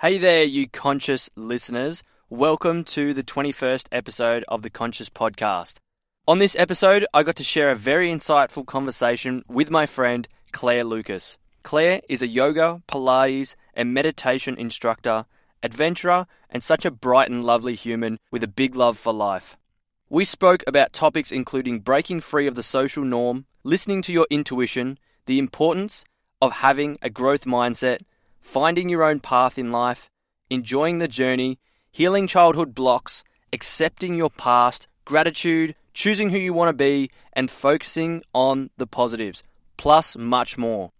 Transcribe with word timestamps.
Hey 0.00 0.16
there, 0.16 0.44
you 0.44 0.66
conscious 0.66 1.28
listeners. 1.36 2.02
Welcome 2.30 2.84
to 2.84 3.12
the 3.12 3.22
21st 3.22 3.88
episode 3.92 4.46
of 4.48 4.62
the 4.62 4.70
Conscious 4.70 5.10
Podcast. 5.10 5.76
On 6.26 6.38
this 6.38 6.56
episode, 6.58 7.04
I 7.12 7.22
got 7.22 7.36
to 7.36 7.44
share 7.44 7.70
a 7.70 7.76
very 7.76 8.10
insightful 8.10 8.64
conversation 8.64 9.44
with 9.46 9.70
my 9.70 9.84
friend 9.84 10.26
Clare 10.52 10.84
Lucas. 10.84 11.36
Clare 11.64 12.00
is 12.08 12.22
a 12.22 12.26
yoga, 12.26 12.80
Pilates, 12.88 13.56
and 13.74 13.92
meditation 13.92 14.56
instructor, 14.56 15.26
adventurer, 15.62 16.26
and 16.48 16.62
such 16.62 16.86
a 16.86 16.90
bright 16.90 17.28
and 17.28 17.44
lovely 17.44 17.74
human 17.74 18.18
with 18.30 18.42
a 18.42 18.48
big 18.48 18.74
love 18.74 18.96
for 18.96 19.12
life. 19.12 19.58
We 20.08 20.24
spoke 20.24 20.64
about 20.66 20.94
topics 20.94 21.30
including 21.30 21.80
breaking 21.80 22.22
free 22.22 22.46
of 22.46 22.54
the 22.54 22.62
social 22.62 23.04
norm, 23.04 23.44
listening 23.64 24.00
to 24.04 24.14
your 24.14 24.26
intuition, 24.30 24.98
the 25.26 25.38
importance 25.38 26.06
of 26.40 26.52
having 26.52 26.96
a 27.02 27.10
growth 27.10 27.44
mindset, 27.44 27.98
finding 28.40 28.88
your 28.88 29.02
own 29.02 29.20
path 29.20 29.58
in 29.58 29.70
life, 29.70 30.10
enjoying 30.48 30.98
the 30.98 31.08
journey, 31.08 31.58
healing 31.92 32.26
childhood 32.26 32.74
blocks, 32.74 33.22
accepting 33.52 34.14
your 34.14 34.30
past, 34.30 34.88
gratitude, 35.04 35.74
choosing 35.92 36.30
who 36.30 36.38
you 36.38 36.52
want 36.52 36.68
to 36.68 36.72
be, 36.76 37.10
and 37.32 37.50
focusing 37.50 38.22
on 38.34 38.70
the 38.76 38.86
positives, 38.86 39.42
plus 39.76 40.16
much 40.16 40.56
more. 40.56 40.90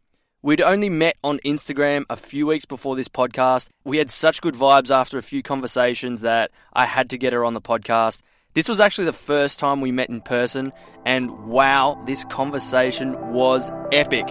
We'd 0.43 0.63
only 0.63 0.89
met 0.89 1.17
on 1.23 1.39
Instagram 1.45 2.05
a 2.09 2.17
few 2.17 2.47
weeks 2.47 2.65
before 2.65 2.97
this 2.97 3.09
podcast. 3.09 3.69
We 3.85 3.99
had 3.99 4.11
such 4.11 4.41
good 4.41 4.55
vibes 4.55 4.91
after 4.91 5.19
a 5.19 5.23
few 5.23 5.43
conversations 5.43 6.23
that 6.23 6.51
I 6.73 6.87
had 6.87 7.11
to 7.11 7.19
get 7.19 7.35
her 7.35 7.45
on 7.45 7.53
the 7.53 7.61
podcast. 7.61 8.23
This 8.55 8.69
was 8.69 8.81
actually 8.81 9.05
the 9.05 9.13
first 9.13 9.59
time 9.59 9.81
we 9.81 9.93
met 9.93 10.09
in 10.09 10.23
person, 10.23 10.73
and 11.05 11.47
wow, 11.47 12.03
this 12.07 12.25
conversation 12.25 13.33
was 13.33 13.71
epic. 13.93 14.27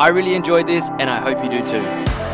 I 0.00 0.08
really 0.08 0.34
enjoyed 0.34 0.66
this, 0.66 0.90
and 0.98 1.08
I 1.08 1.20
hope 1.20 1.42
you 1.42 1.48
do 1.48 1.64
too. 1.64 2.31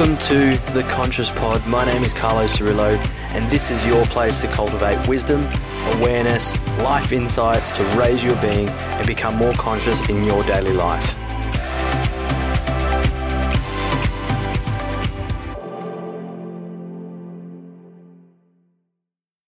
Welcome 0.00 0.16
to 0.28 0.72
the 0.72 0.82
Conscious 0.84 1.28
Pod. 1.28 1.66
My 1.66 1.84
name 1.84 2.02
is 2.04 2.14
Carlos 2.14 2.56
Cirillo, 2.56 2.96
and 3.34 3.44
this 3.50 3.70
is 3.70 3.84
your 3.84 4.02
place 4.06 4.40
to 4.40 4.48
cultivate 4.48 5.06
wisdom, 5.06 5.42
awareness, 5.98 6.56
life 6.78 7.12
insights 7.12 7.70
to 7.72 7.84
raise 7.98 8.24
your 8.24 8.34
being 8.40 8.66
and 8.66 9.06
become 9.06 9.36
more 9.36 9.52
conscious 9.52 10.08
in 10.08 10.24
your 10.24 10.42
daily 10.44 10.72
life. 10.72 11.14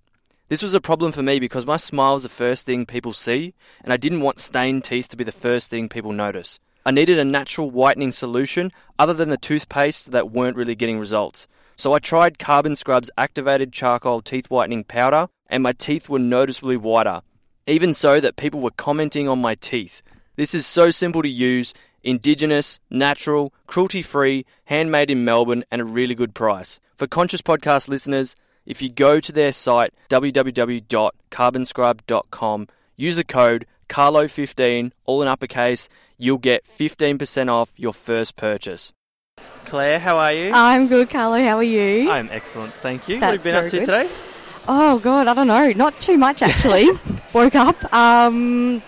This 0.49 0.61
was 0.61 0.75
a 0.75 0.79
problem 0.79 1.11
for 1.11 1.23
me 1.23 1.39
because 1.39 1.65
my 1.65 1.77
smile 1.77 2.13
is 2.13 2.23
the 2.23 2.29
first 2.29 2.67
thing 2.67 2.85
people 2.85 3.11
see, 3.11 3.55
and 3.83 3.91
I 3.91 3.97
didn't 3.97 4.21
want 4.21 4.39
stained 4.39 4.83
teeth 4.83 5.07
to 5.09 5.17
be 5.17 5.23
the 5.23 5.31
first 5.31 5.71
thing 5.71 5.89
people 5.89 6.13
notice. 6.13 6.59
I 6.85 6.91
needed 6.91 7.17
a 7.17 7.25
natural 7.25 7.71
whitening 7.71 8.11
solution 8.11 8.71
other 8.99 9.13
than 9.13 9.29
the 9.29 9.37
toothpaste 9.37 10.11
that 10.11 10.31
weren't 10.31 10.57
really 10.57 10.75
getting 10.75 10.99
results. 10.99 11.47
So 11.75 11.93
I 11.93 11.99
tried 11.99 12.39
Carbon 12.39 12.75
Scrub's 12.75 13.11
activated 13.17 13.73
charcoal 13.73 14.21
teeth 14.21 14.49
whitening 14.49 14.83
powder, 14.83 15.27
and 15.47 15.63
my 15.63 15.71
teeth 15.73 16.09
were 16.09 16.19
noticeably 16.19 16.77
whiter. 16.77 17.21
Even 17.65 17.93
so, 17.93 18.19
that 18.19 18.35
people 18.35 18.59
were 18.59 18.71
commenting 18.71 19.29
on 19.29 19.41
my 19.41 19.55
teeth. 19.55 20.01
This 20.35 20.53
is 20.53 20.65
so 20.65 20.91
simple 20.91 21.21
to 21.21 21.29
use, 21.29 21.73
indigenous, 22.03 22.81
natural, 22.89 23.53
cruelty 23.67 24.01
free, 24.01 24.45
handmade 24.65 25.09
in 25.09 25.23
Melbourne, 25.23 25.63
and 25.71 25.81
a 25.81 25.85
really 25.85 26.15
good 26.15 26.33
price. 26.33 26.81
For 26.97 27.07
Conscious 27.07 27.41
Podcast 27.41 27.87
listeners, 27.87 28.35
if 28.65 28.81
you 28.81 28.91
go 28.91 29.19
to 29.19 29.31
their 29.31 29.51
site 29.51 29.93
www.carbonscrub.com, 30.09 32.67
use 32.95 33.15
the 33.15 33.23
code 33.23 33.65
CARLO15, 33.89 34.91
all 35.05 35.21
in 35.21 35.27
uppercase, 35.27 35.89
you'll 36.17 36.37
get 36.37 36.65
15% 36.65 37.49
off 37.49 37.71
your 37.77 37.93
first 37.93 38.35
purchase. 38.35 38.93
Clare, 39.65 39.99
how 39.99 40.17
are 40.17 40.31
you? 40.33 40.51
I'm 40.53 40.87
good, 40.87 41.09
Carlo. 41.09 41.37
How 41.43 41.57
are 41.57 41.63
you? 41.63 42.09
I'm 42.11 42.29
excellent, 42.31 42.73
thank 42.75 43.07
you. 43.07 43.19
That's 43.19 43.45
what 43.45 43.45
have 43.45 43.45
you 43.45 43.51
been 43.51 43.65
up 43.65 43.71
to 43.71 43.85
very 43.85 44.07
today? 44.07 44.15
oh 44.67 44.99
God, 44.99 45.27
I 45.27 45.33
don't 45.33 45.47
know. 45.47 45.71
Not 45.71 45.99
too 45.99 46.17
much 46.17 46.41
actually. 46.41 46.89
Woke 47.33 47.55
up. 47.55 47.93
Um, 47.93 48.81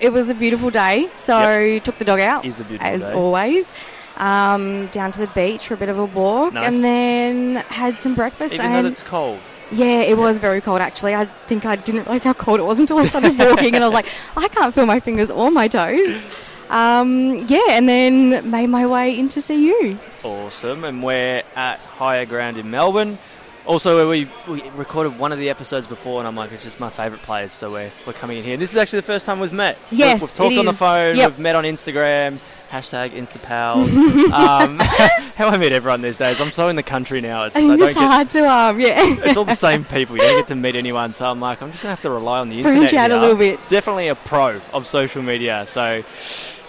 it 0.00 0.10
was 0.12 0.28
a 0.30 0.34
beautiful 0.34 0.70
day, 0.70 1.08
so 1.16 1.78
took 1.80 1.96
the 1.96 2.04
dog 2.04 2.20
out 2.20 2.44
Is 2.44 2.60
a 2.60 2.64
beautiful 2.64 2.86
as 2.92 3.08
day. 3.08 3.14
always. 3.14 3.72
Um, 4.16 4.86
down 4.88 5.12
to 5.12 5.20
the 5.20 5.28
beach 5.28 5.68
for 5.68 5.74
a 5.74 5.76
bit 5.76 5.88
of 5.88 5.98
a 5.98 6.04
walk, 6.06 6.54
Nice. 6.54 6.72
and 6.74 6.82
then 6.82 7.56
had 7.68 7.98
some 7.98 8.14
breakfast. 8.16 8.54
Even 8.54 8.66
and 8.66 8.86
though 8.86 8.90
it's 8.90 9.02
cold. 9.04 9.38
yeah, 9.70 10.00
it 10.00 10.16
was 10.18 10.38
very 10.38 10.60
cold 10.60 10.80
actually. 10.80 11.14
I 11.14 11.24
think 11.26 11.64
I 11.64 11.76
didn't 11.76 12.00
realize 12.02 12.24
how 12.24 12.32
cold 12.32 12.58
it 12.58 12.64
was 12.64 12.80
until 12.80 12.98
I 12.98 13.06
started 13.06 13.38
walking, 13.38 13.74
and 13.76 13.84
I 13.84 13.86
was 13.86 13.94
like, 13.94 14.06
I 14.36 14.48
can't 14.48 14.74
feel 14.74 14.86
my 14.86 14.98
fingers 14.98 15.30
or 15.30 15.50
my 15.52 15.68
toes. 15.68 16.20
Um, 16.70 17.34
yeah, 17.48 17.60
and 17.70 17.88
then 17.88 18.50
made 18.50 18.66
my 18.68 18.86
way 18.86 19.18
in 19.18 19.28
to 19.30 19.40
see 19.40 19.66
you. 19.66 19.98
Awesome, 20.22 20.84
and 20.84 21.02
we're 21.02 21.42
at 21.56 21.84
Higher 21.84 22.26
Ground 22.26 22.56
in 22.56 22.70
Melbourne. 22.70 23.18
Also, 23.66 24.08
we, 24.08 24.26
we 24.48 24.62
recorded 24.70 25.18
one 25.18 25.30
of 25.30 25.38
the 25.38 25.50
episodes 25.50 25.86
before, 25.86 26.20
and 26.20 26.28
I'm 26.28 26.34
like, 26.36 26.52
it's 26.52 26.62
just 26.62 26.80
my 26.80 26.88
favourite 26.88 27.22
players, 27.22 27.52
so 27.52 27.70
we're, 27.70 27.90
we're 28.06 28.14
coming 28.14 28.38
in 28.38 28.44
here. 28.44 28.56
This 28.56 28.70
is 28.70 28.78
actually 28.78 29.00
the 29.00 29.06
first 29.06 29.26
time 29.26 29.40
we've 29.40 29.52
met. 29.52 29.76
Yes, 29.90 30.20
we've, 30.20 30.30
we've 30.30 30.36
talked 30.36 30.56
on 30.56 30.64
the 30.64 30.72
phone, 30.72 31.16
Yep. 31.16 31.30
we've 31.32 31.38
met 31.38 31.54
on 31.54 31.64
Instagram, 31.64 32.38
hashtag 32.70 33.10
InstaPals. 33.10 33.92
um, 34.32 34.78
how 35.36 35.48
I 35.48 35.58
meet 35.58 35.72
everyone 35.72 36.00
these 36.00 36.16
days. 36.16 36.40
I'm 36.40 36.50
so 36.50 36.68
in 36.68 36.76
the 36.76 36.82
country 36.82 37.20
now. 37.20 37.44
It's, 37.44 37.56
I 37.56 37.60
just, 37.60 37.70
I 37.72 37.76
don't 37.76 37.88
it's 37.88 37.96
get, 37.98 38.06
hard 38.06 38.30
to 38.30 38.50
um 38.50 38.80
yeah 38.80 38.94
it's 39.24 39.36
all 39.36 39.44
the 39.44 39.54
same 39.54 39.84
people. 39.84 40.16
You 40.16 40.22
don't 40.22 40.38
get 40.40 40.48
to 40.48 40.54
meet 40.54 40.74
anyone, 40.74 41.12
so 41.12 41.30
I'm 41.30 41.38
like, 41.40 41.62
I'm 41.62 41.70
just 41.70 41.82
gonna 41.82 41.90
have 41.92 42.02
to 42.02 42.10
rely 42.10 42.40
on 42.40 42.48
the 42.48 42.58
internet. 42.58 42.78
branch 42.90 42.94
out 42.94 43.10
a 43.10 43.20
little 43.20 43.36
bit. 43.36 43.58
Definitely 43.68 44.08
a 44.08 44.14
pro 44.14 44.60
of 44.72 44.86
social 44.86 45.22
media, 45.22 45.64
so 45.66 46.02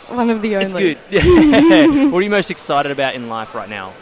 One 0.09 0.29
of 0.29 0.41
the 0.41 0.55
only. 0.57 0.91
it's 0.91 1.09
good. 1.09 2.11
What 2.11 2.19
are 2.19 2.21
you 2.21 2.29
most 2.29 2.51
excited 2.51 2.91
about 2.91 3.15
in 3.15 3.29
life 3.29 3.53
right 3.55 3.69
now? 3.69 3.93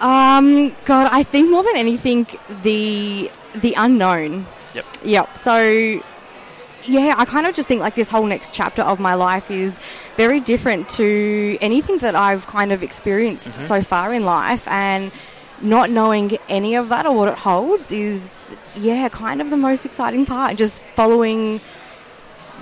Um, 0.00 0.74
God, 0.84 1.08
I 1.10 1.22
think 1.22 1.50
more 1.50 1.62
than 1.62 1.76
anything, 1.76 2.26
the 2.62 3.30
the 3.54 3.74
unknown. 3.76 4.46
Yep. 4.74 4.86
Yep. 5.04 5.38
So, 5.38 6.02
yeah, 6.84 7.14
I 7.16 7.24
kind 7.24 7.46
of 7.46 7.54
just 7.54 7.68
think 7.68 7.80
like 7.80 7.94
this 7.94 8.10
whole 8.10 8.26
next 8.26 8.52
chapter 8.54 8.82
of 8.82 8.98
my 8.98 9.14
life 9.14 9.50
is 9.50 9.78
very 10.16 10.40
different 10.40 10.88
to 10.90 11.56
anything 11.60 11.98
that 11.98 12.14
I've 12.16 12.46
kind 12.46 12.72
of 12.72 12.82
experienced 12.82 13.54
so 13.54 13.80
far 13.82 14.12
in 14.12 14.24
life, 14.24 14.66
and 14.68 15.12
not 15.62 15.88
knowing 15.90 16.36
any 16.48 16.74
of 16.74 16.88
that 16.88 17.06
or 17.06 17.16
what 17.16 17.28
it 17.28 17.38
holds 17.38 17.92
is, 17.92 18.56
yeah, 18.76 19.08
kind 19.08 19.40
of 19.40 19.50
the 19.50 19.56
most 19.56 19.86
exciting 19.86 20.26
part. 20.26 20.56
Just 20.56 20.82
following 20.96 21.60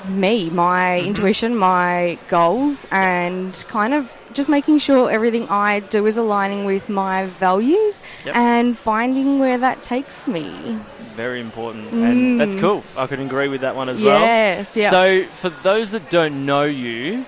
me, 0.08 0.50
my 0.50 1.00
intuition, 1.00 1.56
my 1.56 2.18
goals, 2.28 2.86
and 2.90 3.52
kind 3.68 3.94
of 3.94 4.14
just 4.32 4.48
making 4.48 4.78
sure 4.78 5.10
everything 5.10 5.46
I 5.48 5.80
do 5.80 6.06
is 6.06 6.16
aligning 6.16 6.64
with 6.64 6.88
my 6.88 7.26
values 7.26 8.02
Yep. 8.24 8.36
and 8.36 8.76
finding 8.78 9.38
where 9.38 9.58
that 9.58 9.82
takes 9.82 10.26
me. 10.26 10.78
Very 11.14 11.40
important, 11.40 11.92
and 11.92 12.40
that's 12.40 12.56
cool. 12.56 12.82
I 12.96 13.06
could 13.06 13.20
agree 13.20 13.48
with 13.48 13.60
that 13.60 13.76
one 13.76 13.88
as 13.90 14.00
Mm. 14.00 14.04
Yes, 14.06 14.74
well. 14.74 14.82
yeah. 14.82 14.90
So, 14.90 15.24
for 15.24 15.50
those 15.62 15.90
that 15.90 16.08
don't 16.10 16.46
know 16.46 16.62
you, 16.64 17.26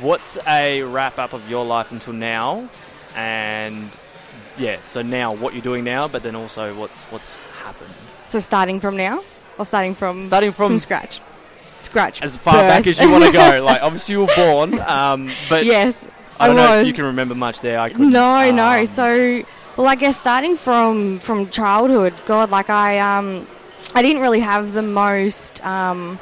what's 0.00 0.38
a 0.48 0.82
wrap 0.82 1.18
up 1.18 1.32
of 1.34 1.48
your 1.50 1.64
life 1.64 1.92
until 1.92 2.14
now, 2.14 2.68
and 3.16 3.76
yeah, 4.56 4.76
so 4.78 5.02
now 5.02 5.32
what 5.34 5.52
you're 5.52 5.62
doing 5.62 5.84
now, 5.84 6.08
but 6.08 6.22
then 6.22 6.34
also 6.34 6.72
what's 6.74 6.98
what's 7.10 7.30
happened. 7.62 7.90
So 8.24 8.38
starting 8.40 8.80
from 8.80 8.96
now, 8.96 9.22
or 9.58 9.64
starting 9.66 9.94
from 9.94 10.24
Starting 10.24 10.50
from, 10.52 10.68
from 10.70 10.78
scratch, 10.80 11.20
scratch 11.84 12.22
as 12.22 12.36
far 12.36 12.54
back 12.54 12.86
as 12.86 12.98
you 12.98 13.10
want 13.10 13.24
to 13.24 13.32
go. 13.32 13.62
Like 13.64 13.82
obviously 13.82 14.14
you 14.14 14.20
were 14.20 14.34
born, 14.36 14.78
um, 14.80 15.28
but 15.48 15.64
yes, 15.64 16.08
I 16.40 16.48
don't 16.48 16.58
I 16.58 16.64
know 16.64 16.80
if 16.80 16.86
you 16.86 16.92
can 16.92 17.04
remember 17.04 17.34
much 17.34 17.60
there. 17.60 17.78
I 17.78 17.90
couldn't. 17.90 18.10
No, 18.10 18.50
no. 18.50 18.66
Um, 18.80 18.86
So, 18.86 19.42
well, 19.76 19.86
I 19.86 19.94
guess 19.94 20.16
starting 20.20 20.56
from 20.56 21.18
from 21.20 21.48
childhood, 21.50 22.14
God, 22.26 22.50
like 22.50 22.70
I 22.70 22.98
um, 22.98 23.46
I 23.94 24.02
didn't 24.02 24.22
really 24.22 24.40
have 24.40 24.72
the 24.72 24.82
most 24.82 25.64
um, 25.64 26.18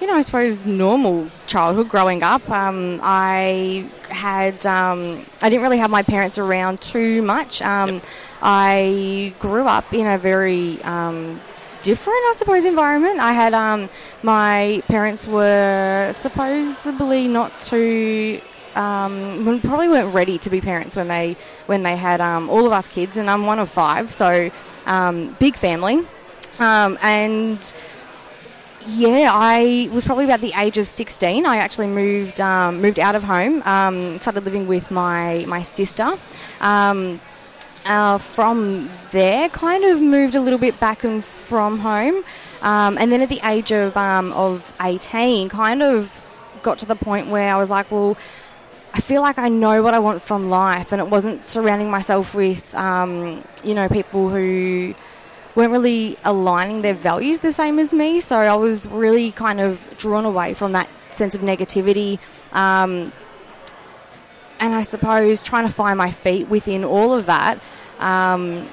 you 0.00 0.06
know, 0.08 0.14
I 0.14 0.22
suppose 0.22 0.66
normal 0.66 1.28
childhood 1.46 1.88
growing 1.88 2.22
up. 2.22 2.48
Um, 2.50 3.00
I 3.02 3.88
had 4.10 4.66
um, 4.66 5.24
I 5.40 5.48
didn't 5.48 5.62
really 5.62 5.78
have 5.78 5.90
my 5.90 6.02
parents 6.02 6.36
around 6.38 6.80
too 6.80 7.22
much. 7.22 7.62
Um, 7.62 7.94
Yep. 7.94 8.04
I 8.46 9.32
grew 9.38 9.66
up 9.66 9.90
in 9.94 10.06
a 10.06 10.18
very 10.18 10.82
um, 10.82 11.40
different, 11.84 12.18
I 12.30 12.34
suppose, 12.36 12.64
environment. 12.64 13.20
I 13.20 13.32
had 13.32 13.54
um, 13.54 13.88
my 14.22 14.82
parents 14.88 15.28
were 15.28 16.10
supposedly 16.14 17.28
not 17.28 17.60
too 17.60 18.40
um, 18.74 19.60
probably 19.60 19.88
weren't 19.88 20.12
ready 20.12 20.38
to 20.38 20.50
be 20.50 20.60
parents 20.60 20.96
when 20.96 21.08
they 21.08 21.36
when 21.66 21.82
they 21.82 21.96
had 21.96 22.20
um, 22.20 22.50
all 22.50 22.66
of 22.66 22.72
us 22.72 22.88
kids, 22.88 23.16
and 23.16 23.30
I'm 23.30 23.46
one 23.46 23.58
of 23.58 23.70
five, 23.70 24.10
so 24.10 24.50
um, 24.86 25.36
big 25.38 25.54
family, 25.54 26.04
um, 26.58 26.98
and 27.02 27.72
yeah, 28.86 29.30
I 29.32 29.88
was 29.92 30.04
probably 30.04 30.24
about 30.24 30.40
the 30.40 30.52
age 30.58 30.76
of 30.76 30.88
16. 30.88 31.46
I 31.46 31.56
actually 31.58 31.86
moved 31.86 32.40
um, 32.40 32.80
moved 32.80 32.98
out 32.98 33.14
of 33.14 33.22
home, 33.22 33.62
um, 33.62 34.18
started 34.20 34.44
living 34.44 34.66
with 34.66 34.90
my 34.90 35.44
my 35.46 35.62
sister. 35.62 36.12
Uh, 37.86 38.16
from 38.16 38.88
there, 39.10 39.48
kind 39.50 39.84
of 39.84 40.00
moved 40.00 40.34
a 40.34 40.40
little 40.40 40.58
bit 40.58 40.78
back 40.80 41.04
and 41.04 41.22
from 41.22 41.78
home, 41.80 42.24
um, 42.62 42.96
and 42.96 43.12
then 43.12 43.20
at 43.20 43.28
the 43.28 43.40
age 43.44 43.72
of 43.72 43.94
um, 43.96 44.32
of 44.32 44.72
18, 44.80 45.48
kind 45.48 45.82
of 45.82 46.20
got 46.62 46.78
to 46.78 46.86
the 46.86 46.96
point 46.96 47.28
where 47.28 47.54
I 47.54 47.58
was 47.58 47.70
like, 47.70 47.90
well. 47.90 48.16
I 48.96 49.00
feel 49.00 49.22
like 49.22 49.38
I 49.38 49.48
know 49.48 49.82
what 49.82 49.92
I 49.92 49.98
want 49.98 50.22
from 50.22 50.50
life, 50.50 50.92
and 50.92 51.00
it 51.00 51.08
wasn't 51.08 51.44
surrounding 51.44 51.90
myself 51.90 52.32
with, 52.32 52.72
um, 52.76 53.42
you 53.64 53.74
know, 53.74 53.88
people 53.88 54.28
who 54.28 54.94
weren't 55.54 55.72
really 55.72 56.16
aligning 56.24 56.82
their 56.82 56.94
values 56.94 57.40
the 57.40 57.52
same 57.52 57.78
as 57.78 57.92
me. 57.92 58.20
So 58.20 58.36
I 58.36 58.54
was 58.54 58.88
really 58.88 59.30
kind 59.30 59.60
of 59.60 59.94
drawn 59.98 60.24
away 60.24 60.54
from 60.54 60.72
that 60.72 60.88
sense 61.10 61.34
of 61.34 61.40
negativity. 61.40 62.18
Um, 62.54 63.12
and 64.60 64.74
I 64.74 64.82
suppose 64.82 65.42
trying 65.42 65.66
to 65.66 65.72
find 65.72 65.98
my 65.98 66.10
feet 66.10 66.48
within 66.48 66.84
all 66.84 67.12
of 67.12 67.26
that. 67.26 67.58
Um, 67.98 68.66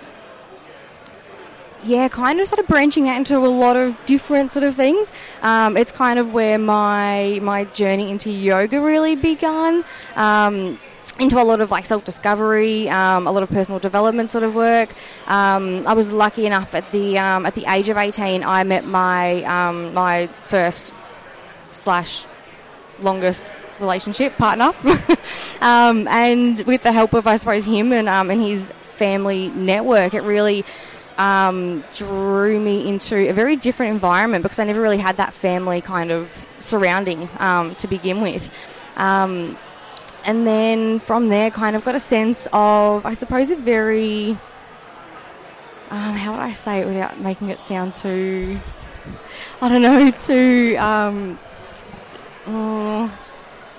yeah, 1.83 2.07
kind 2.09 2.39
of 2.39 2.47
started 2.47 2.67
branching 2.67 3.09
out 3.09 3.17
into 3.17 3.37
a 3.37 3.47
lot 3.47 3.75
of 3.75 3.97
different 4.05 4.51
sort 4.51 4.63
of 4.63 4.75
things. 4.75 5.11
Um, 5.41 5.77
it's 5.77 5.91
kind 5.91 6.19
of 6.19 6.33
where 6.33 6.57
my 6.57 7.39
my 7.41 7.65
journey 7.65 8.11
into 8.11 8.29
yoga 8.31 8.81
really 8.81 9.15
begun. 9.15 9.83
Um, 10.15 10.79
into 11.19 11.39
a 11.39 11.43
lot 11.43 11.61
of 11.61 11.71
like 11.71 11.85
self 11.85 12.05
discovery, 12.05 12.89
um, 12.89 13.27
a 13.27 13.31
lot 13.31 13.43
of 13.43 13.49
personal 13.49 13.79
development 13.79 14.29
sort 14.29 14.43
of 14.43 14.55
work. 14.55 14.89
Um, 15.27 15.87
I 15.87 15.93
was 15.93 16.11
lucky 16.11 16.45
enough 16.45 16.73
at 16.73 16.89
the 16.91 17.17
um, 17.17 17.45
at 17.45 17.55
the 17.55 17.65
age 17.71 17.89
of 17.89 17.97
eighteen, 17.97 18.43
I 18.43 18.63
met 18.63 18.85
my 18.85 19.43
um, 19.43 19.93
my 19.93 20.27
first 20.43 20.93
slash 21.73 22.25
longest 23.01 23.45
relationship 23.79 24.37
partner, 24.37 24.73
and 25.61 26.59
with 26.65 26.83
the 26.83 26.91
help 26.91 27.13
of 27.13 27.27
I 27.27 27.37
suppose 27.37 27.65
him 27.65 27.91
and 27.91 28.07
and 28.07 28.41
his 28.41 28.71
family 29.01 29.49
network, 29.49 30.13
it 30.13 30.21
really 30.21 30.63
um, 31.17 31.83
drew 31.95 32.59
me 32.59 32.87
into 32.87 33.15
a 33.15 33.33
very 33.33 33.55
different 33.55 33.93
environment 33.93 34.43
because 34.43 34.59
I 34.59 34.65
never 34.65 34.79
really 34.79 34.99
had 34.99 35.17
that 35.17 35.33
family 35.33 35.81
kind 35.81 36.11
of 36.11 36.29
surrounding 36.59 37.27
um, 37.39 37.73
to 37.81 37.87
begin 37.87 38.21
with. 38.21 38.45
Um, 38.97 39.57
and 40.23 40.45
then 40.45 40.99
from 40.99 41.29
there, 41.29 41.49
kind 41.49 41.75
of 41.75 41.83
got 41.83 41.95
a 41.95 41.99
sense 41.99 42.47
of, 42.53 43.07
I 43.07 43.15
suppose, 43.15 43.49
a 43.49 43.55
very, 43.55 44.37
um, 45.89 46.13
how 46.21 46.33
would 46.33 46.39
I 46.39 46.51
say 46.51 46.81
it 46.81 46.85
without 46.85 47.19
making 47.19 47.49
it 47.49 47.57
sound 47.57 47.95
too, 47.95 48.59
I 49.63 49.69
don't 49.69 49.81
know, 49.81 50.11
too, 50.11 50.75
um, 50.77 51.39
oh, 52.45 53.11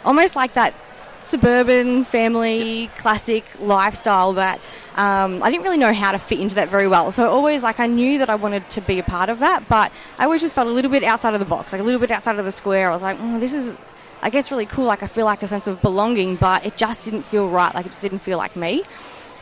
almost 0.04 0.34
like 0.34 0.54
that 0.54 0.74
suburban 1.22 2.02
family 2.02 2.90
classic 2.98 3.44
lifestyle 3.60 4.32
that 4.32 4.60
um, 4.94 5.42
I 5.42 5.50
didn't 5.50 5.64
really 5.64 5.78
know 5.78 5.92
how 5.92 6.12
to 6.12 6.18
fit 6.18 6.38
into 6.38 6.54
that 6.56 6.68
very 6.68 6.86
well. 6.86 7.12
So 7.12 7.30
always 7.30 7.62
like 7.62 7.80
I 7.80 7.86
knew 7.86 8.18
that 8.18 8.28
I 8.28 8.34
wanted 8.34 8.68
to 8.70 8.80
be 8.82 8.98
a 8.98 9.02
part 9.02 9.30
of 9.30 9.38
that, 9.38 9.68
but 9.68 9.90
I 10.18 10.24
always 10.24 10.42
just 10.42 10.54
felt 10.54 10.68
a 10.68 10.70
little 10.70 10.90
bit 10.90 11.02
outside 11.02 11.32
of 11.34 11.40
the 11.40 11.46
box, 11.46 11.72
like 11.72 11.80
a 11.80 11.84
little 11.84 12.00
bit 12.00 12.10
outside 12.10 12.38
of 12.38 12.44
the 12.44 12.52
square. 12.52 12.90
I 12.90 12.92
was 12.92 13.02
like, 13.02 13.16
oh, 13.20 13.40
this 13.40 13.54
is, 13.54 13.74
I 14.20 14.28
guess, 14.28 14.50
really 14.50 14.66
cool. 14.66 14.84
Like 14.84 15.02
I 15.02 15.06
feel 15.06 15.24
like 15.24 15.42
a 15.42 15.48
sense 15.48 15.66
of 15.66 15.80
belonging, 15.80 16.36
but 16.36 16.66
it 16.66 16.76
just 16.76 17.04
didn't 17.04 17.22
feel 17.22 17.48
right. 17.48 17.74
Like 17.74 17.86
it 17.86 17.90
just 17.90 18.02
didn't 18.02 18.18
feel 18.18 18.36
like 18.36 18.54
me. 18.54 18.82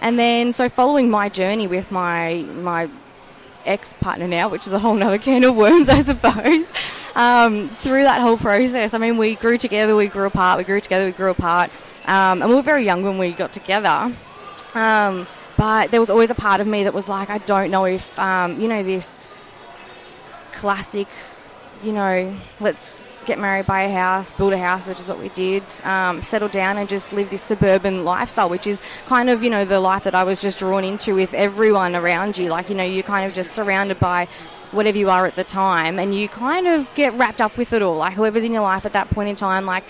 And 0.01 0.19
then 0.19 0.53
so 0.53 0.69
following 0.69 1.11
my 1.11 1.29
journey 1.29 1.67
with 1.67 1.91
my 1.91 2.47
my 2.55 2.89
ex 3.67 3.93
partner 3.95 4.29
now, 4.29 4.49
which 4.49 4.67
is 4.67 4.73
a 4.73 4.79
whole 4.79 4.95
nother 4.95 5.19
can 5.19 5.45
of 5.45 5.57
worms, 5.57 5.89
I 5.91 6.01
suppose. 6.01 6.73
Um, 7.17 7.69
through 7.69 8.05
that 8.05 8.21
whole 8.21 8.37
process, 8.37 8.95
I 8.95 8.99
mean, 8.99 9.17
we 9.17 9.35
grew 9.35 9.59
together, 9.59 9.97
we 9.97 10.07
grew 10.07 10.27
apart, 10.27 10.59
we 10.59 10.65
grew 10.65 10.81
together, 10.81 11.07
we 11.07 11.13
grew 11.13 11.31
apart, 11.31 11.71
um, 12.07 12.41
and 12.41 12.49
we 12.49 12.55
were 12.55 12.63
very 12.63 12.85
young 12.85 13.03
when 13.03 13.19
we 13.19 13.33
got 13.33 13.53
together. 13.53 14.15
Um, 14.75 15.27
but 15.61 15.91
there 15.91 16.01
was 16.01 16.09
always 16.09 16.31
a 16.31 16.35
part 16.35 16.63
of 16.63 16.67
me 16.67 16.85
that 16.85 16.95
was 16.95 17.07
like, 17.07 17.29
I 17.29 17.37
don't 17.37 17.71
know 17.71 17.85
if, 17.85 18.19
um, 18.19 18.59
you 18.63 18.67
know, 18.67 18.83
this 18.83 19.29
classic, 20.53 21.07
you 21.83 21.93
know, 21.93 22.35
let's 22.61 23.05
get 23.27 23.39
married, 23.39 23.67
buy 23.67 23.83
a 23.83 23.93
house, 23.93 24.33
build 24.33 24.55
a 24.55 24.59
house, 24.59 24.89
which 24.89 24.99
is 24.99 25.07
what 25.07 25.19
we 25.19 25.29
did, 25.29 25.63
um, 25.85 26.23
settle 26.23 26.49
down 26.49 26.79
and 26.79 26.89
just 26.89 27.13
live 27.13 27.29
this 27.29 27.43
suburban 27.43 28.07
lifestyle, 28.07 28.49
which 28.49 28.67
is 28.67 28.81
kind 29.05 29.29
of, 29.29 29.43
you 29.43 29.51
know, 29.51 29.67
the 29.67 29.81
life 29.81 30.05
that 30.05 30.15
I 30.15 30.25
was 30.25 30.41
just 30.41 30.61
drawn 30.61 30.83
into 30.83 31.15
with 31.15 31.35
everyone 31.35 31.95
around 31.95 32.39
you. 32.39 32.49
Like, 32.49 32.71
you 32.71 32.75
know, 32.75 32.83
you're 32.83 33.03
kind 33.03 33.27
of 33.27 33.35
just 33.35 33.53
surrounded 33.53 34.01
by 34.01 34.29
whatever 34.73 34.97
you 34.97 35.11
are 35.11 35.27
at 35.27 35.35
the 35.35 35.45
time 35.45 35.99
and 35.99 36.15
you 36.15 36.27
kind 36.27 36.69
of 36.69 36.89
get 36.95 37.13
wrapped 37.19 37.43
up 37.43 37.59
with 37.59 37.75
it 37.75 37.83
all. 37.83 37.97
Like, 37.97 38.15
whoever's 38.15 38.45
in 38.45 38.53
your 38.53 38.63
life 38.63 38.87
at 38.87 38.95
that 38.95 39.11
point 39.11 39.29
in 39.29 39.37
time, 39.37 39.67
like, 39.67 39.85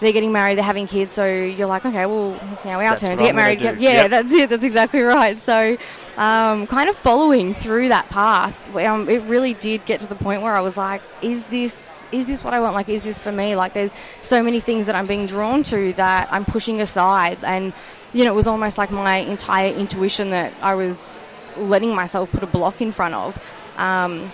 they're 0.00 0.12
getting 0.12 0.32
married, 0.32 0.56
they're 0.58 0.64
having 0.64 0.86
kids, 0.86 1.12
so 1.12 1.24
you're 1.26 1.66
like, 1.66 1.84
okay, 1.86 2.04
well, 2.06 2.38
it's 2.52 2.64
now 2.64 2.78
our 2.78 2.82
That's 2.90 3.00
turn 3.00 3.16
to 3.16 3.24
get 3.24 3.34
married. 3.34 3.58
Get- 3.60 3.80
yeah, 3.80 4.02
Yep. 4.02 4.10
that's 4.10 4.32
it. 4.32 4.50
That's 4.50 4.64
exactly 4.64 5.00
right. 5.02 5.38
So, 5.38 5.76
um, 6.18 6.66
kind 6.66 6.88
of 6.88 6.96
following 6.96 7.54
through 7.54 7.88
that 7.88 8.08
path, 8.08 8.74
um, 8.76 9.08
it 9.08 9.22
really 9.24 9.54
did 9.54 9.84
get 9.86 10.00
to 10.00 10.06
the 10.06 10.14
point 10.14 10.42
where 10.42 10.54
I 10.54 10.60
was 10.60 10.76
like, 10.76 11.02
is 11.22 11.46
this 11.46 12.06
is 12.12 12.26
this 12.26 12.42
what 12.44 12.52
I 12.54 12.60
want? 12.60 12.74
Like, 12.74 12.88
is 12.88 13.02
this 13.02 13.18
for 13.18 13.32
me? 13.32 13.56
Like, 13.56 13.72
there's 13.74 13.94
so 14.20 14.42
many 14.42 14.60
things 14.60 14.86
that 14.86 14.94
I'm 14.94 15.06
being 15.06 15.26
drawn 15.26 15.62
to 15.64 15.92
that 15.94 16.28
I'm 16.30 16.44
pushing 16.44 16.80
aside, 16.80 17.38
and 17.44 17.72
you 18.12 18.24
know, 18.24 18.32
it 18.32 18.36
was 18.36 18.46
almost 18.46 18.78
like 18.78 18.90
my 18.90 19.16
entire 19.16 19.72
intuition 19.72 20.30
that 20.30 20.52
I 20.62 20.74
was 20.74 21.18
letting 21.58 21.94
myself 21.94 22.30
put 22.32 22.42
a 22.42 22.46
block 22.46 22.80
in 22.80 22.92
front 22.92 23.14
of. 23.14 23.36
Um, 23.78 24.32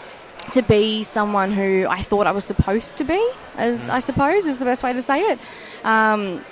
to 0.53 0.63
be 0.63 1.03
someone 1.03 1.53
who 1.53 1.87
I 1.89 2.03
thought 2.03 2.27
I 2.27 2.33
was 2.33 2.45
supposed 2.45 2.97
to 2.99 3.05
be, 3.05 3.31
as 3.57 3.89
I 3.89 4.01
suppose 4.01 4.45
is 4.45 4.59
the 4.59 4.65
best 4.65 4.83
way 4.83 4.93
to 4.93 5.03
say 5.03 5.21
it. 5.21 5.39
Um, 5.85 6.45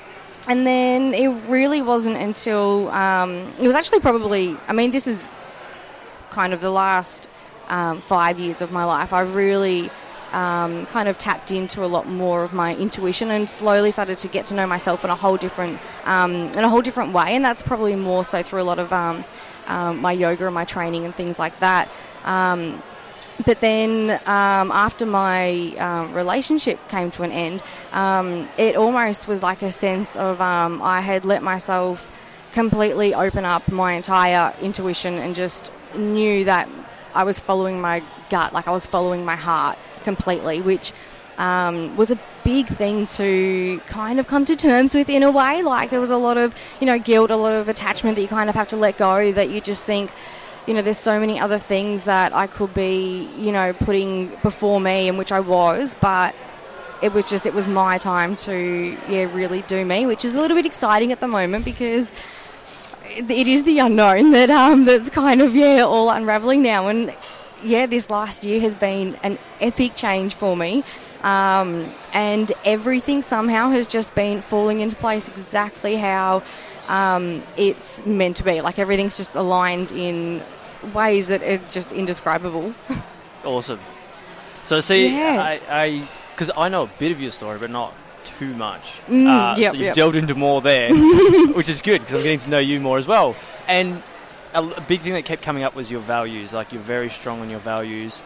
and 0.48 0.66
then 0.66 1.12
it 1.12 1.28
really 1.48 1.82
wasn't 1.82 2.16
until 2.16 2.88
um, 2.90 3.52
it 3.60 3.66
was 3.66 3.74
actually 3.74 4.00
probably. 4.00 4.56
I 4.68 4.72
mean, 4.72 4.90
this 4.90 5.06
is 5.06 5.28
kind 6.30 6.52
of 6.52 6.60
the 6.60 6.70
last 6.70 7.28
um, 7.68 7.98
five 7.98 8.38
years 8.38 8.62
of 8.62 8.72
my 8.72 8.84
life. 8.84 9.12
I 9.12 9.20
really 9.20 9.90
um, 10.32 10.86
kind 10.86 11.08
of 11.08 11.18
tapped 11.18 11.50
into 11.50 11.84
a 11.84 11.86
lot 11.86 12.08
more 12.08 12.42
of 12.42 12.52
my 12.52 12.74
intuition 12.76 13.30
and 13.30 13.50
slowly 13.50 13.90
started 13.90 14.18
to 14.18 14.28
get 14.28 14.46
to 14.46 14.54
know 14.54 14.66
myself 14.66 15.04
in 15.04 15.10
a 15.10 15.14
whole 15.16 15.36
different 15.36 15.78
um, 16.04 16.32
in 16.32 16.60
a 16.60 16.68
whole 16.68 16.82
different 16.82 17.12
way. 17.12 17.34
And 17.34 17.44
that's 17.44 17.62
probably 17.62 17.96
more 17.96 18.24
so 18.24 18.42
through 18.42 18.62
a 18.62 18.64
lot 18.64 18.78
of 18.78 18.92
um, 18.92 19.24
um, 19.66 20.00
my 20.00 20.12
yoga 20.12 20.46
and 20.46 20.54
my 20.54 20.64
training 20.64 21.04
and 21.04 21.14
things 21.14 21.38
like 21.38 21.58
that. 21.58 21.88
But 23.44 23.60
then 23.60 24.10
um, 24.26 24.70
after 24.70 25.06
my 25.06 25.74
um, 25.78 26.12
relationship 26.12 26.78
came 26.88 27.10
to 27.12 27.22
an 27.22 27.32
end, 27.32 27.62
um, 27.92 28.48
it 28.58 28.76
almost 28.76 29.28
was 29.28 29.42
like 29.42 29.62
a 29.62 29.72
sense 29.72 30.16
of 30.16 30.40
um, 30.40 30.82
I 30.82 31.00
had 31.00 31.24
let 31.24 31.42
myself 31.42 32.10
completely 32.52 33.14
open 33.14 33.44
up 33.44 33.70
my 33.70 33.92
entire 33.92 34.52
intuition 34.60 35.14
and 35.14 35.34
just 35.34 35.72
knew 35.94 36.44
that 36.44 36.68
I 37.14 37.24
was 37.24 37.40
following 37.40 37.80
my 37.80 38.02
gut, 38.28 38.52
like 38.52 38.68
I 38.68 38.72
was 38.72 38.86
following 38.86 39.24
my 39.24 39.36
heart 39.36 39.78
completely, 40.04 40.60
which 40.60 40.92
um, 41.38 41.96
was 41.96 42.10
a 42.10 42.18
big 42.44 42.66
thing 42.66 43.06
to 43.06 43.80
kind 43.86 44.20
of 44.20 44.26
come 44.26 44.44
to 44.44 44.56
terms 44.56 44.94
with 44.94 45.08
in 45.08 45.22
a 45.22 45.30
way. 45.30 45.62
Like 45.62 45.90
there 45.90 46.00
was 46.00 46.10
a 46.10 46.16
lot 46.16 46.36
of, 46.36 46.54
you 46.80 46.86
know, 46.86 46.98
guilt, 46.98 47.30
a 47.30 47.36
lot 47.36 47.54
of 47.54 47.68
attachment 47.68 48.16
that 48.16 48.22
you 48.22 48.28
kind 48.28 48.48
of 48.48 48.54
have 48.54 48.68
to 48.68 48.76
let 48.76 48.98
go 48.98 49.32
that 49.32 49.50
you 49.50 49.60
just 49.60 49.84
think, 49.84 50.10
you 50.66 50.74
know, 50.74 50.82
there's 50.82 50.98
so 50.98 51.18
many 51.18 51.40
other 51.40 51.58
things 51.58 52.04
that 52.04 52.32
I 52.32 52.46
could 52.46 52.74
be, 52.74 53.28
you 53.38 53.52
know, 53.52 53.72
putting 53.72 54.28
before 54.42 54.80
me, 54.80 55.08
and 55.08 55.18
which 55.18 55.32
I 55.32 55.40
was, 55.40 55.94
but 56.00 56.34
it 57.02 57.12
was 57.12 57.28
just, 57.28 57.46
it 57.46 57.54
was 57.54 57.66
my 57.66 57.98
time 57.98 58.36
to, 58.36 58.96
yeah, 59.08 59.32
really 59.34 59.62
do 59.62 59.84
me, 59.84 60.06
which 60.06 60.24
is 60.24 60.34
a 60.34 60.40
little 60.40 60.56
bit 60.56 60.66
exciting 60.66 61.12
at 61.12 61.20
the 61.20 61.28
moment 61.28 61.64
because 61.64 62.10
it 63.06 63.46
is 63.46 63.64
the 63.64 63.78
unknown 63.78 64.32
that 64.32 64.50
um, 64.50 64.84
that's 64.84 65.10
kind 65.10 65.40
of, 65.40 65.56
yeah, 65.56 65.82
all 65.82 66.10
unraveling 66.10 66.62
now. 66.62 66.88
And 66.88 67.14
yeah, 67.64 67.86
this 67.86 68.10
last 68.10 68.44
year 68.44 68.60
has 68.60 68.74
been 68.74 69.16
an 69.22 69.38
epic 69.60 69.94
change 69.96 70.34
for 70.34 70.56
me. 70.56 70.84
Um, 71.22 71.84
and 72.14 72.50
everything 72.64 73.20
somehow 73.20 73.70
has 73.70 73.86
just 73.86 74.14
been 74.14 74.40
falling 74.40 74.80
into 74.80 74.96
place 74.96 75.28
exactly 75.28 75.96
how 75.96 76.42
um, 76.90 77.42
it's 77.56 78.04
meant 78.04 78.36
to 78.38 78.44
be. 78.44 78.60
Like 78.60 78.78
everything's 78.78 79.16
just 79.16 79.36
aligned 79.36 79.92
in 79.92 80.42
ways 80.92 81.28
that 81.28 81.42
are 81.42 81.58
just 81.70 81.92
indescribable. 81.92 82.74
Awesome. 83.42 83.80
So 84.64 84.82
see, 84.82 85.16
Yeah. 85.16 85.56
I 85.70 86.06
because 86.32 86.50
I, 86.58 86.68
know 86.68 86.82
a 86.82 86.90
bit 86.98 87.10
of 87.10 87.22
your 87.22 87.30
story, 87.30 87.58
but 87.58 87.70
not 87.70 87.94
too 88.38 88.52
much. 88.52 89.00
Mm, 89.08 89.26
uh, 89.26 89.56
yep, 89.56 89.72
so 89.72 89.78
you've 89.78 89.86
yep. 89.86 89.94
delved 89.94 90.16
into 90.16 90.34
more 90.34 90.60
there, 90.60 90.94
which 91.54 91.70
is 91.70 91.80
good 91.80 92.02
because 92.02 92.16
I'm 92.16 92.22
getting 92.22 92.40
to 92.40 92.50
know 92.50 92.58
you 92.58 92.80
more 92.80 92.98
as 92.98 93.06
well. 93.06 93.34
And 93.66 94.02
a, 94.52 94.62
a 94.62 94.80
big 94.82 95.00
thing 95.00 95.14
that 95.14 95.24
kept 95.24 95.40
coming 95.40 95.62
up 95.62 95.74
was 95.74 95.90
your 95.90 96.02
values. 96.02 96.52
Like 96.52 96.70
you're 96.70 96.82
very 96.82 97.08
strong 97.08 97.40
on 97.40 97.48
your 97.48 97.60
values. 97.60 98.20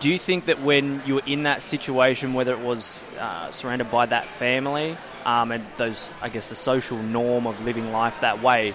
Do 0.00 0.10
you 0.10 0.18
think 0.18 0.44
that 0.44 0.60
when 0.60 1.00
you 1.06 1.14
were 1.14 1.22
in 1.26 1.44
that 1.44 1.62
situation, 1.62 2.34
whether 2.34 2.52
it 2.52 2.60
was 2.60 3.02
uh, 3.18 3.50
surrounded 3.50 3.90
by 3.90 4.04
that 4.04 4.26
family 4.26 4.94
um, 5.28 5.52
and 5.52 5.62
those, 5.76 6.10
I 6.22 6.30
guess, 6.30 6.48
the 6.48 6.56
social 6.56 6.96
norm 6.96 7.46
of 7.46 7.62
living 7.62 7.92
life 7.92 8.18
that 8.22 8.42
way, 8.42 8.72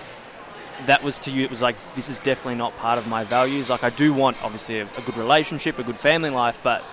that 0.86 1.04
was 1.04 1.18
to 1.20 1.32
you, 1.32 1.44
it 1.44 1.50
was 1.50 1.64
like, 1.64 1.76
this 1.96 2.10
is 2.10 2.20
definitely 2.20 2.56
not 2.56 2.78
part 2.78 3.00
of 3.00 3.08
my 3.08 3.24
values. 3.24 3.72
Like, 3.72 3.84
I 3.84 3.90
do 3.90 4.14
want, 4.14 4.38
obviously, 4.44 4.80
a, 4.80 4.84
a 4.84 5.02
good 5.04 5.18
relationship, 5.18 5.80
a 5.80 5.84
good 5.84 5.96
family 5.96 6.30
life, 6.30 6.62
but 6.62 6.84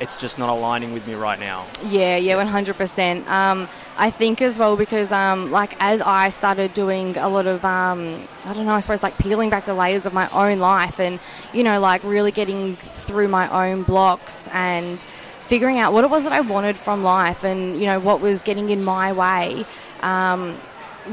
it's 0.00 0.16
just 0.16 0.38
not 0.38 0.48
aligning 0.48 0.92
with 0.92 1.08
me 1.08 1.14
right 1.14 1.40
now. 1.40 1.66
Yeah, 1.88 2.16
yeah, 2.18 2.36
one 2.36 2.46
hundred 2.46 2.76
percent. 2.76 3.28
Um, 3.28 3.68
I 3.98 4.10
think 4.10 4.40
as 4.40 4.58
well 4.58 4.76
because 4.76 5.12
um, 5.12 5.50
like 5.50 5.74
as 5.78 6.00
I 6.00 6.30
started 6.30 6.72
doing 6.72 7.18
a 7.18 7.28
lot 7.28 7.46
of 7.46 7.64
um, 7.64 8.16
I 8.46 8.54
don't 8.54 8.64
know, 8.64 8.72
I 8.72 8.80
suppose 8.80 9.02
like 9.02 9.18
peeling 9.18 9.50
back 9.50 9.66
the 9.66 9.74
layers 9.74 10.06
of 10.06 10.14
my 10.14 10.26
own 10.30 10.58
life 10.58 11.00
and 11.00 11.20
you 11.52 11.62
know 11.64 11.80
like 11.80 12.02
really 12.02 12.32
getting 12.32 12.76
through 12.76 13.28
my 13.28 13.46
own 13.70 13.82
blocks 13.82 14.48
and 14.54 15.04
figuring 15.50 15.78
out 15.78 15.92
what 15.92 16.04
it 16.04 16.10
was 16.10 16.22
that 16.24 16.32
I 16.32 16.40
wanted 16.40 16.76
from 16.76 17.02
life 17.02 17.44
and 17.44 17.78
you 17.80 17.86
know 17.86 17.98
what 17.98 18.20
was 18.20 18.42
getting 18.42 18.70
in 18.70 18.84
my 18.84 19.12
way. 19.12 19.64
Um, 20.00 20.56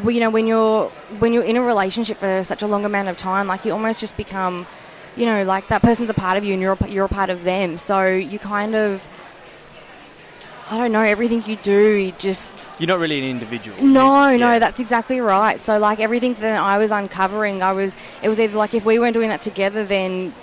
well, 0.03 0.11
you 0.11 0.19
know 0.19 0.29
when 0.29 0.45
you're 0.45 0.89
when 1.21 1.33
you're 1.33 1.43
in 1.51 1.57
a 1.57 1.61
relationship 1.61 2.17
for 2.17 2.43
such 2.43 2.61
a 2.61 2.67
long 2.67 2.85
amount 2.85 3.07
of 3.09 3.17
time, 3.17 3.47
like 3.47 3.65
you 3.65 3.71
almost 3.71 3.99
just 3.99 4.15
become 4.15 4.65
you 5.17 5.25
know, 5.25 5.43
like 5.43 5.67
that 5.67 5.81
person's 5.81 6.09
a 6.09 6.13
part 6.13 6.37
of 6.37 6.45
you 6.45 6.53
and 6.53 6.61
you're 6.61 6.77
a, 6.79 6.87
you're 6.87 7.05
a 7.05 7.09
part 7.09 7.29
of 7.29 7.43
them. 7.43 7.77
So 7.77 8.05
you 8.05 8.37
kind 8.37 8.75
of, 8.75 9.05
I 10.69 10.77
don't 10.77 10.91
know, 10.91 11.01
everything 11.01 11.41
you 11.49 11.57
do, 11.57 11.95
you 11.95 12.11
just. 12.13 12.67
You're 12.79 12.87
not 12.87 12.99
really 12.99 13.17
an 13.17 13.25
individual. 13.25 13.83
No, 13.83 14.37
no, 14.37 14.59
that's 14.59 14.79
exactly 14.79 15.19
right. 15.19 15.59
So, 15.59 15.79
like, 15.79 15.99
everything 15.99 16.35
that 16.35 16.61
I 16.61 16.77
was 16.77 16.91
uncovering, 16.91 17.63
I 17.63 17.71
was, 17.71 17.97
it 18.21 18.29
was 18.29 18.39
either 18.39 18.57
like 18.57 18.73
if 18.73 18.85
we 18.85 18.99
weren't 18.99 19.15
doing 19.15 19.29
that 19.29 19.41
together, 19.41 19.83
then 19.83 20.33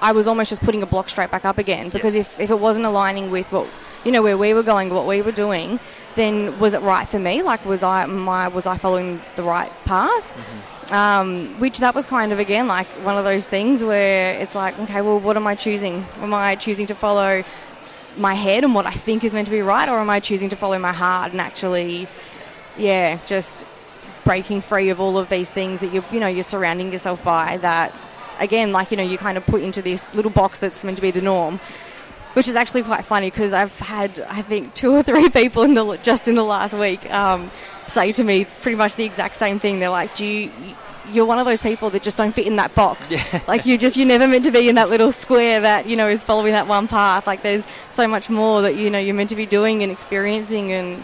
I 0.00 0.12
was 0.12 0.26
almost 0.28 0.50
just 0.50 0.62
putting 0.62 0.82
a 0.82 0.86
block 0.86 1.08
straight 1.08 1.30
back 1.30 1.44
up 1.44 1.58
again. 1.58 1.88
Because 1.88 2.14
Yes. 2.14 2.32
if, 2.34 2.40
if 2.40 2.50
it 2.50 2.58
wasn't 2.58 2.86
aligning 2.86 3.30
with 3.30 3.50
what, 3.52 3.66
you 4.04 4.12
know, 4.12 4.22
where 4.22 4.36
we 4.38 4.54
were 4.54 4.62
going, 4.62 4.92
what 4.94 5.06
we 5.06 5.22
were 5.22 5.32
doing, 5.32 5.80
then 6.14 6.58
was 6.58 6.74
it 6.74 6.80
right 6.82 7.06
for 7.08 7.18
me? 7.18 7.42
Like, 7.42 7.64
was 7.64 7.82
I, 7.82 8.06
my, 8.06 8.48
was 8.48 8.66
I 8.66 8.76
following 8.78 9.20
the 9.36 9.42
right 9.42 9.70
path? 9.84 10.26
um, 10.92 11.46
which 11.60 11.78
that 11.78 11.94
was 11.94 12.06
kind 12.06 12.32
of 12.32 12.38
again 12.38 12.66
like 12.66 12.86
one 13.04 13.18
of 13.18 13.24
those 13.24 13.46
things 13.46 13.84
where 13.84 14.40
it's 14.40 14.54
like 14.54 14.78
okay 14.80 15.02
well 15.02 15.20
what 15.20 15.36
am 15.36 15.46
i 15.46 15.54
choosing 15.54 16.02
am 16.22 16.32
i 16.32 16.56
choosing 16.56 16.86
to 16.86 16.94
follow 16.94 17.44
my 18.16 18.32
head 18.32 18.64
and 18.64 18.74
what 18.74 18.86
i 18.86 18.90
think 18.90 19.22
is 19.22 19.34
meant 19.34 19.46
to 19.46 19.52
be 19.52 19.60
right 19.60 19.90
or 19.90 19.98
am 19.98 20.08
i 20.08 20.18
choosing 20.18 20.48
to 20.48 20.56
follow 20.56 20.78
my 20.78 20.92
heart 20.92 21.32
and 21.32 21.42
actually 21.42 22.08
yeah 22.78 23.18
just 23.26 23.66
breaking 24.24 24.62
free 24.62 24.88
of 24.88 24.98
all 24.98 25.18
of 25.18 25.28
these 25.28 25.50
things 25.50 25.80
that 25.80 25.92
you 25.92 26.02
you 26.10 26.20
know 26.20 26.26
you're 26.26 26.42
surrounding 26.42 26.90
yourself 26.90 27.22
by 27.22 27.58
that 27.58 27.92
again 28.40 28.72
like 28.72 28.90
you 28.90 28.96
know 28.96 29.02
you 29.02 29.18
kind 29.18 29.36
of 29.38 29.46
put 29.46 29.62
into 29.62 29.82
this 29.82 30.14
little 30.14 30.30
box 30.30 30.58
that's 30.58 30.84
meant 30.84 30.96
to 30.96 31.02
be 31.02 31.10
the 31.10 31.22
norm 31.22 31.58
which 32.34 32.48
is 32.48 32.54
actually 32.54 32.82
quite 32.82 33.04
funny 33.04 33.30
because 33.30 33.52
I've 33.52 33.76
had 33.80 34.20
I 34.28 34.42
think 34.42 34.74
two 34.74 34.94
or 34.94 35.02
three 35.02 35.28
people 35.40 35.62
in 35.64 35.74
the 35.74 35.96
just 36.02 36.28
in 36.28 36.34
the 36.34 36.44
last 36.44 36.74
week 36.74 37.10
um, 37.12 37.50
say 37.86 38.12
to 38.12 38.24
me 38.24 38.44
pretty 38.44 38.76
much 38.76 38.94
the 38.94 39.04
exact 39.04 39.36
same 39.36 39.58
thing. 39.58 39.80
They're 39.80 39.90
like, 39.90 40.14
"Do 40.14 40.24
you?" 40.24 40.50
You're 41.10 41.24
one 41.24 41.38
of 41.38 41.46
those 41.46 41.62
people 41.62 41.88
that 41.90 42.02
just 42.02 42.18
don't 42.18 42.32
fit 42.32 42.46
in 42.46 42.56
that 42.56 42.74
box. 42.74 43.14
Like 43.48 43.64
you 43.64 43.78
just 43.78 43.96
you're 43.96 44.06
never 44.06 44.28
meant 44.28 44.44
to 44.44 44.50
be 44.50 44.68
in 44.68 44.74
that 44.74 44.90
little 44.90 45.10
square 45.10 45.62
that 45.62 45.86
you 45.86 45.96
know 45.96 46.06
is 46.06 46.22
following 46.22 46.52
that 46.52 46.66
one 46.66 46.86
path. 46.86 47.26
Like 47.26 47.40
there's 47.40 47.66
so 47.90 48.06
much 48.06 48.28
more 48.28 48.62
that 48.62 48.76
you 48.76 48.90
know 48.90 48.98
you're 48.98 49.14
meant 49.14 49.30
to 49.30 49.36
be 49.36 49.46
doing 49.46 49.82
and 49.82 49.90
experiencing 49.90 50.70
and 50.70 51.02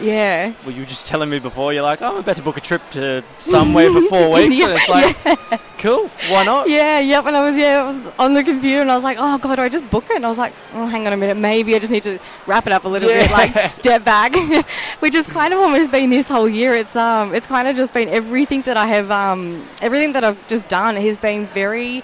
yeah. 0.00 0.52
Well, 0.64 0.74
you 0.74 0.80
were 0.82 0.86
just 0.86 1.06
telling 1.06 1.30
me 1.30 1.38
before, 1.38 1.72
you're 1.72 1.82
like, 1.82 2.02
oh, 2.02 2.14
I'm 2.16 2.20
about 2.20 2.36
to 2.36 2.42
book 2.42 2.56
a 2.56 2.60
trip 2.60 2.82
to 2.92 3.22
somewhere 3.38 3.90
for 3.90 4.02
four 4.08 4.32
weeks. 4.34 4.60
and 4.60 4.72
it's 4.72 4.88
like, 4.88 5.60
cool, 5.78 6.06
why 6.30 6.44
not? 6.44 6.68
Yeah, 6.68 7.00
yep. 7.00 7.24
And 7.26 7.36
I 7.36 7.48
was 7.48 7.56
yeah, 7.56 7.82
I 7.82 7.86
was 7.86 8.06
on 8.18 8.34
the 8.34 8.42
computer 8.44 8.80
and 8.82 8.90
I 8.90 8.94
was 8.94 9.04
like, 9.04 9.16
oh 9.20 9.38
god, 9.38 9.56
do 9.56 9.62
I 9.62 9.68
just 9.68 9.90
book 9.90 10.04
it? 10.10 10.16
And 10.16 10.26
I 10.26 10.28
was 10.28 10.38
like, 10.38 10.52
oh, 10.74 10.86
hang 10.86 11.06
on 11.06 11.12
a 11.12 11.16
minute, 11.16 11.36
maybe 11.36 11.74
I 11.74 11.78
just 11.78 11.90
need 11.92 12.02
to 12.04 12.18
wrap 12.46 12.66
it 12.66 12.72
up 12.72 12.84
a 12.84 12.88
little 12.88 13.08
bit, 13.08 13.30
like 13.30 13.52
step 13.68 14.04
back, 14.04 14.34
which 15.00 15.14
has 15.14 15.26
kind 15.26 15.52
of 15.52 15.60
almost 15.60 15.90
been 15.90 16.10
this 16.10 16.28
whole 16.28 16.48
year. 16.48 16.74
It's 16.74 16.96
um, 16.96 17.34
it's 17.34 17.46
kind 17.46 17.68
of 17.68 17.76
just 17.76 17.94
been 17.94 18.08
everything 18.08 18.62
that 18.62 18.76
I 18.76 18.86
have 18.86 19.10
um, 19.10 19.64
everything 19.82 20.12
that 20.12 20.24
I've 20.24 20.46
just 20.48 20.68
done 20.68 20.96
has 20.96 21.18
been 21.18 21.46
very. 21.46 22.02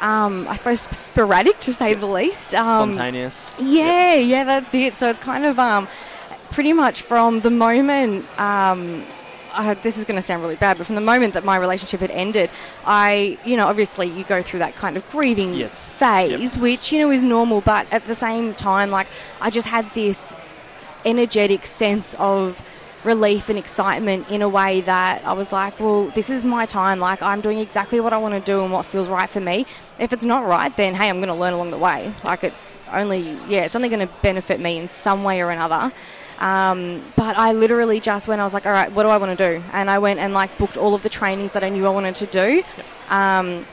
Um, 0.00 0.46
I 0.48 0.56
suppose 0.56 0.80
sporadic 0.80 1.58
to 1.60 1.72
say 1.72 1.94
the 1.94 2.06
least. 2.06 2.54
Um, 2.54 2.92
Spontaneous. 2.92 3.56
yeah, 3.60 4.14
yeah, 4.16 4.44
that's 4.44 4.74
it. 4.74 4.94
So 4.94 5.08
it's 5.08 5.20
kind 5.20 5.46
of 5.46 5.58
um, 5.58 5.88
pretty 6.54 6.72
much 6.72 7.02
from 7.02 7.40
the 7.40 7.50
moment. 7.50 8.24
Um, 8.40 9.04
uh, 9.52 9.74
this 9.82 9.96
is 9.98 10.04
going 10.04 10.16
to 10.16 10.22
sound 10.22 10.42
really 10.42 10.56
bad, 10.56 10.78
but 10.78 10.86
from 10.86 10.94
the 10.96 11.00
moment 11.00 11.34
that 11.34 11.44
my 11.44 11.56
relationship 11.56 12.00
had 12.00 12.10
ended, 12.10 12.50
I, 12.84 13.38
you 13.44 13.56
know, 13.56 13.68
obviously 13.68 14.08
you 14.08 14.24
go 14.24 14.42
through 14.42 14.60
that 14.60 14.74
kind 14.74 14.96
of 14.96 15.08
grieving 15.12 15.54
Yes. 15.54 15.98
phase, 15.98 16.58
which 16.58 16.90
you 16.92 16.98
know 17.00 17.10
is 17.10 17.22
normal. 17.22 17.60
But 17.60 17.92
at 17.92 18.04
the 18.06 18.14
same 18.16 18.54
time, 18.54 18.90
like 18.90 19.06
I 19.40 19.50
just 19.50 19.68
had 19.68 19.84
this 19.94 20.34
energetic 21.04 21.66
sense 21.66 22.14
of 22.14 22.60
relief 23.04 23.48
and 23.50 23.58
excitement 23.58 24.30
in 24.30 24.40
a 24.42 24.48
way 24.48 24.80
that 24.80 25.24
I 25.24 25.34
was 25.34 25.52
like, 25.52 25.78
well, 25.78 26.06
this 26.06 26.30
is 26.30 26.42
my 26.42 26.64
time. 26.66 26.98
Like, 27.00 27.20
I'm 27.20 27.40
doing 27.42 27.58
exactly 27.58 28.00
what 28.00 28.12
I 28.14 28.18
want 28.18 28.32
to 28.34 28.40
do 28.40 28.62
and 28.64 28.72
what 28.72 28.86
feels 28.86 29.10
right 29.10 29.28
for 29.28 29.40
me. 29.40 29.66
If 29.98 30.12
it's 30.14 30.24
not 30.24 30.46
right, 30.46 30.74
then 30.74 30.94
hey, 30.94 31.10
I'm 31.10 31.16
going 31.16 31.28
to 31.28 31.34
learn 31.34 31.52
along 31.52 31.70
the 31.70 31.78
way. 31.78 32.12
Like, 32.24 32.42
it's 32.42 32.78
only, 32.92 33.20
yeah, 33.46 33.64
it's 33.66 33.76
only 33.76 33.90
going 33.90 34.06
to 34.08 34.12
benefit 34.22 34.58
me 34.58 34.78
in 34.78 34.88
some 34.88 35.22
way 35.22 35.42
or 35.42 35.50
another. 35.50 35.92
Um, 36.44 37.00
but 37.16 37.38
I 37.38 37.52
literally 37.52 38.00
just 38.00 38.28
went, 38.28 38.38
I 38.38 38.44
was 38.44 38.52
like, 38.52 38.66
all 38.66 38.72
right, 38.72 38.92
what 38.92 39.04
do 39.04 39.08
I 39.08 39.16
want 39.16 39.36
to 39.36 39.52
do? 39.52 39.64
And 39.72 39.88
I 39.88 39.98
went 39.98 40.20
and 40.20 40.34
like 40.34 40.56
booked 40.58 40.76
all 40.76 40.94
of 40.94 41.02
the 41.02 41.08
trainings 41.08 41.52
that 41.52 41.64
I 41.64 41.70
knew 41.70 41.86
I 41.86 41.90
wanted 41.90 42.16
to 42.16 42.26
do. 42.26 42.62
Um, 43.08 43.64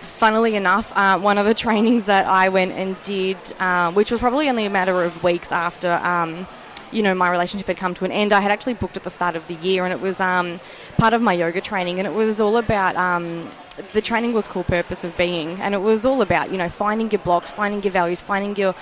funnily 0.00 0.56
enough, 0.56 0.92
uh, 0.96 1.16
one 1.20 1.38
of 1.38 1.46
the 1.46 1.54
trainings 1.66 2.06
that 2.06 2.26
I 2.26 2.48
went 2.48 2.72
and 2.72 3.00
did, 3.04 3.36
uh, 3.60 3.92
which 3.92 4.10
was 4.10 4.18
probably 4.18 4.48
only 4.48 4.66
a 4.66 4.70
matter 4.70 5.00
of 5.04 5.22
weeks 5.22 5.52
after, 5.52 5.92
um, 6.02 6.44
you 6.90 7.04
know, 7.04 7.14
my 7.14 7.30
relationship 7.30 7.68
had 7.68 7.76
come 7.76 7.94
to 7.94 8.04
an 8.04 8.10
end, 8.10 8.32
I 8.32 8.40
had 8.40 8.50
actually 8.50 8.74
booked 8.74 8.96
at 8.96 9.04
the 9.04 9.10
start 9.10 9.36
of 9.36 9.46
the 9.46 9.54
year, 9.54 9.84
and 9.84 9.92
it 9.92 10.00
was 10.00 10.20
um, 10.20 10.58
part 10.96 11.12
of 11.12 11.22
my 11.22 11.34
yoga 11.34 11.60
training, 11.60 12.00
and 12.00 12.08
it 12.08 12.14
was 12.14 12.40
all 12.40 12.56
about 12.56 12.96
um, 12.96 13.48
the 13.92 14.00
training 14.00 14.32
was 14.32 14.48
called 14.48 14.66
Purpose 14.66 15.04
of 15.04 15.16
Being, 15.16 15.60
and 15.60 15.72
it 15.72 15.82
was 15.82 16.04
all 16.04 16.22
about 16.22 16.50
you 16.50 16.56
know 16.56 16.68
finding 16.68 17.10
your 17.10 17.20
blocks, 17.20 17.52
finding 17.52 17.82
your 17.82 17.92
values, 17.92 18.22
finding 18.22 18.56
your 18.56 18.74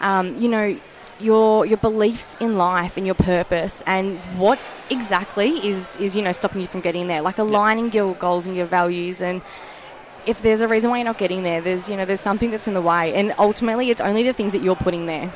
um, 0.00 0.36
you 0.40 0.48
know 0.48 0.80
your 1.20 1.66
your 1.66 1.76
beliefs 1.78 2.36
in 2.40 2.56
life 2.56 2.96
and 2.96 3.06
your 3.06 3.14
purpose 3.14 3.82
and 3.86 4.18
what 4.38 4.58
exactly 4.90 5.50
is 5.66 5.96
is 5.96 6.16
you 6.16 6.22
know 6.22 6.32
stopping 6.32 6.60
you 6.60 6.66
from 6.66 6.80
getting 6.80 7.06
there 7.06 7.22
like 7.22 7.38
aligning 7.38 7.92
your 7.92 8.14
goals 8.14 8.46
and 8.46 8.56
your 8.56 8.66
values. 8.66 9.22
And 9.22 9.42
if 10.26 10.42
there's 10.42 10.60
a 10.60 10.68
reason 10.68 10.90
why 10.90 10.98
you're 10.98 11.04
not 11.04 11.18
getting 11.18 11.42
there 11.42 11.60
there's 11.60 11.88
you 11.88 11.96
know 11.96 12.04
there's 12.04 12.20
something 12.20 12.50
that's 12.50 12.68
in 12.68 12.74
the 12.74 12.80
way. 12.80 13.14
And 13.14 13.34
ultimately 13.38 13.90
it's 13.90 14.00
only 14.00 14.22
the 14.22 14.32
things 14.32 14.52
that 14.52 14.62
you're 14.62 14.76
putting 14.76 15.06
there. 15.06 15.30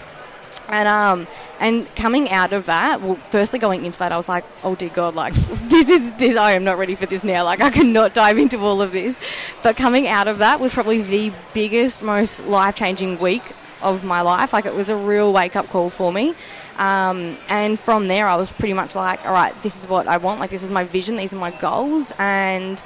And 0.68 0.88
um 0.88 1.26
and 1.60 1.86
coming 1.94 2.30
out 2.30 2.52
of 2.52 2.66
that 2.66 3.00
well 3.00 3.16
firstly 3.16 3.58
going 3.58 3.84
into 3.84 3.98
that 3.98 4.10
i 4.10 4.16
was 4.16 4.28
like 4.28 4.44
oh 4.64 4.74
dear 4.74 4.88
god 4.88 5.14
like 5.14 5.32
this 5.68 5.88
is 5.88 6.10
this 6.16 6.36
i 6.36 6.52
am 6.52 6.64
not 6.64 6.78
ready 6.78 6.94
for 6.94 7.06
this 7.06 7.22
now. 7.22 7.44
Like 7.44 7.60
i 7.60 7.70
cannot 7.70 8.14
dive 8.14 8.38
into 8.38 8.58
all 8.58 8.80
of 8.80 8.92
this. 8.92 9.18
But 9.62 9.76
coming 9.76 10.06
out 10.06 10.28
of 10.28 10.38
that 10.38 10.60
was 10.60 10.72
probably 10.72 11.02
the 11.02 11.32
biggest 11.52 12.02
most 12.02 12.46
life-changing 12.46 13.18
week 13.18 13.42
of 13.84 14.04
my 14.04 14.22
life. 14.22 14.52
Like 14.52 14.66
it 14.66 14.74
was 14.74 14.90
a 14.90 14.96
real 14.96 15.32
wake 15.32 15.54
up 15.56 15.66
call 15.66 15.90
for 15.90 16.12
me. 16.12 16.34
Um, 16.78 17.36
and 17.48 17.78
from 17.78 18.08
there, 18.08 18.26
I 18.26 18.34
was 18.34 18.50
pretty 18.50 18.74
much 18.74 18.96
like, 18.96 19.24
all 19.24 19.32
right, 19.32 19.54
this 19.62 19.78
is 19.78 19.88
what 19.88 20.08
I 20.08 20.16
want. 20.16 20.40
Like 20.40 20.50
this 20.50 20.64
is 20.64 20.70
my 20.70 20.84
vision. 20.84 21.16
These 21.16 21.32
are 21.32 21.38
my 21.38 21.52
goals, 21.52 22.12
and 22.18 22.82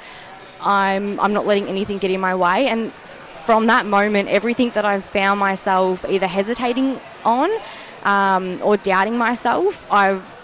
I'm 0.61 1.19
I'm 1.19 1.33
not 1.33 1.45
letting 1.47 1.67
anything 1.67 1.97
get 1.97 2.11
in 2.11 2.19
my 2.19 2.35
way. 2.35 2.67
And 2.67 2.91
from 2.91 3.65
that 3.65 3.85
moment, 3.85 4.29
everything 4.29 4.69
that 4.71 4.85
I've 4.85 5.03
found 5.03 5.39
myself 5.39 6.05
either 6.07 6.27
hesitating 6.27 6.99
on 7.25 7.49
um, 8.03 8.61
or 8.61 8.77
doubting 8.77 9.17
myself, 9.17 9.91
I've 9.91 10.35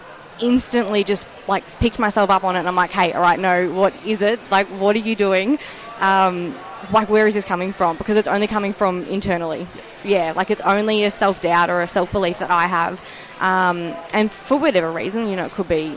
instantly 0.41 1.03
just 1.03 1.27
like 1.47 1.63
picked 1.79 1.99
myself 1.99 2.29
up 2.29 2.43
on 2.43 2.55
it 2.55 2.59
and 2.59 2.67
I'm 2.67 2.75
like, 2.75 2.91
hey, 2.91 3.13
all 3.13 3.21
right, 3.21 3.39
no, 3.39 3.71
what 3.71 3.93
is 4.05 4.21
it? 4.21 4.39
Like, 4.51 4.67
what 4.67 4.95
are 4.95 4.99
you 4.99 5.15
doing? 5.15 5.59
Um, 6.01 6.55
like, 6.91 7.09
where 7.09 7.27
is 7.27 7.33
this 7.33 7.45
coming 7.45 7.71
from? 7.71 7.97
Because 7.97 8.17
it's 8.17 8.27
only 8.27 8.47
coming 8.47 8.73
from 8.73 9.03
internally. 9.05 9.67
Yeah, 10.03 10.33
like 10.35 10.51
it's 10.51 10.61
only 10.61 11.03
a 11.03 11.11
self 11.11 11.41
doubt 11.41 11.69
or 11.69 11.81
a 11.81 11.87
self 11.87 12.11
belief 12.11 12.39
that 12.39 12.51
I 12.51 12.67
have. 12.67 13.03
Um, 13.39 13.93
and 14.13 14.31
for 14.31 14.57
whatever 14.57 14.91
reason, 14.91 15.27
you 15.27 15.35
know, 15.35 15.45
it 15.45 15.51
could 15.51 15.67
be, 15.67 15.93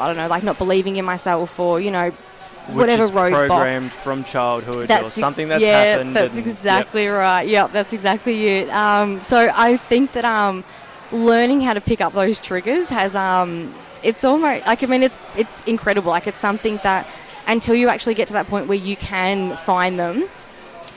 I 0.00 0.06
don't 0.06 0.16
know, 0.16 0.28
like 0.28 0.42
not 0.42 0.58
believing 0.58 0.96
in 0.96 1.04
myself 1.04 1.58
or, 1.60 1.80
you 1.80 1.90
know, 1.90 2.10
whatever 2.72 3.04
is 3.04 3.10
roadblock. 3.10 3.46
programmed 3.46 3.92
from 3.92 4.24
childhood 4.24 4.90
or 4.90 5.10
something 5.10 5.44
ex- 5.44 5.60
that's 5.60 5.62
yeah, 5.62 5.82
happened. 5.82 6.16
That's 6.16 6.36
and- 6.36 6.46
exactly 6.46 7.06
right. 7.06 7.46
Yep, 7.46 7.72
that's 7.72 7.92
exactly 7.92 8.46
it. 8.48 8.70
Um, 8.70 9.22
so 9.22 9.50
I 9.54 9.76
think 9.76 10.12
that 10.12 10.24
um, 10.24 10.64
learning 11.12 11.60
how 11.60 11.74
to 11.74 11.80
pick 11.80 12.00
up 12.00 12.12
those 12.12 12.40
triggers 12.40 12.88
has 12.88 13.14
um, 13.14 13.72
it's 14.02 14.24
almost 14.24 14.66
like 14.66 14.82
I 14.82 14.86
mean 14.86 15.02
it's 15.02 15.38
it's 15.38 15.64
incredible. 15.64 16.10
Like 16.10 16.26
it's 16.26 16.40
something 16.40 16.78
that 16.82 17.06
until 17.48 17.74
you 17.74 17.88
actually 17.88 18.14
get 18.14 18.28
to 18.28 18.34
that 18.34 18.46
point 18.46 18.68
where 18.68 18.78
you 18.78 18.94
can 18.94 19.56
find 19.56 19.98
them, 19.98 20.24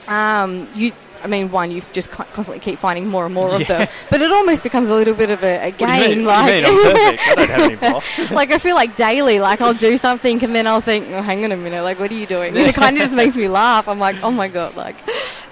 um, 0.06 0.68
you. 0.74 0.92
I 1.24 1.28
mean, 1.28 1.52
one, 1.52 1.70
you 1.70 1.82
just 1.92 2.10
constantly 2.10 2.58
keep 2.58 2.80
finding 2.80 3.06
more 3.06 3.24
and 3.24 3.32
more 3.32 3.54
of 3.54 3.64
them, 3.68 3.86
but 4.10 4.20
it 4.20 4.32
almost 4.32 4.64
becomes 4.64 4.88
a 4.88 4.92
little 4.94 5.14
bit 5.14 5.30
of 5.30 5.44
a, 5.44 5.68
a 5.68 5.70
game. 5.70 6.24
like, 6.24 6.52
you 6.56 6.62
mean? 6.62 6.64
I'm 6.64 6.92
perfect. 6.92 7.22
I 7.28 7.34
don't 7.36 7.80
have 7.80 8.20
any 8.20 8.34
like 8.34 8.50
I 8.50 8.58
feel 8.58 8.74
like 8.74 8.96
daily, 8.96 9.38
like 9.38 9.60
I'll 9.60 9.72
do 9.72 9.96
something 9.96 10.42
and 10.42 10.52
then 10.52 10.66
I'll 10.66 10.80
think, 10.80 11.06
oh, 11.10 11.22
hang 11.22 11.44
on 11.44 11.52
a 11.52 11.56
minute, 11.56 11.84
like 11.84 12.00
what 12.00 12.10
are 12.10 12.14
you 12.14 12.26
doing? 12.26 12.56
And 12.56 12.66
it 12.66 12.74
kind 12.74 12.96
of 12.96 13.02
just 13.04 13.16
makes 13.16 13.36
me 13.36 13.46
laugh. 13.46 13.86
I'm 13.86 14.00
like, 14.00 14.16
oh 14.24 14.32
my 14.32 14.48
god, 14.48 14.74
like 14.74 14.96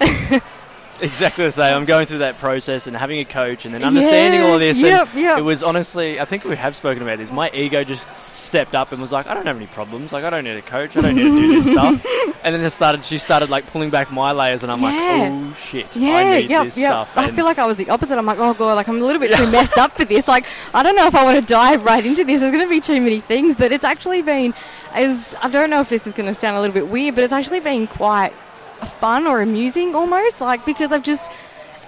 Exactly 1.11 1.45
the 1.45 1.51
same. 1.51 1.75
I'm 1.75 1.85
going 1.85 2.05
through 2.05 2.19
that 2.19 2.37
process 2.37 2.87
and 2.87 2.95
having 2.95 3.19
a 3.19 3.25
coach 3.25 3.65
and 3.65 3.73
then 3.73 3.83
understanding 3.83 4.41
Yeah, 4.41 4.47
all 4.47 4.53
of 4.55 4.59
this. 4.59 4.79
yep, 4.81 5.07
and 5.13 5.21
yep. 5.21 5.39
It 5.39 5.41
was 5.41 5.63
honestly, 5.63 6.19
I 6.19 6.25
think 6.25 6.43
we 6.45 6.55
have 6.55 6.75
spoken 6.75 7.01
about 7.01 7.17
this. 7.17 7.31
My 7.31 7.49
ego 7.53 7.83
just 7.83 8.07
stepped 8.37 8.75
up 8.75 8.91
and 8.91 9.01
was 9.01 9.11
like, 9.11 9.27
I 9.27 9.33
don't 9.33 9.45
have 9.45 9.57
any 9.57 9.67
problems. 9.67 10.11
Like, 10.13 10.23
I 10.23 10.29
don't 10.29 10.43
need 10.43 10.57
a 10.57 10.61
coach. 10.61 10.95
I 10.97 11.01
don't 11.01 11.15
need 11.15 11.23
to 11.23 11.29
do 11.41 11.47
this 11.61 11.69
stuff. 11.71 12.05
And 12.43 12.55
then 12.55 12.65
it 12.65 12.71
started. 12.71 13.03
She 13.05 13.19
started 13.19 13.51
like 13.51 13.67
pulling 13.67 13.91
back 13.91 14.11
my 14.11 14.31
layers, 14.31 14.63
and 14.63 14.71
I'm 14.71 14.81
Yeah. 14.81 14.87
like, 14.89 15.31
oh 15.31 15.53
shit, 15.53 15.95
yeah, 15.95 16.15
I 16.15 16.39
need 16.39 16.49
yep, 16.49 16.65
this 16.65 16.73
stuff. 16.73 17.15
I 17.15 17.29
feel 17.29 17.45
like 17.45 17.59
I 17.59 17.67
was 17.67 17.77
the 17.77 17.87
opposite. 17.91 18.17
I'm 18.17 18.25
like, 18.25 18.39
oh 18.39 18.55
god, 18.55 18.73
like 18.73 18.87
I'm 18.87 18.99
a 18.99 19.05
little 19.05 19.19
bit 19.19 19.31
too 19.31 19.45
messed 19.51 19.77
up 19.77 19.91
for 19.91 20.05
this. 20.05 20.27
Like 20.27 20.45
I 20.73 20.81
don't 20.81 20.95
know 20.95 21.05
if 21.05 21.13
I 21.13 21.23
want 21.23 21.39
to 21.39 21.45
dive 21.45 21.85
right 21.85 22.03
into 22.03 22.23
this. 22.23 22.39
There's 22.39 22.51
going 22.51 22.63
to 22.65 22.69
be 22.69 22.81
too 22.81 22.99
many 22.99 23.19
things, 23.19 23.55
but 23.55 23.71
it's 23.71 23.83
actually 23.83 24.23
been 24.23 24.55
as 24.95 25.35
I 25.43 25.49
don't 25.49 25.69
know 25.69 25.81
if 25.81 25.89
this 25.89 26.07
is 26.07 26.13
going 26.13 26.25
to 26.25 26.33
sound 26.33 26.57
a 26.57 26.61
little 26.61 26.73
bit 26.73 26.87
weird, 26.87 27.13
but 27.13 27.23
it's 27.23 27.33
actually 27.33 27.59
been 27.59 27.85
quite 27.85 28.33
fun 28.85 29.27
or 29.27 29.41
amusing 29.41 29.95
almost, 29.95 30.41
like 30.41 30.65
because 30.65 30.91
I've 30.91 31.03
just 31.03 31.31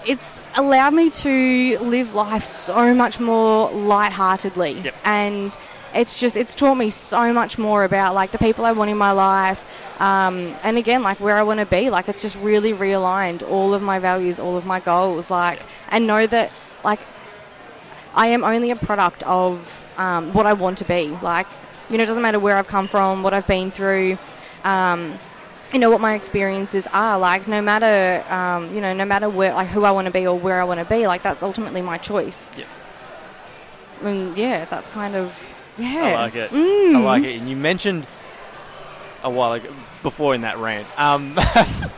it's 0.06 0.41
allowed 0.56 0.93
me 0.93 1.10
to 1.10 1.77
live 1.79 2.13
life 2.13 2.43
so 2.43 2.93
much 2.93 3.19
more 3.19 3.71
lightheartedly. 3.71 4.82
Yep. 4.82 4.95
and 5.06 5.58
it's 5.95 6.19
just 6.19 6.36
it's 6.36 6.56
taught 6.56 6.75
me 6.75 6.89
so 6.89 7.32
much 7.34 7.58
more 7.58 7.84
about 7.84 8.15
like 8.15 8.32
the 8.32 8.38
people 8.38 8.65
I 8.65 8.71
want 8.71 8.89
in 8.89 8.97
my 8.97 9.12
life 9.12 9.63
um, 10.01 10.53
and 10.63 10.77
again 10.77 11.03
like 11.03 11.19
where 11.19 11.38
I 11.38 11.43
want 11.43 11.60
to 11.60 11.65
be. 11.65 11.89
Like 11.89 12.10
it's 12.10 12.21
just 12.21 12.38
really 12.39 12.73
realigned 12.73 13.47
all 13.47 13.73
of 13.73 13.82
my 13.82 13.99
values 13.99 14.39
all 14.39 14.58
of 14.58 14.65
my 14.65 14.79
goals 14.79 15.29
like 15.29 15.62
and 15.89 16.08
know 16.08 16.25
that 16.27 16.51
like 16.84 16.99
I 18.15 18.27
am 18.27 18.43
only 18.43 18.71
a 18.71 18.75
product 18.75 19.23
of 19.23 19.79
um, 19.97 20.34
what 20.34 20.45
I 20.45 20.53
want 20.53 20.79
to 20.79 20.86
be. 20.86 21.10
Like 21.21 21.47
you 21.89 21.97
know 21.97 22.03
it 22.03 22.08
doesn't 22.08 22.23
matter 22.23 22.39
where 22.39 22.58
I've 22.58 22.67
come 22.67 22.88
from 22.88 23.23
what 23.23 23.34
I've 23.34 23.47
been 23.47 23.71
through 23.71 24.17
um, 24.63 25.17
you 25.73 25.79
know 25.79 25.89
what 25.89 25.99
my 26.01 26.13
experiences 26.13 26.88
are 26.93 27.17
like 27.17 27.47
no 27.47 27.62
matter 27.62 28.23
um, 28.31 28.73
you 28.73 28.79
know 28.79 28.93
no 28.93 29.05
matter 29.05 29.27
where 29.27 29.53
like 29.53 29.67
who 29.67 29.83
I 29.83 29.91
want 29.91 30.05
to 30.05 30.12
be 30.12 30.27
or 30.27 30.38
where 30.38 30.62
I 30.62 30.63
want 30.63 30.79
to 30.79 30.86
be 30.86 31.07
like 31.07 31.21
that's 31.23 31.43
ultimately 31.43 31.81
my 31.81 31.97
choice 31.97 32.51
Yep. 32.55 32.67
and 34.03 34.38
yeah 34.38 34.65
that's 34.65 34.89
kind 34.91 35.15
of 35.15 35.43
yeah 35.77 36.03
I 36.03 36.13
like 36.15 36.36
it. 36.36 36.49
Mm. 36.51 36.95
I 36.95 36.99
like 37.03 37.23
it. 37.23 37.39
And 37.39 37.49
you 37.49 37.55
mentioned 37.55 38.05
a 39.23 39.29
while 39.29 39.53
ago, 39.53 39.69
before 40.03 40.36
in 40.36 40.41
that 40.41 40.57
rant. 40.57 40.88
Um, 40.99 41.33
at 41.38 41.45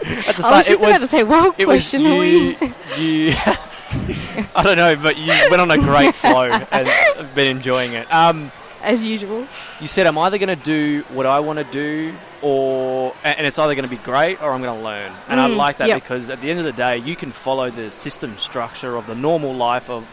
the 0.05 0.21
start, 0.21 0.45
I 0.45 0.57
was 0.57 0.67
just 0.67 0.81
about 0.81 0.99
to 1.01 1.07
say 1.07 1.23
was 1.23 1.55
question 1.65 2.01
you, 2.01 2.55
you 2.97 3.33
I 4.55 4.61
don't 4.63 4.77
know, 4.77 4.95
but 4.95 5.17
you 5.17 5.27
went 5.49 5.59
on 5.61 5.71
a 5.71 5.77
great 5.77 6.13
flow 6.15 6.45
and 6.45 6.87
I've 6.87 7.35
been 7.35 7.47
enjoying 7.47 7.93
it. 7.93 8.11
Um, 8.13 8.51
as 8.85 9.03
usual 9.05 9.45
you 9.81 9.87
said 9.87 10.07
I'm 10.07 10.17
either 10.17 10.37
going 10.37 10.57
to 10.57 10.63
do 10.63 11.01
what 11.13 11.25
I 11.25 11.39
want 11.41 11.59
to 11.59 11.65
do, 11.65 12.13
or 12.41 13.13
and 13.23 13.45
it's 13.45 13.59
either 13.59 13.75
going 13.75 13.83
to 13.83 13.89
be 13.89 14.01
great 14.03 14.41
or 14.41 14.51
I'm 14.53 14.61
going 14.61 14.77
to 14.77 14.83
learn. 14.83 15.11
And 15.27 15.39
I 15.39 15.47
Mm, 15.49 15.57
like 15.57 15.77
that 15.77 15.87
yep. 15.87 16.01
because 16.01 16.29
at 16.29 16.39
the 16.39 16.49
end 16.49 16.59
of 16.59 16.65
the 16.65 16.71
day, 16.71 16.97
you 16.97 17.15
can 17.15 17.29
follow 17.31 17.69
the 17.69 17.91
system 17.91 18.37
structure 18.37 18.95
of 18.95 19.05
the 19.07 19.15
normal 19.15 19.53
life 19.53 19.89
of 19.89 20.03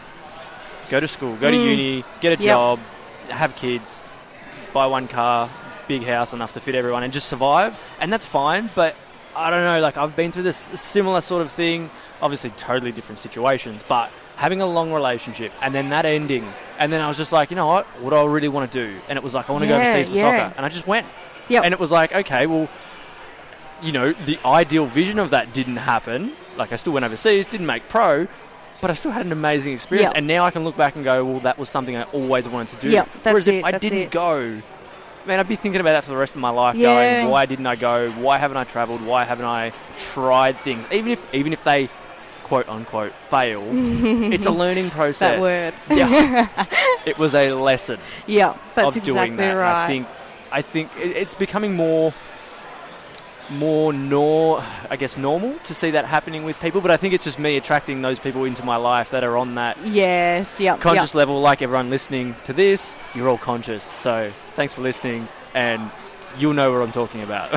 go 0.89 0.99
to 0.99 1.07
school, 1.07 1.35
go 1.37 1.49
to 1.49 1.57
Mm. 1.57 1.63
uni, 1.63 2.03
get 2.19 2.33
a 2.39 2.43
Yep. 2.43 2.45
job, 2.53 2.79
have 3.29 3.55
kids, 3.55 4.01
buy 4.73 4.85
one 4.85 5.07
car, 5.07 5.49
big 5.87 6.03
house 6.03 6.33
enough 6.33 6.53
to 6.53 6.59
fit 6.59 6.75
everyone, 6.75 7.03
and 7.03 7.13
just 7.13 7.27
survive. 7.29 7.79
And 8.01 8.11
that's 8.11 8.27
fine. 8.27 8.69
But 8.75 8.95
I 9.35 9.49
don't 9.49 9.63
know. 9.63 9.79
Like 9.79 9.97
I've 9.97 10.15
been 10.15 10.31
through 10.31 10.43
this 10.43 10.67
similar 10.75 11.21
sort 11.21 11.41
of 11.41 11.51
thing. 11.51 11.89
Obviously, 12.21 12.49
totally 12.51 12.91
different 12.91 13.19
situations, 13.19 13.83
but 13.87 14.11
having 14.35 14.61
a 14.61 14.65
long 14.65 14.91
relationship 14.91 15.51
and 15.61 15.73
then 15.73 15.89
that 15.89 16.05
ending, 16.05 16.47
and 16.79 16.91
then 16.91 17.01
I 17.01 17.07
was 17.07 17.17
just 17.17 17.31
like, 17.31 17.49
you 17.51 17.55
know 17.55 17.67
what? 17.67 17.85
What 18.01 18.09
do 18.11 18.15
I 18.15 18.25
really 18.25 18.47
want 18.47 18.71
to 18.71 18.81
do? 18.81 18.95
And 19.07 19.17
it 19.17 19.23
was 19.23 19.33
like, 19.33 19.49
I 19.49 19.53
want 19.53 19.63
to 19.63 19.67
go 19.67 19.75
overseas 19.75 20.09
for 20.09 20.15
yeah. 20.15 20.39
soccer, 20.39 20.53
and 20.57 20.65
I 20.65 20.69
just 20.69 20.87
went. 20.87 21.05
Yep. 21.49 21.65
And 21.65 21.73
it 21.73 21.79
was 21.79 21.91
like, 21.91 22.13
okay, 22.13 22.47
well, 22.47 22.69
you 23.81 23.91
know, 23.91 24.13
the 24.13 24.39
ideal 24.45 24.85
vision 24.85 25.19
of 25.19 25.31
that 25.31 25.53
didn't 25.53 25.75
happen. 25.75 26.31
Like, 26.55 26.71
I 26.71 26.77
still 26.77 26.93
went 26.93 27.05
overseas, 27.05 27.47
didn't 27.47 27.65
make 27.65 27.89
pro, 27.89 28.27
but 28.81 28.89
I 28.89 28.93
still 28.93 29.11
had 29.11 29.25
an 29.25 29.31
amazing 29.31 29.73
experience. 29.73 30.11
Yep. 30.11 30.17
And 30.17 30.27
now 30.27 30.45
I 30.45 30.51
can 30.51 30.63
look 30.63 30.77
back 30.77 30.95
and 30.95 31.03
go, 31.03 31.25
well, 31.25 31.39
that 31.41 31.57
was 31.57 31.69
something 31.69 31.95
I 31.95 32.03
always 32.03 32.47
wanted 32.47 32.75
to 32.75 32.81
do. 32.81 32.89
Yep, 32.91 33.09
Whereas 33.23 33.47
if 33.47 33.63
I 33.63 33.71
didn't 33.71 33.97
it. 33.97 34.11
go, 34.11 34.61
man, 35.25 35.39
I'd 35.39 35.47
be 35.47 35.55
thinking 35.55 35.81
about 35.81 35.91
that 35.91 36.03
for 36.05 36.11
the 36.11 36.17
rest 36.17 36.35
of 36.35 36.41
my 36.41 36.49
life. 36.49 36.75
Yeah. 36.75 37.21
Going, 37.21 37.31
why 37.31 37.45
didn't 37.45 37.67
I 37.67 37.75
go? 37.75 38.09
Why 38.11 38.37
haven't 38.37 38.57
I 38.57 38.63
travelled? 38.63 39.05
Why 39.05 39.25
haven't 39.25 39.45
I 39.45 39.73
tried 39.97 40.55
things? 40.57 40.87
Even 40.91 41.11
if, 41.11 41.33
even 41.33 41.51
if 41.51 41.63
they, 41.63 41.89
quote 42.53 42.69
unquote, 42.69 43.11
fail, 43.11 43.63
it's 44.31 44.45
a 44.45 44.51
learning 44.51 44.91
process. 44.91 45.19
that 45.19 45.41
word 45.41 45.73
Yeah, 45.89 46.67
it 47.05 47.17
was 47.17 47.33
a 47.33 47.51
lesson 47.51 47.99
yeah 48.27 48.55
that's 48.75 48.97
of 48.97 49.03
doing 49.03 49.33
exactly 49.33 49.37
that. 49.37 49.53
Right 49.55 49.83
I 49.83 49.87
think 49.87 50.07
I 50.51 50.61
think 50.61 50.89
it, 50.99 51.17
it's 51.17 51.33
becoming 51.33 51.75
more 51.75 52.13
more 53.53 53.91
nor 53.91 54.63
I 54.87 54.97
guess 54.97 55.17
normal 55.17 55.57
to 55.63 55.73
see 55.73 55.91
that 55.91 56.05
happening 56.05 56.43
with 56.43 56.61
people, 56.61 56.79
but 56.79 56.91
I 56.91 56.97
think 56.97 57.15
it's 57.15 57.23
just 57.23 57.39
me 57.39 57.57
attracting 57.57 58.03
those 58.03 58.19
people 58.19 58.45
into 58.45 58.63
my 58.63 58.75
life 58.75 59.09
that 59.11 59.23
are 59.23 59.35
on 59.35 59.55
that 59.55 59.75
yes 59.83 60.61
yep 60.61 60.79
conscious 60.79 61.15
yep. 61.15 61.21
level 61.21 61.41
like 61.41 61.63
everyone 61.63 61.89
listening 61.89 62.35
to 62.45 62.53
this, 62.53 62.95
you're 63.15 63.29
all 63.29 63.39
conscious. 63.39 63.83
So, 63.83 64.29
thanks 64.51 64.75
for 64.75 64.81
listening 64.81 65.27
and 65.55 65.89
you'll 66.37 66.53
know 66.53 66.71
what 66.71 66.81
I'm 66.81 66.91
talking 66.91 67.21
about. 67.21 67.49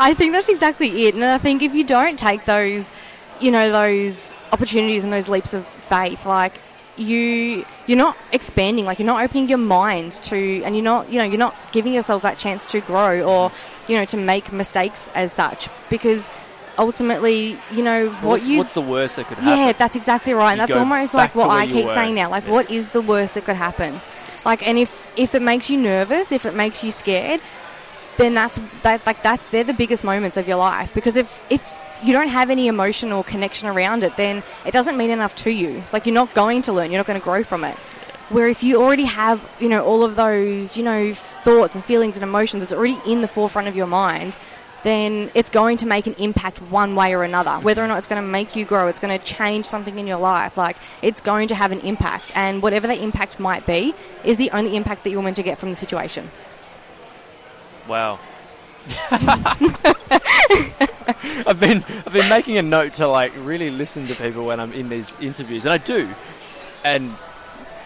I 0.00 0.14
think 0.14 0.32
that's 0.32 0.48
exactly 0.48 1.06
it. 1.06 1.14
And 1.14 1.24
I 1.24 1.38
think 1.38 1.62
if 1.62 1.74
you 1.74 1.84
don't 1.84 2.18
take 2.18 2.44
those, 2.44 2.90
you 3.40 3.50
know, 3.50 3.70
those 3.70 4.34
opportunities 4.52 5.04
and 5.04 5.12
those 5.12 5.28
leaps 5.28 5.54
of 5.54 5.66
faith, 5.66 6.26
like 6.26 6.60
you, 6.96 7.64
you're 7.86 7.98
not 7.98 8.16
expanding. 8.32 8.84
Like 8.84 8.98
you're 8.98 9.06
not 9.06 9.22
opening 9.22 9.48
your 9.48 9.58
mind 9.58 10.14
to, 10.24 10.62
and 10.64 10.74
you're 10.74 10.84
not, 10.84 11.10
you 11.12 11.18
know, 11.18 11.24
you're 11.24 11.38
not 11.38 11.54
giving 11.72 11.92
yourself 11.92 12.22
that 12.22 12.38
chance 12.38 12.66
to 12.66 12.80
grow 12.80 13.22
or, 13.22 13.52
you 13.86 13.96
know, 13.96 14.04
to 14.06 14.16
make 14.16 14.52
mistakes 14.52 15.08
as 15.14 15.32
such. 15.32 15.68
Because 15.90 16.28
ultimately, 16.76 17.56
you 17.72 17.82
know, 17.82 18.08
what 18.08 18.22
what's, 18.24 18.46
you 18.46 18.58
what's 18.58 18.74
the 18.74 18.80
worst 18.80 19.16
that 19.16 19.26
could 19.26 19.38
happen? 19.38 19.58
yeah, 19.58 19.72
that's 19.72 19.96
exactly 19.96 20.32
right. 20.32 20.52
And 20.52 20.60
You 20.60 20.66
that's 20.66 20.76
almost 20.76 21.14
like 21.14 21.34
what 21.34 21.50
I 21.50 21.66
keep 21.66 21.86
were. 21.86 21.94
saying 21.94 22.14
now. 22.14 22.30
Like, 22.30 22.44
Yeah. 22.46 22.52
what 22.52 22.70
is 22.70 22.90
the 22.90 23.00
worst 23.02 23.34
that 23.34 23.44
could 23.44 23.56
happen? 23.56 23.94
Like, 24.44 24.66
and 24.66 24.78
if 24.78 25.12
if 25.16 25.34
it 25.34 25.42
makes 25.42 25.68
you 25.70 25.76
nervous, 25.78 26.32
if 26.32 26.46
it 26.46 26.54
makes 26.54 26.82
you 26.82 26.90
scared, 26.90 27.40
then 28.16 28.34
that's 28.34 28.58
that 28.82 29.04
like 29.06 29.22
that's 29.22 29.44
they're 29.46 29.64
the 29.64 29.72
biggest 29.74 30.02
moments 30.04 30.36
of 30.36 30.48
your 30.48 30.56
life 30.56 30.92
because 30.94 31.16
if 31.16 31.42
if 31.50 31.62
you 32.02 32.12
don't 32.12 32.28
have 32.28 32.50
any 32.50 32.68
emotional 32.68 33.22
connection 33.22 33.68
around 33.68 34.02
it, 34.04 34.16
then 34.16 34.42
it 34.66 34.72
doesn't 34.72 34.96
mean 34.96 35.10
enough 35.10 35.34
to 35.36 35.50
you. 35.50 35.82
Like 35.92 36.06
you're 36.06 36.14
not 36.14 36.32
going 36.34 36.62
to 36.62 36.72
learn, 36.72 36.90
you're 36.90 36.98
not 36.98 37.06
going 37.06 37.20
to 37.20 37.24
grow 37.24 37.42
from 37.42 37.64
it. 37.64 37.74
Where 38.30 38.48
if 38.48 38.62
you 38.62 38.82
already 38.82 39.04
have, 39.04 39.48
you 39.58 39.68
know, 39.68 39.84
all 39.84 40.04
of 40.04 40.14
those, 40.14 40.76
you 40.76 40.84
know, 40.84 41.14
thoughts 41.14 41.74
and 41.74 41.84
feelings 41.84 42.14
and 42.16 42.22
emotions, 42.22 42.62
it's 42.62 42.72
already 42.72 42.98
in 43.06 43.22
the 43.22 43.28
forefront 43.28 43.68
of 43.68 43.76
your 43.76 43.86
mind, 43.86 44.36
then 44.82 45.30
it's 45.34 45.50
going 45.50 45.78
to 45.78 45.86
make 45.86 46.06
an 46.06 46.14
impact 46.14 46.60
one 46.70 46.94
way 46.94 47.14
or 47.14 47.22
another. 47.24 47.52
Whether 47.52 47.82
or 47.82 47.88
not 47.88 47.98
it's 47.98 48.06
going 48.06 48.22
to 48.22 48.28
make 48.28 48.54
you 48.54 48.64
grow, 48.64 48.86
it's 48.88 49.00
going 49.00 49.18
to 49.18 49.24
change 49.24 49.64
something 49.64 49.98
in 49.98 50.06
your 50.06 50.18
life. 50.18 50.56
Like 50.56 50.76
it's 51.02 51.20
going 51.20 51.48
to 51.48 51.54
have 51.54 51.72
an 51.72 51.80
impact, 51.80 52.32
and 52.36 52.62
whatever 52.62 52.86
that 52.86 52.98
impact 52.98 53.40
might 53.40 53.66
be, 53.66 53.94
is 54.24 54.36
the 54.36 54.50
only 54.50 54.76
impact 54.76 55.04
that 55.04 55.10
you're 55.10 55.22
meant 55.22 55.36
to 55.36 55.42
get 55.42 55.58
from 55.58 55.70
the 55.70 55.76
situation. 55.76 56.28
Wow. 57.88 58.20
I've 61.46 61.58
been 61.60 61.82
I've 62.06 62.12
been 62.12 62.28
making 62.28 62.58
a 62.58 62.62
note 62.62 62.94
to 62.94 63.06
like 63.08 63.32
really 63.38 63.70
listen 63.70 64.06
to 64.06 64.14
people 64.14 64.44
when 64.46 64.60
I'm 64.60 64.72
in 64.72 64.88
these 64.88 65.14
interviews, 65.20 65.64
and 65.64 65.72
I 65.72 65.78
do. 65.78 66.08
And 66.84 67.10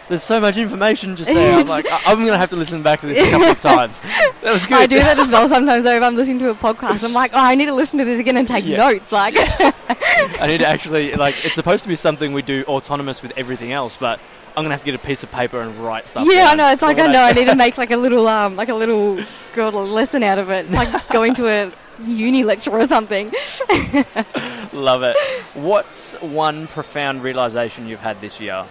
there's 0.09 0.23
so 0.23 0.41
much 0.41 0.57
information 0.57 1.17
just 1.17 1.29
there. 1.31 1.59
I'm 1.59 1.67
like, 1.67 1.87
I- 1.91 2.03
I'm 2.07 2.19
going 2.19 2.33
to 2.33 2.37
have 2.39 2.51
to 2.51 2.57
listen 2.57 2.83
back 2.83 3.01
to 3.01 3.07
this 3.07 3.27
a 3.27 3.31
couple 3.31 3.49
of 3.49 3.61
times. 3.61 4.01
That 4.43 4.53
was 4.53 4.67
good. 4.67 4.77
I 4.79 4.87
do 4.87 4.99
that 4.99 5.17
as 5.21 5.31
well 5.31 5.47
sometimes. 5.47 5.85
Though 5.85 5.97
if 5.97 6.03
I'm 6.03 6.17
listening 6.17 6.41
to 6.41 6.51
a 6.51 6.55
podcast, 6.55 7.05
I'm 7.05 7.13
like, 7.13 7.31
oh, 7.33 7.39
I 7.39 7.55
need 7.55 7.67
to 7.67 7.75
listen 7.75 8.01
to 8.01 8.05
this 8.05 8.19
again 8.19 8.37
and 8.37 8.47
take 8.49 8.65
Yeah. 8.67 8.79
notes. 8.79 9.13
Like, 9.13 9.35
I 9.39 10.47
need 10.49 10.59
to 10.59 10.67
actually 10.67 11.15
like. 11.15 11.45
It's 11.45 11.55
supposed 11.55 11.85
to 11.85 11.89
be 11.89 11.95
something 11.95 12.33
we 12.33 12.43
do 12.43 12.65
autonomous 12.67 13.23
with 13.23 13.33
everything 13.39 13.71
else, 13.71 13.97
but 13.97 14.19
I'm 14.57 14.65
going 14.65 14.71
to 14.71 14.73
have 14.73 14.81
to 14.81 14.87
get 14.87 14.95
a 14.95 14.99
piece 14.99 15.23
of 15.23 15.33
paper 15.33 15.61
and 15.61 15.75
write 15.79 16.07
stuff. 16.09 16.27
yeah, 16.31 16.49
I 16.51 16.55
know. 16.55 16.71
It's 16.71 16.83
like 16.83 16.99
I 16.99 17.11
know 17.11 17.23
I 17.23 17.33
need 17.33 17.47
to 17.47 17.55
make 17.65 17.79
like 17.79 17.91
a 17.91 17.97
little 17.97 18.29
um 18.29 18.55
like 18.57 18.69
a 18.69 18.75
little 18.75 19.19
good 19.55 19.75
lesson 19.75 20.23
out 20.23 20.39
of 20.39 20.51
it. 20.51 20.67
It's 20.67 20.75
like 20.75 21.09
going 21.09 21.35
to 21.35 21.49
a 21.49 21.73
uni 22.05 22.45
lecture 22.45 22.71
or 22.71 22.87
something. 22.87 23.27
Love 24.73 25.03
it. 25.03 25.17
What's 25.55 26.15
one 26.21 26.67
profound 26.67 27.23
realization 27.23 27.87
you've 27.87 28.01
had 28.01 28.21
this 28.21 28.41
year? 28.41 28.65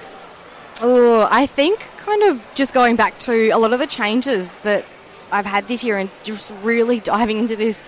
Oh, 0.82 1.28
I 1.32 1.46
think 1.46 1.80
kind 1.98 2.24
of 2.24 2.48
just 2.56 2.74
going 2.74 2.96
back 2.96 3.18
to 3.20 3.50
a 3.50 3.58
lot 3.58 3.74
of 3.74 3.80
the 3.80 3.88
changes 3.88 4.58
that 4.60 4.86
I've 5.32 5.46
had 5.46 5.68
this 5.68 5.84
year 5.84 5.98
and 5.98 6.10
just 6.24 6.52
really 6.64 7.00
diving 7.00 7.38
into 7.38 7.56
this 7.56 7.84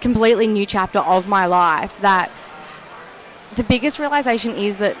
completely 0.00 0.46
new 0.46 0.64
chapter 0.66 0.98
of 0.98 1.28
my 1.28 1.46
life 1.46 2.00
that 2.00 2.30
the 3.56 3.64
biggest 3.64 3.98
realization 3.98 4.54
is 4.54 4.78
that 4.78 4.96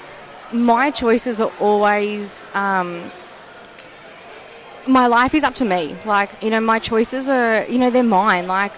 my 0.52 0.90
choices 0.90 1.40
are 1.40 1.52
always 1.60 2.48
um, 2.54 3.02
my 4.86 5.06
life 5.06 5.34
is 5.34 5.44
up 5.44 5.54
to 5.56 5.64
me 5.64 5.94
like 6.06 6.30
you 6.42 6.50
know 6.50 6.60
my 6.60 6.78
choices 6.78 7.28
are 7.28 7.64
you 7.66 7.78
know 7.78 7.90
they're 7.90 8.02
mine 8.02 8.46
like 8.46 8.72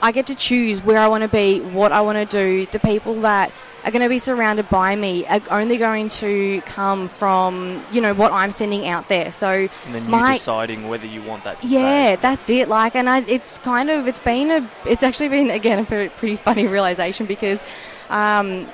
I 0.00 0.12
get 0.12 0.26
to 0.28 0.34
choose 0.34 0.80
where 0.80 0.98
I 0.98 1.08
want 1.08 1.22
to 1.24 1.28
be, 1.28 1.60
what 1.60 1.90
I 1.90 2.02
want 2.02 2.18
to 2.18 2.24
do. 2.24 2.66
The 2.66 2.78
people 2.78 3.22
that 3.22 3.50
are 3.84 3.90
going 3.90 4.02
to 4.02 4.08
be 4.08 4.20
surrounded 4.20 4.68
by 4.70 4.94
me 4.94 5.26
are 5.26 5.40
only 5.50 5.76
going 5.76 6.08
to 6.10 6.60
come 6.62 7.08
from, 7.08 7.82
you 7.90 8.00
know, 8.00 8.14
what 8.14 8.30
I'm 8.30 8.52
sending 8.52 8.86
out 8.86 9.08
there. 9.08 9.32
So, 9.32 9.48
And 9.86 9.94
then 9.94 10.04
you 10.04 10.10
my, 10.10 10.34
deciding 10.34 10.88
whether 10.88 11.06
you 11.06 11.20
want 11.22 11.42
that 11.42 11.58
to 11.60 11.66
yeah, 11.66 12.14
stay. 12.14 12.22
that's 12.22 12.48
it. 12.48 12.68
Like, 12.68 12.94
and 12.94 13.08
I, 13.08 13.22
it's 13.22 13.58
kind 13.58 13.90
of, 13.90 14.06
it's 14.06 14.20
been 14.20 14.52
a, 14.52 14.68
it's 14.86 15.02
actually 15.02 15.30
been 15.30 15.50
again 15.50 15.80
a 15.80 15.84
pretty, 15.84 16.10
pretty 16.10 16.36
funny 16.36 16.68
realization 16.68 17.26
because 17.26 17.64
um, 18.08 18.68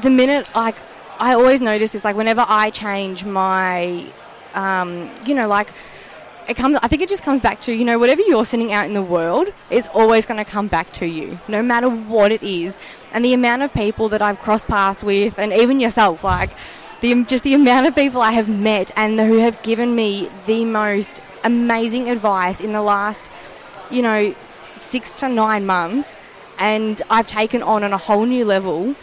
the 0.00 0.10
minute 0.10 0.52
like 0.56 0.74
I 1.18 1.34
always 1.34 1.60
notice 1.60 1.92
this, 1.92 2.04
like 2.04 2.16
whenever 2.16 2.44
I 2.46 2.70
change 2.70 3.24
my, 3.24 4.04
um, 4.54 5.10
you 5.24 5.34
know, 5.34 5.48
like 5.48 5.68
it 6.48 6.56
comes. 6.56 6.78
I 6.82 6.88
think 6.88 7.02
it 7.02 7.08
just 7.08 7.22
comes 7.22 7.40
back 7.40 7.60
to 7.60 7.72
you 7.72 7.84
know 7.84 7.98
whatever 7.98 8.22
you're 8.22 8.44
sending 8.44 8.72
out 8.72 8.86
in 8.86 8.94
the 8.94 9.02
world 9.02 9.48
is 9.70 9.88
always 9.88 10.26
going 10.26 10.42
to 10.44 10.50
come 10.50 10.68
back 10.68 10.90
to 10.92 11.06
you, 11.06 11.38
no 11.48 11.62
matter 11.62 11.88
what 11.88 12.32
it 12.32 12.42
is. 12.42 12.78
And 13.12 13.24
the 13.24 13.32
amount 13.32 13.62
of 13.62 13.72
people 13.72 14.08
that 14.10 14.22
I've 14.22 14.38
crossed 14.38 14.66
paths 14.66 15.04
with, 15.04 15.38
and 15.38 15.52
even 15.52 15.80
yourself, 15.80 16.24
like 16.24 16.50
the 17.00 17.24
just 17.24 17.44
the 17.44 17.54
amount 17.54 17.86
of 17.86 17.94
people 17.94 18.20
I 18.20 18.32
have 18.32 18.48
met 18.48 18.90
and 18.96 19.18
who 19.18 19.38
have 19.38 19.62
given 19.62 19.94
me 19.94 20.28
the 20.46 20.64
most 20.64 21.22
amazing 21.44 22.08
advice 22.10 22.60
in 22.60 22.72
the 22.72 22.82
last, 22.82 23.30
you 23.90 24.02
know, 24.02 24.34
six 24.76 25.20
to 25.20 25.28
nine 25.28 25.64
months, 25.64 26.20
and 26.58 27.00
I've 27.08 27.26
taken 27.26 27.62
on 27.62 27.84
on 27.84 27.92
a 27.92 27.98
whole 27.98 28.26
new 28.26 28.44
level 28.44 28.94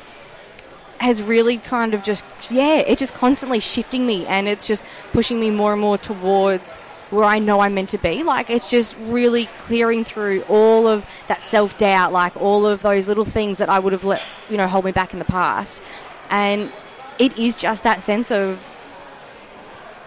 has 1.02 1.22
really 1.24 1.58
kind 1.58 1.94
of 1.96 2.04
just 2.04 2.24
yeah 2.52 2.76
it's 2.76 3.00
just 3.00 3.14
constantly 3.16 3.60
shifting 3.60 4.06
me 4.06 4.26
and 4.28 4.48
it's 4.48 4.68
just 4.68 4.86
pushing 5.12 5.40
me 5.40 5.50
more 5.50 5.74
and 5.74 5.82
more 5.82 5.98
towards 5.98 6.80
where 7.12 7.26
I 7.26 7.40
know 7.40 7.60
I'm 7.60 7.74
meant 7.74 7.90
to 7.90 7.98
be. 7.98 8.24
Like 8.24 8.50
it's 8.50 8.70
just 8.70 8.96
really 9.00 9.48
clearing 9.60 10.04
through 10.04 10.44
all 10.44 10.88
of 10.88 11.06
that 11.28 11.42
self-doubt 11.42 12.12
like 12.12 12.38
all 12.38 12.66
of 12.66 12.82
those 12.82 13.08
little 13.08 13.26
things 13.26 13.58
that 13.58 13.70
I 13.70 13.80
would 13.80 13.94
have 13.94 14.06
let 14.06 14.26
you 14.50 14.58
know 14.58 14.68
hold 14.68 14.86
me 14.86 14.92
back 14.92 15.14
in 15.14 15.20
the 15.20 15.26
past. 15.26 15.84
And 16.30 16.72
it 17.20 17.38
is 17.38 17.56
just 17.56 17.84
that 17.84 18.02
sense 18.02 18.32
of 18.32 18.60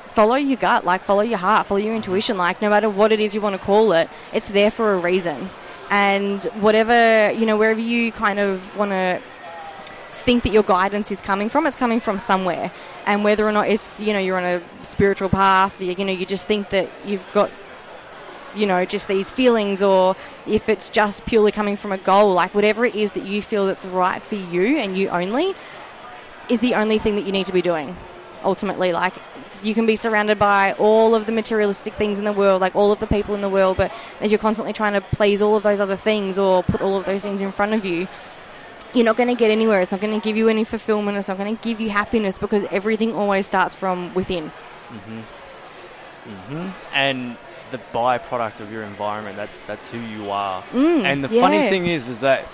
follow 0.07 0.37
your 0.37 0.57
gut 0.57 0.85
like 0.85 1.03
follow 1.03 1.23
your 1.23 1.39
heart 1.39 1.67
follow 1.67 1.81
your 1.81 1.95
intuition. 1.95 2.37
Like 2.37 2.63
no 2.63 2.71
matter 2.71 2.89
what 2.89 3.13
it 3.13 3.21
is 3.21 3.35
you 3.35 3.41
want 3.41 3.57
to 3.57 3.61
call 3.61 3.93
it 3.93 4.09
it's 4.33 4.49
there 4.49 4.71
for 4.71 4.95
a 4.95 4.99
reason. 4.99 5.51
And 5.91 6.43
whatever 6.61 7.33
you 7.33 7.47
know 7.47 7.57
wherever 7.57 7.81
you 7.81 8.13
kind 8.13 8.39
of 8.39 8.77
want 8.79 8.93
to 8.93 9.21
think 10.15 10.45
that 10.45 10.53
your 10.53 10.63
guidance 10.63 11.11
is 11.11 11.21
coming 11.21 11.49
from, 11.49 11.67
it's 11.67 11.77
coming 11.77 12.01
from 12.01 12.19
somewhere. 12.19 12.71
And 13.07 13.25
whether 13.25 13.47
or 13.47 13.53
not 13.53 13.69
it's, 13.69 14.01
you 14.01 14.13
know, 14.13 14.19
you're 14.19 14.37
on 14.37 14.45
a 14.45 14.61
spiritual 14.85 15.29
path, 15.29 15.81
you, 15.81 15.93
you 15.93 16.05
know, 16.05 16.13
you 16.13 16.27
just 16.27 16.47
think 16.47 16.71
that 16.71 16.89
you've 17.05 17.29
got, 17.35 17.51
you 18.55 18.67
know, 18.67 18.85
just 18.85 19.09
these 19.09 19.31
feelings, 19.31 19.83
or 19.83 20.15
if 20.47 20.69
it's 20.69 20.89
just 20.89 21.27
purely 21.27 21.53
coming 21.53 21.77
from 21.77 21.93
a 21.93 21.99
goal, 21.99 22.33
like 22.33 22.55
whatever 22.55 22.85
it 22.85 22.95
is 22.95 23.13
that 23.13 23.25
you 23.25 23.43
feel 23.43 23.67
that's 23.67 23.87
right 23.87 24.23
for 24.23 24.37
you 24.37 24.79
and 24.79 24.97
you 24.97 25.09
only, 25.09 25.55
is 26.49 26.61
the 26.61 26.75
only 26.75 26.99
thing 26.99 27.17
that 27.17 27.23
you 27.23 27.33
need 27.33 27.47
to 27.47 27.53
be 27.53 27.63
doing. 27.63 27.97
Ultimately, 28.45 28.93
like 28.93 29.15
you 29.63 29.75
can 29.75 29.87
be 29.87 29.97
surrounded 29.97 30.39
by 30.39 30.75
all 30.75 31.15
of 31.15 31.27
the 31.27 31.33
materialistic 31.33 31.95
things 31.95 32.19
in 32.19 32.25
the 32.25 32.33
world, 32.33 32.61
like 32.61 32.77
all 32.77 32.93
of 32.93 33.01
the 33.01 33.07
people 33.07 33.35
in 33.35 33.41
the 33.41 33.49
world, 33.49 33.79
but 33.79 33.91
if 34.21 34.31
you're 34.31 34.39
constantly 34.39 34.73
trying 34.73 34.93
to 34.93 35.01
please 35.01 35.41
all 35.41 35.57
of 35.57 35.63
those 35.63 35.81
other 35.81 35.97
things 35.97 36.39
or 36.39 36.63
put 36.63 36.83
all 36.83 36.97
of 36.97 37.07
those 37.07 37.23
things 37.23 37.41
in 37.41 37.51
front 37.51 37.73
of 37.73 37.85
you, 37.85 38.07
you're 38.95 39.05
not 39.05 39.17
going 39.17 39.29
to 39.29 39.35
get 39.35 39.51
anywhere. 39.51 39.81
It's 39.81 39.91
not 39.91 40.01
going 40.01 40.19
to 40.19 40.25
give 40.25 40.37
you 40.37 40.49
any 40.49 40.65
fulfillment. 40.65 41.17
It's 41.19 41.29
not 41.29 41.39
going 41.39 41.57
to 41.57 41.63
give 41.63 41.81
you 41.81 41.91
happiness 41.91 42.39
because 42.39 42.65
everything 42.71 43.15
always 43.15 43.47
starts 43.47 43.75
from 43.75 44.13
within. 44.15 44.51
and 46.95 47.37
the 47.71 47.79
byproduct 47.93 48.61
of 48.61 48.73
your 48.73 48.83
environment. 48.85 49.37
That's 49.37 49.61
that's 49.61 49.89
who 49.89 49.99
you 49.99 50.31
are. 50.31 50.63
Mm, 50.73 51.05
and 51.05 51.25
the 51.25 51.29
funny 51.29 51.69
thing 51.69 51.87
is, 51.87 52.09
is 52.09 52.21
that 52.21 52.47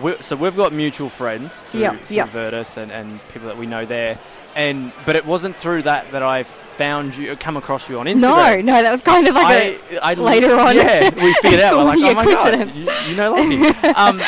we 0.00 0.16
so 0.16 0.36
we've 0.36 0.56
got 0.56 0.72
mutual 0.72 1.08
friends 1.08 1.58
through, 1.58 1.80
Yep, 1.80 2.00
through 2.02 2.16
yep. 2.16 2.28
Virtus 2.30 2.76
and, 2.76 2.90
and 2.90 3.20
people 3.32 3.48
that 3.48 3.56
we 3.56 3.66
know 3.66 3.84
there. 3.86 4.18
And 4.56 4.92
but 5.06 5.16
it 5.16 5.26
wasn't 5.26 5.56
through 5.56 5.82
that 5.82 6.10
that 6.12 6.22
I 6.22 6.42
found 6.42 7.16
you, 7.16 7.34
come 7.36 7.56
across 7.56 7.88
you 7.88 7.98
on 7.98 8.06
Instagram. 8.06 8.64
No, 8.64 8.74
no, 8.74 8.82
that 8.82 8.92
was 8.92 9.02
kind 9.02 9.26
of 9.26 9.34
like 9.34 9.46
I, 9.46 9.78
a. 9.92 9.98
I, 10.00 10.14
later 10.14 10.54
on. 10.58 10.76
yeah, 10.76 11.10
we 11.14 11.32
figured 11.34 11.60
out. 11.60 11.76
We're 11.76 11.84
like, 11.84 11.98
Yeah, 12.00 12.10
oh 12.10 12.14
my 12.14 12.24
god, 12.24 12.74
you, 12.74 12.90
you 13.08 13.16
know 13.16 13.32
Lucky. 13.32 13.88
um, 13.96 14.20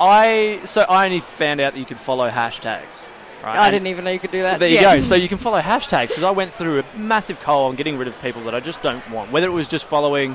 I 0.00 0.60
so 0.64 0.82
I 0.82 1.04
only 1.06 1.20
found 1.20 1.60
out 1.60 1.72
that 1.74 1.78
you 1.78 1.86
could 1.86 1.98
follow 1.98 2.28
hashtags. 2.30 3.04
Right? 3.42 3.56
I 3.56 3.64
And- 3.66 3.72
didn't 3.74 3.86
even 3.88 4.04
know 4.04 4.10
you 4.10 4.18
could 4.18 4.30
do 4.32 4.42
that. 4.42 4.58
there 4.58 4.68
you 4.68 4.80
go. 4.80 5.00
So 5.00 5.14
you 5.14 5.28
can 5.28 5.38
follow 5.38 5.60
hashtags 5.60 6.08
because 6.08 6.22
I 6.24 6.30
went 6.32 6.52
through 6.52 6.80
a 6.80 6.98
massive 6.98 7.40
coal 7.42 7.66
on 7.66 7.76
getting 7.76 7.96
rid 7.96 8.08
of 8.08 8.20
people 8.22 8.42
that 8.42 8.54
I 8.54 8.60
just 8.60 8.82
don't 8.82 9.08
want. 9.10 9.30
Whether 9.30 9.46
it 9.46 9.52
was 9.52 9.68
just 9.68 9.84
following, 9.84 10.34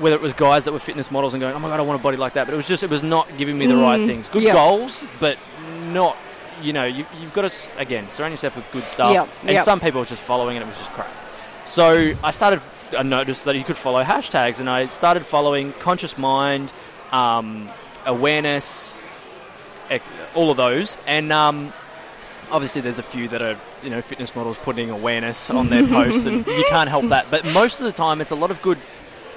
whether 0.00 0.16
it 0.16 0.22
was 0.22 0.32
guys 0.32 0.64
that 0.64 0.72
were 0.72 0.78
fitness 0.78 1.10
models 1.10 1.34
and 1.34 1.40
going, 1.40 1.54
"Oh 1.54 1.58
my 1.58 1.68
god, 1.68 1.78
I 1.78 1.82
want 1.82 2.00
a 2.00 2.02
body 2.02 2.16
like 2.16 2.32
that," 2.34 2.46
but 2.46 2.54
it 2.54 2.56
was 2.56 2.66
just 2.68 2.82
it 2.82 2.90
was 2.90 3.02
not 3.02 3.28
giving 3.36 3.58
me 3.58 3.66
the 3.66 3.76
right 3.76 4.00
Mm, 4.00 4.06
things. 4.06 4.28
Good 4.28 4.42
yep. 4.44 4.54
goals, 4.54 5.02
but 5.18 5.36
not. 5.92 6.16
You 6.62 6.74
know, 6.74 6.84
you, 6.84 7.06
you've 7.18 7.32
got 7.32 7.50
to 7.50 7.78
again 7.78 8.10
surround 8.10 8.32
yourself 8.32 8.54
with 8.56 8.70
good 8.72 8.84
stuff. 8.84 9.12
Yep, 9.14 9.28
And 9.42 9.50
yep. 9.52 9.64
some 9.64 9.80
people 9.80 10.00
were 10.00 10.06
just 10.06 10.22
following, 10.22 10.56
and 10.58 10.64
it 10.64 10.68
was 10.68 10.76
just 10.76 10.90
crap. 10.92 11.08
So 11.64 12.12
I 12.24 12.30
started. 12.32 12.60
I 12.98 13.02
noticed 13.02 13.44
that 13.46 13.56
you 13.56 13.64
could 13.64 13.76
follow 13.78 14.02
hashtags, 14.02 14.58
and 14.60 14.68
I 14.68 14.86
started 14.86 15.24
following 15.24 15.72
conscious 15.74 16.18
mind, 16.18 16.70
um, 17.12 17.68
awareness, 18.10 18.94
all 20.34 20.50
of 20.50 20.56
those, 20.56 20.96
and 21.06 21.32
um, 21.32 21.72
obviously 22.50 22.80
there's 22.80 22.98
a 22.98 23.02
few 23.02 23.28
that 23.28 23.42
are 23.42 23.56
you 23.82 23.90
know 23.90 24.02
fitness 24.02 24.34
models 24.36 24.58
putting 24.58 24.90
awareness 24.90 25.50
on 25.50 25.68
their 25.68 25.86
posts 25.96 26.26
and 26.26 26.46
you 26.46 26.64
can't 26.68 26.88
help 26.88 27.06
that. 27.06 27.26
But 27.30 27.44
most 27.52 27.80
of 27.80 27.86
the 27.86 27.92
time 27.92 28.20
it's 28.20 28.30
a 28.30 28.36
lot 28.36 28.50
of 28.50 28.60
good 28.62 28.78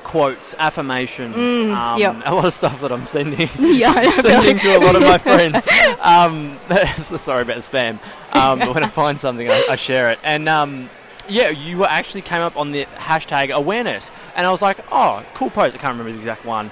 quotes 0.04 0.54
affirmations 0.60 1.34
Mm, 1.34 1.74
um, 1.74 1.98
yep. 2.00 2.16
a 2.26 2.36
lot 2.36 2.44
of 2.44 2.54
stuff 2.54 2.82
that 2.82 2.92
i'm 2.92 3.06
sending 3.06 3.48
Yeah, 3.58 4.12
sending 4.12 4.60
to 4.60 4.78
a 4.78 4.80
lot 4.80 4.98
of 4.98 5.02
my 5.02 5.18
friends. 5.18 5.66
Um, 6.02 6.58
sorry 7.00 7.44
about 7.44 7.56
the 7.56 7.62
spam 7.62 8.00
um, 8.36 8.60
but 8.60 8.74
when 8.76 8.84
i 8.84 8.90
find 8.90 9.18
something 9.18 9.50
i, 9.50 9.66
I 9.72 9.76
share 9.78 10.12
it. 10.12 10.20
And 10.26 10.50
um, 10.50 10.90
yeah 11.30 11.50
you 11.50 11.86
actually 11.86 12.22
came 12.22 12.42
up 12.42 12.58
on 12.58 12.74
the 12.74 12.84
hashtag 12.98 13.52
awareness. 13.52 14.12
And 14.36 14.46
i 14.46 14.52
was 14.52 14.62
like 14.62 14.78
oh 14.92 15.26
cool 15.36 15.50
post. 15.50 15.74
I 15.74 15.78
can't 15.78 15.94
remember 15.94 16.12
the 16.12 16.18
exact 16.18 16.44
one 16.46 16.70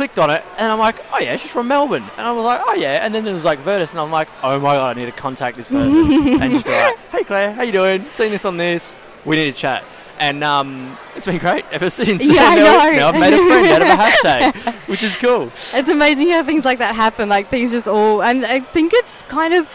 clicked 0.00 0.18
on 0.18 0.30
it 0.30 0.42
and 0.56 0.72
I'm 0.72 0.78
like, 0.78 0.96
oh 1.12 1.18
yeah, 1.18 1.36
she's 1.36 1.50
from 1.50 1.68
Melbourne. 1.68 2.02
And 2.16 2.26
I 2.26 2.32
was 2.32 2.42
like, 2.42 2.62
oh 2.64 2.72
yeah. 2.72 3.04
And 3.04 3.14
then 3.14 3.22
there 3.22 3.34
was 3.34 3.44
like 3.44 3.58
Virtus, 3.58 3.92
and 3.92 4.00
I'm 4.00 4.10
like, 4.10 4.28
oh 4.42 4.58
my 4.58 4.76
god, 4.76 4.96
I 4.96 4.98
need 4.98 5.04
to 5.04 5.12
contact 5.12 5.58
this 5.58 5.68
person 5.68 5.92
and 6.40 6.64
be 6.64 6.70
like, 6.70 6.96
hey 7.12 7.24
Clare, 7.24 7.52
how 7.52 7.62
you 7.64 7.72
doing? 7.72 8.08
Seen 8.08 8.30
this 8.30 8.46
on 8.46 8.56
this. 8.56 8.96
We 9.26 9.36
need 9.36 9.44
to 9.44 9.52
chat. 9.52 9.84
and 10.18 10.42
um, 10.42 10.96
it's 11.16 11.26
been 11.26 11.36
great 11.36 11.66
ever 11.70 11.90
since. 12.00 12.26
Yeah, 12.26 12.44
I 12.44 12.56
know. 12.56 12.96
now 12.96 13.08
I've 13.08 13.20
made 13.20 13.34
a 13.34 13.44
friend 13.46 13.66
out 13.66 13.82
of 13.82 13.88
a 13.88 14.02
hashtag, 14.04 14.88
which 14.88 15.02
is 15.02 15.16
cool. 15.16 15.48
It's 15.78 15.90
amazing 15.90 16.30
how 16.30 16.44
things 16.44 16.64
like 16.64 16.78
that 16.78 16.94
happen. 16.94 17.28
Like 17.28 17.48
things 17.48 17.70
just 17.70 17.86
all, 17.86 18.22
and 18.22 18.46
I 18.46 18.60
think 18.60 18.92
it's 18.94 19.20
kind 19.28 19.52
of. 19.52 19.68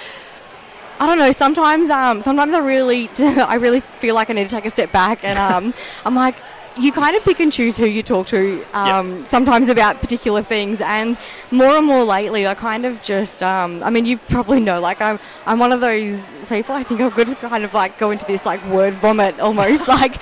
I 0.98 1.06
don't 1.08 1.20
know. 1.20 1.34
Sometimes, 1.34 1.90
um, 1.90 2.22
sometimes 2.22 2.54
I 2.54 2.66
really, 2.66 3.10
I 3.20 3.56
really 3.56 3.82
feel 3.82 4.16
like 4.16 4.30
I 4.30 4.34
need 4.34 4.46
to 4.46 4.56
take 4.56 4.66
a 4.66 4.70
step 4.72 4.92
back, 4.92 5.24
and 5.24 5.38
um, 5.38 5.74
I'm 6.06 6.16
like, 6.16 6.36
you 6.78 6.92
kind 6.92 7.16
of 7.16 7.24
pick 7.24 7.40
and 7.40 7.52
choose 7.52 7.78
who 7.78 7.86
you 7.86 8.04
talk 8.04 8.28
to. 8.28 8.64
Um, 8.74 9.26
Sometimes 9.30 9.70
about 9.70 10.00
particular 10.00 10.42
things, 10.42 10.82
and 10.82 11.20
more 11.52 11.78
and 11.78 11.86
more 11.86 12.04
lately, 12.04 12.48
I 12.48 12.54
kind 12.56 12.86
of 12.86 13.02
just. 13.04 13.42
Um, 13.42 13.82
I 13.84 13.90
mean, 13.90 14.06
you 14.06 14.18
probably 14.18 14.60
know, 14.60 14.80
like 14.80 15.02
I'm, 15.02 15.20
I'm 15.46 15.60
one 15.60 15.72
of 15.72 15.82
those 15.82 16.42
people. 16.50 16.76
I 16.76 16.84
think 16.84 17.02
I'm 17.02 17.10
good 17.10 17.28
to 17.28 17.36
kind 17.36 17.64
of 17.64 17.74
like 17.74 17.98
go 17.98 18.12
into 18.12 18.26
this 18.26 18.46
like 18.46 18.64
word 18.68 18.94
vomit 18.96 19.40
almost, 19.40 19.88
like 20.00 20.22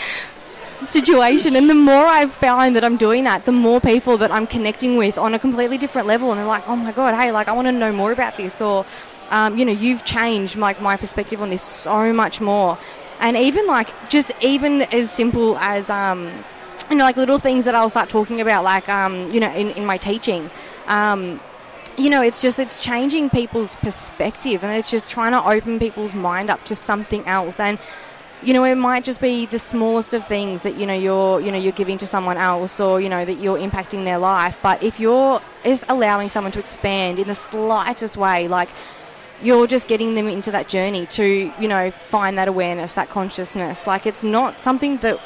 situation 0.86 1.56
and 1.56 1.70
the 1.70 1.76
more 1.76 2.06
I've 2.06 2.34
found 2.34 2.76
that 2.76 2.84
I'm 2.84 2.98
doing 2.98 3.24
that 3.24 3.46
the 3.46 3.54
more 3.54 3.80
people 3.80 4.18
that 4.18 4.32
I'm 4.32 4.46
connecting 4.46 4.98
with 4.98 5.18
on 5.18 5.34
a 5.34 5.40
completely 5.40 5.78
different 5.78 6.08
level 6.08 6.32
and 6.32 6.40
they're 6.40 6.46
like 6.46 6.68
oh 6.68 6.76
my 6.76 6.92
god 6.92 7.16
hey 7.16 7.32
like 7.32 7.48
I 7.48 7.54
want 7.54 7.68
to 7.68 7.72
know 7.72 7.94
more 7.94 8.12
about 8.12 8.36
this 8.36 8.60
or 8.60 8.86
um, 9.30 9.58
you 9.58 9.64
know 9.64 9.72
you've 9.72 10.04
changed 10.04 10.58
like 10.58 10.82
my 10.82 10.98
perspective 10.98 11.42
on 11.42 11.50
this 11.50 11.62
so 11.62 12.12
much 12.12 12.42
more 12.42 12.78
and 13.24 13.36
even 13.36 13.66
like 13.66 13.90
just 14.10 14.32
even 14.42 14.84
as 14.94 15.10
simple 15.10 15.58
as 15.58 15.90
um, 15.90 16.32
you 16.92 16.96
know 16.96 17.04
like 17.04 17.18
little 17.18 17.40
things 17.40 17.66
that 17.66 17.74
I'll 17.74 17.90
start 17.90 18.10
talking 18.10 18.40
about 18.40 18.64
like 18.64 18.88
um, 18.88 19.32
you 19.32 19.40
know 19.40 19.52
in, 19.52 19.70
in 19.72 19.86
my 19.86 19.98
teaching 19.98 20.52
um, 20.86 21.40
you 21.98 22.10
know, 22.10 22.22
it's 22.22 22.42
just 22.42 22.60
it's 22.60 22.84
changing 22.84 23.30
people's 23.30 23.76
perspective, 23.78 24.64
and 24.64 24.76
it's 24.78 24.90
just 24.90 25.10
trying 25.10 25.32
to 25.34 25.48
open 25.48 25.80
people's 25.80 26.14
mind 26.14 26.50
up 26.50 26.64
to 26.66 26.76
something 26.76 27.26
else. 27.26 27.60
And 27.60 27.80
you 28.42 28.54
know, 28.54 28.64
it 28.66 28.76
might 28.76 29.04
just 29.04 29.22
be 29.22 29.46
the 29.46 29.60
smallest 29.60 30.14
of 30.14 30.28
things 30.28 30.64
that 30.64 30.76
you 30.76 30.86
know 30.86 30.96
you're 30.96 31.40
you 31.40 31.52
know 31.52 31.58
you're 31.58 31.72
giving 31.72 31.98
to 32.00 32.08
someone 32.08 32.38
else, 32.38 32.80
or 32.80 33.00
you 33.00 33.10
know 33.10 33.24
that 33.24 33.36
you're 33.36 33.58
impacting 33.58 34.06
their 34.06 34.18
life. 34.18 34.60
But 34.62 34.82
if 34.82 35.00
you're 35.00 35.40
just 35.64 35.86
allowing 35.88 36.30
someone 36.30 36.52
to 36.54 36.60
expand 36.60 37.20
in 37.20 37.28
the 37.28 37.36
slightest 37.36 38.18
way, 38.18 38.48
like 38.48 38.70
you're 39.42 39.68
just 39.68 39.88
getting 39.88 40.16
them 40.16 40.28
into 40.28 40.52
that 40.52 40.70
journey 40.70 41.06
to 41.08 41.52
you 41.60 41.68
know 41.68 41.92
find 41.92 42.38
that 42.38 42.48
awareness, 42.48 42.94
that 42.94 43.10
consciousness. 43.10 43.88
Like 43.88 44.06
it's 44.06 44.24
not 44.24 44.62
something 44.62 44.98
that 44.98 45.20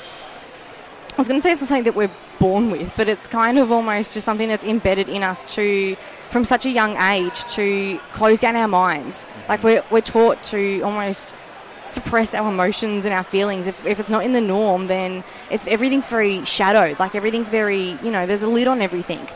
I 1.18 1.22
was 1.22 1.28
going 1.28 1.40
to 1.40 1.42
say 1.42 1.52
it's 1.52 1.62
not 1.62 1.68
something 1.70 1.86
that 1.86 1.96
we're 1.96 2.12
born 2.40 2.70
with, 2.70 2.96
but 2.96 3.10
it's 3.10 3.28
kind 3.28 3.58
of 3.58 3.72
almost 3.72 4.14
just 4.14 4.24
something 4.24 4.48
that's 4.48 4.64
embedded 4.64 5.10
in 5.10 5.24
us 5.24 5.56
to, 5.56 5.96
from 5.96 6.46
such 6.46 6.68
a 6.68 6.70
young 6.70 6.96
age, 7.12 7.44
to 7.56 7.98
close 8.12 8.42
down 8.42 8.56
our 8.56 8.68
minds. 8.68 9.26
Like 9.50 9.64
we're, 9.64 9.84
we're 9.90 10.02
taught 10.02 10.44
to 10.44 10.82
almost 10.82 11.34
suppress 11.88 12.36
our 12.36 12.52
emotions 12.52 13.06
and 13.06 13.16
our 13.16 13.24
feelings. 13.24 13.66
If, 13.66 13.84
if 13.88 14.00
it's 14.00 14.12
not 14.12 14.26
in 14.26 14.34
the 14.34 14.42
norm, 14.42 14.86
then 14.86 15.24
it's 15.50 15.66
everything's 15.66 16.06
very 16.06 16.46
shadowed. 16.46 17.00
Like 17.00 17.16
everything's 17.16 17.50
very, 17.50 17.98
you 18.04 18.12
know, 18.12 18.28
there's 18.28 18.44
a 18.44 18.48
lid 18.48 18.68
on 18.68 18.82
everything. 18.82 19.28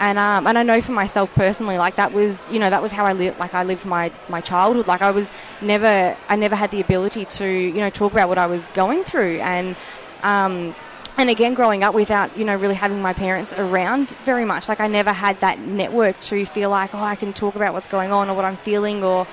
And 0.00 0.18
um, 0.18 0.46
and 0.46 0.56
I 0.56 0.62
know 0.62 0.80
for 0.80 0.92
myself 0.92 1.32
personally, 1.34 1.76
like 1.76 1.96
that 1.96 2.12
was, 2.12 2.50
you 2.50 2.58
know, 2.58 2.70
that 2.70 2.80
was 2.80 2.90
how 2.90 3.04
I 3.04 3.12
lived. 3.12 3.38
Like 3.38 3.52
I 3.52 3.64
lived 3.64 3.84
my 3.84 4.10
my 4.30 4.40
childhood. 4.40 4.86
Like 4.86 5.02
I 5.02 5.10
was 5.10 5.30
never, 5.60 6.16
I 6.26 6.36
never 6.36 6.56
had 6.56 6.70
the 6.70 6.80
ability 6.80 7.26
to, 7.26 7.46
you 7.46 7.74
know, 7.74 7.90
talk 7.90 8.12
about 8.12 8.30
what 8.30 8.38
I 8.38 8.46
was 8.46 8.66
going 8.68 9.04
through. 9.04 9.40
And 9.40 9.76
um, 10.22 10.74
and 11.18 11.28
again, 11.28 11.52
growing 11.52 11.84
up 11.84 11.94
without, 11.94 12.34
you 12.34 12.46
know, 12.46 12.56
really 12.56 12.76
having 12.76 13.02
my 13.02 13.12
parents 13.12 13.52
around 13.58 14.08
very 14.24 14.46
much. 14.46 14.70
Like 14.70 14.80
I 14.80 14.86
never 14.86 15.12
had 15.12 15.38
that 15.40 15.58
network 15.58 16.18
to 16.20 16.46
feel 16.46 16.70
like, 16.70 16.94
oh, 16.94 16.98
I 16.98 17.14
can 17.14 17.34
talk 17.34 17.54
about 17.54 17.74
what's 17.74 17.88
going 17.88 18.10
on 18.10 18.30
or 18.30 18.34
what 18.34 18.46
I'm 18.46 18.56
feeling 18.56 19.04
or 19.04 19.26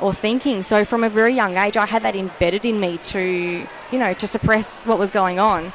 or 0.00 0.12
thinking. 0.12 0.64
So 0.64 0.84
from 0.84 1.04
a 1.04 1.08
very 1.08 1.34
young 1.34 1.56
age, 1.56 1.76
I 1.76 1.86
had 1.86 2.02
that 2.02 2.16
embedded 2.16 2.64
in 2.64 2.80
me 2.80 2.98
to, 2.98 3.20
you 3.20 3.98
know, 3.98 4.14
to 4.14 4.26
suppress 4.26 4.84
what 4.84 4.98
was 4.98 5.12
going 5.12 5.38
on. 5.38 5.72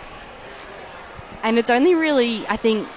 And 1.44 1.58
it's 1.58 1.70
only 1.70 1.96
really, 1.96 2.46
I 2.48 2.58
think, 2.58 2.88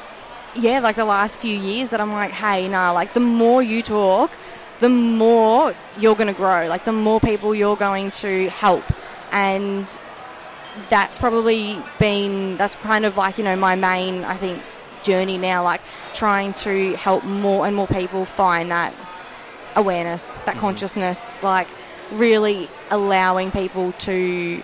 yeah, 0.58 0.80
like 0.80 0.96
the 0.96 1.04
last 1.04 1.38
few 1.38 1.56
years 1.56 1.90
that 1.90 2.00
I'm 2.00 2.12
like, 2.12 2.32
hey, 2.32 2.68
nah, 2.68 2.92
like 2.92 3.12
the 3.12 3.20
more 3.20 3.62
you 3.62 3.82
talk, 3.82 4.30
the 4.80 4.88
more 4.88 5.74
you're 5.98 6.14
going 6.14 6.28
to 6.28 6.34
grow. 6.34 6.66
Like 6.68 6.84
the 6.84 6.92
more 6.92 7.20
people 7.20 7.54
you're 7.54 7.76
going 7.76 8.10
to 8.12 8.48
help. 8.50 8.84
And 9.32 9.86
that's 10.88 11.18
probably 11.18 11.78
been, 11.98 12.56
that's 12.56 12.76
kind 12.76 13.04
of 13.04 13.16
like, 13.16 13.38
you 13.38 13.44
know, 13.44 13.56
my 13.56 13.74
main, 13.74 14.24
I 14.24 14.36
think, 14.36 14.62
journey 15.02 15.38
now, 15.38 15.62
like 15.62 15.80
trying 16.14 16.52
to 16.52 16.94
help 16.96 17.24
more 17.24 17.66
and 17.66 17.76
more 17.76 17.86
people 17.86 18.24
find 18.24 18.70
that 18.70 18.94
awareness, 19.76 20.34
that 20.34 20.46
mm-hmm. 20.46 20.60
consciousness, 20.60 21.42
like 21.42 21.68
really 22.12 22.68
allowing 22.90 23.50
people 23.50 23.92
to, 23.92 24.62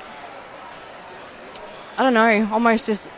I 1.96 2.02
don't 2.02 2.14
know, 2.14 2.48
almost 2.52 2.87
just 2.87 3.11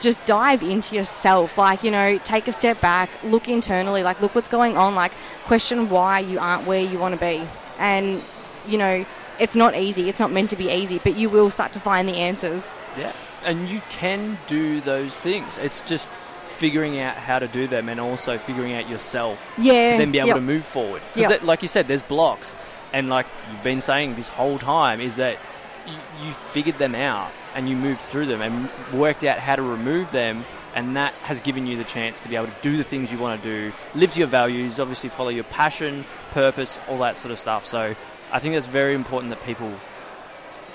just 0.00 0.24
dive 0.26 0.62
into 0.62 0.94
yourself 0.94 1.56
like 1.58 1.82
you 1.84 1.90
know 1.90 2.18
take 2.18 2.46
a 2.48 2.52
step 2.52 2.80
back 2.80 3.08
look 3.24 3.48
internally 3.48 4.02
like 4.02 4.20
look 4.20 4.34
what's 4.34 4.48
going 4.48 4.76
on 4.76 4.94
like 4.94 5.12
question 5.44 5.88
why 5.90 6.18
you 6.18 6.38
aren't 6.38 6.66
where 6.66 6.80
you 6.82 6.98
want 6.98 7.14
to 7.14 7.20
be 7.20 7.42
and 7.78 8.22
you 8.66 8.78
know 8.78 9.04
it's 9.38 9.56
not 9.56 9.74
easy 9.74 10.08
it's 10.08 10.20
not 10.20 10.30
meant 10.30 10.50
to 10.50 10.56
be 10.56 10.70
easy 10.70 10.98
but 10.98 11.16
you 11.16 11.28
will 11.28 11.50
start 11.50 11.72
to 11.72 11.80
find 11.80 12.08
the 12.08 12.16
answers 12.16 12.68
Yeah, 12.96 13.12
and 13.44 13.68
you 13.68 13.80
can 13.90 14.38
do 14.46 14.80
those 14.80 15.18
things. 15.18 15.58
It's 15.58 15.82
just 15.82 16.08
figuring 16.46 17.00
out 17.00 17.16
how 17.16 17.40
to 17.40 17.48
do 17.48 17.66
them 17.66 17.88
and 17.88 17.98
also 17.98 18.38
figuring 18.38 18.74
out 18.74 18.88
yourself 18.88 19.52
Yeah, 19.58 19.92
to 19.92 19.98
then 19.98 20.12
be 20.12 20.18
able 20.18 20.28
yep. 20.28 20.36
to 20.36 20.40
move 20.42 20.64
forward. 20.64 21.02
Because, 21.12 21.30
Yep. 21.30 21.42
like 21.42 21.62
you 21.62 21.68
said, 21.68 21.88
there's 21.88 22.02
blocks, 22.02 22.54
and 22.92 23.08
like 23.08 23.26
you've 23.50 23.64
been 23.64 23.80
saying 23.80 24.14
this 24.14 24.28
whole 24.28 24.58
time, 24.60 25.00
is 25.00 25.16
that 25.16 25.36
you, 25.84 25.94
you 26.24 26.32
figured 26.32 26.78
them 26.78 26.94
out 26.94 27.32
and 27.54 27.68
you 27.68 27.76
moved 27.76 28.00
through 28.00 28.26
them 28.26 28.40
and 28.40 28.68
worked 28.98 29.24
out 29.24 29.38
how 29.38 29.56
to 29.56 29.62
remove 29.62 30.10
them. 30.10 30.44
And 30.74 30.96
that 30.96 31.14
has 31.14 31.40
given 31.40 31.66
you 31.66 31.76
the 31.76 31.84
chance 31.84 32.22
to 32.24 32.28
be 32.28 32.34
able 32.34 32.46
to 32.46 32.52
do 32.62 32.76
the 32.76 32.82
things 32.82 33.12
you 33.12 33.18
want 33.18 33.40
to 33.40 33.48
do, 33.48 33.72
live 33.94 34.12
to 34.12 34.18
your 34.18 34.28
values, 34.28 34.80
obviously 34.80 35.08
follow 35.08 35.28
your 35.28 35.44
passion, 35.44 36.04
purpose, 36.32 36.78
all 36.88 36.98
that 36.98 37.16
sort 37.16 37.30
of 37.30 37.38
stuff. 37.38 37.64
So 37.64 37.94
I 38.32 38.38
think 38.40 38.54
that's 38.54 38.66
very 38.66 38.94
important 38.94 39.30
that 39.30 39.42
people 39.44 39.70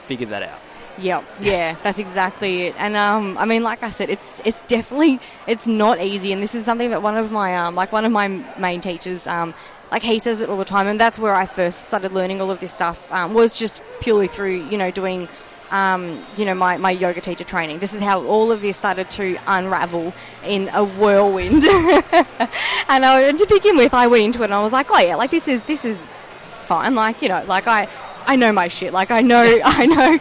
figure 0.06 0.28
that 0.28 0.44
out. 0.44 0.60
Yep, 1.00 1.24
yeah, 1.42 1.76
that's 1.82 2.00
exactly 2.00 2.64
it. 2.64 2.76
And 2.78 2.96
um, 2.96 3.38
I 3.38 3.46
mean, 3.46 3.64
like 3.64 3.84
I 3.84 3.90
said, 3.90 4.10
it's 4.10 4.42
it's 4.44 4.64
definitely 4.64 5.20
it's 5.48 5.66
not 5.66 6.02
easy, 6.02 6.34
and 6.34 6.42
this 6.42 6.56
is 6.56 6.66
something 6.66 6.90
that 6.90 7.02
one 7.02 7.16
of 7.16 7.32
my 7.32 7.56
um, 7.58 7.76
like 7.76 7.94
one 7.94 8.04
of 8.04 8.12
my 8.12 8.28
main 8.58 8.82
teachers 8.82 9.26
um, 9.26 9.54
like 9.92 10.04
he 10.04 10.20
says 10.20 10.42
it 10.42 10.50
all 10.50 10.58
the 10.58 10.66
time, 10.66 10.88
and 10.88 11.00
that's 11.00 11.18
where 11.18 11.34
I 11.34 11.46
first 11.46 11.88
started 11.88 12.12
learning 12.12 12.42
all 12.42 12.52
of 12.52 12.60
this 12.60 12.72
stuff 12.72 13.12
um, 13.12 13.34
was 13.34 13.58
just 13.58 13.84
purely 14.02 14.28
through 14.28 14.68
you 14.70 14.78
know 14.78 14.92
doing. 14.92 15.28
Um, 15.72 16.26
you 16.36 16.46
know 16.46 16.56
my, 16.56 16.78
my 16.78 16.92
yoga 16.92 17.22
teacher 17.22 17.44
training. 17.44 17.80
This 17.80 17.94
is 17.94 18.02
how 18.02 18.24
all 18.26 18.52
of 18.52 18.62
this 18.62 18.78
started 18.78 19.10
to 19.12 19.38
unravel 19.46 20.14
in 20.44 20.68
a 20.70 20.84
whirlwind. 20.84 21.64
and, 21.64 23.06
I, 23.06 23.22
and 23.22 23.38
to 23.38 23.46
begin 23.46 23.78
with, 23.78 23.94
I 23.94 24.08
went 24.08 24.24
into 24.24 24.42
it 24.42 24.46
and 24.46 24.54
I 24.54 24.64
was 24.64 24.74
like, 24.74 24.88
oh 24.90 25.00
yeah, 25.00 25.16
like 25.16 25.30
this 25.30 25.48
is 25.48 25.64
this 25.64 25.86
is 25.86 26.14
fine. 26.42 26.96
Like 26.96 27.22
you 27.22 27.30
know, 27.30 27.44
like 27.48 27.68
I 27.68 27.88
I 28.26 28.36
know 28.36 28.52
my 28.52 28.68
shit. 28.68 28.94
Like 28.94 29.12
I 29.12 29.22
know 29.22 29.60
I 29.66 29.86
know, 29.86 30.18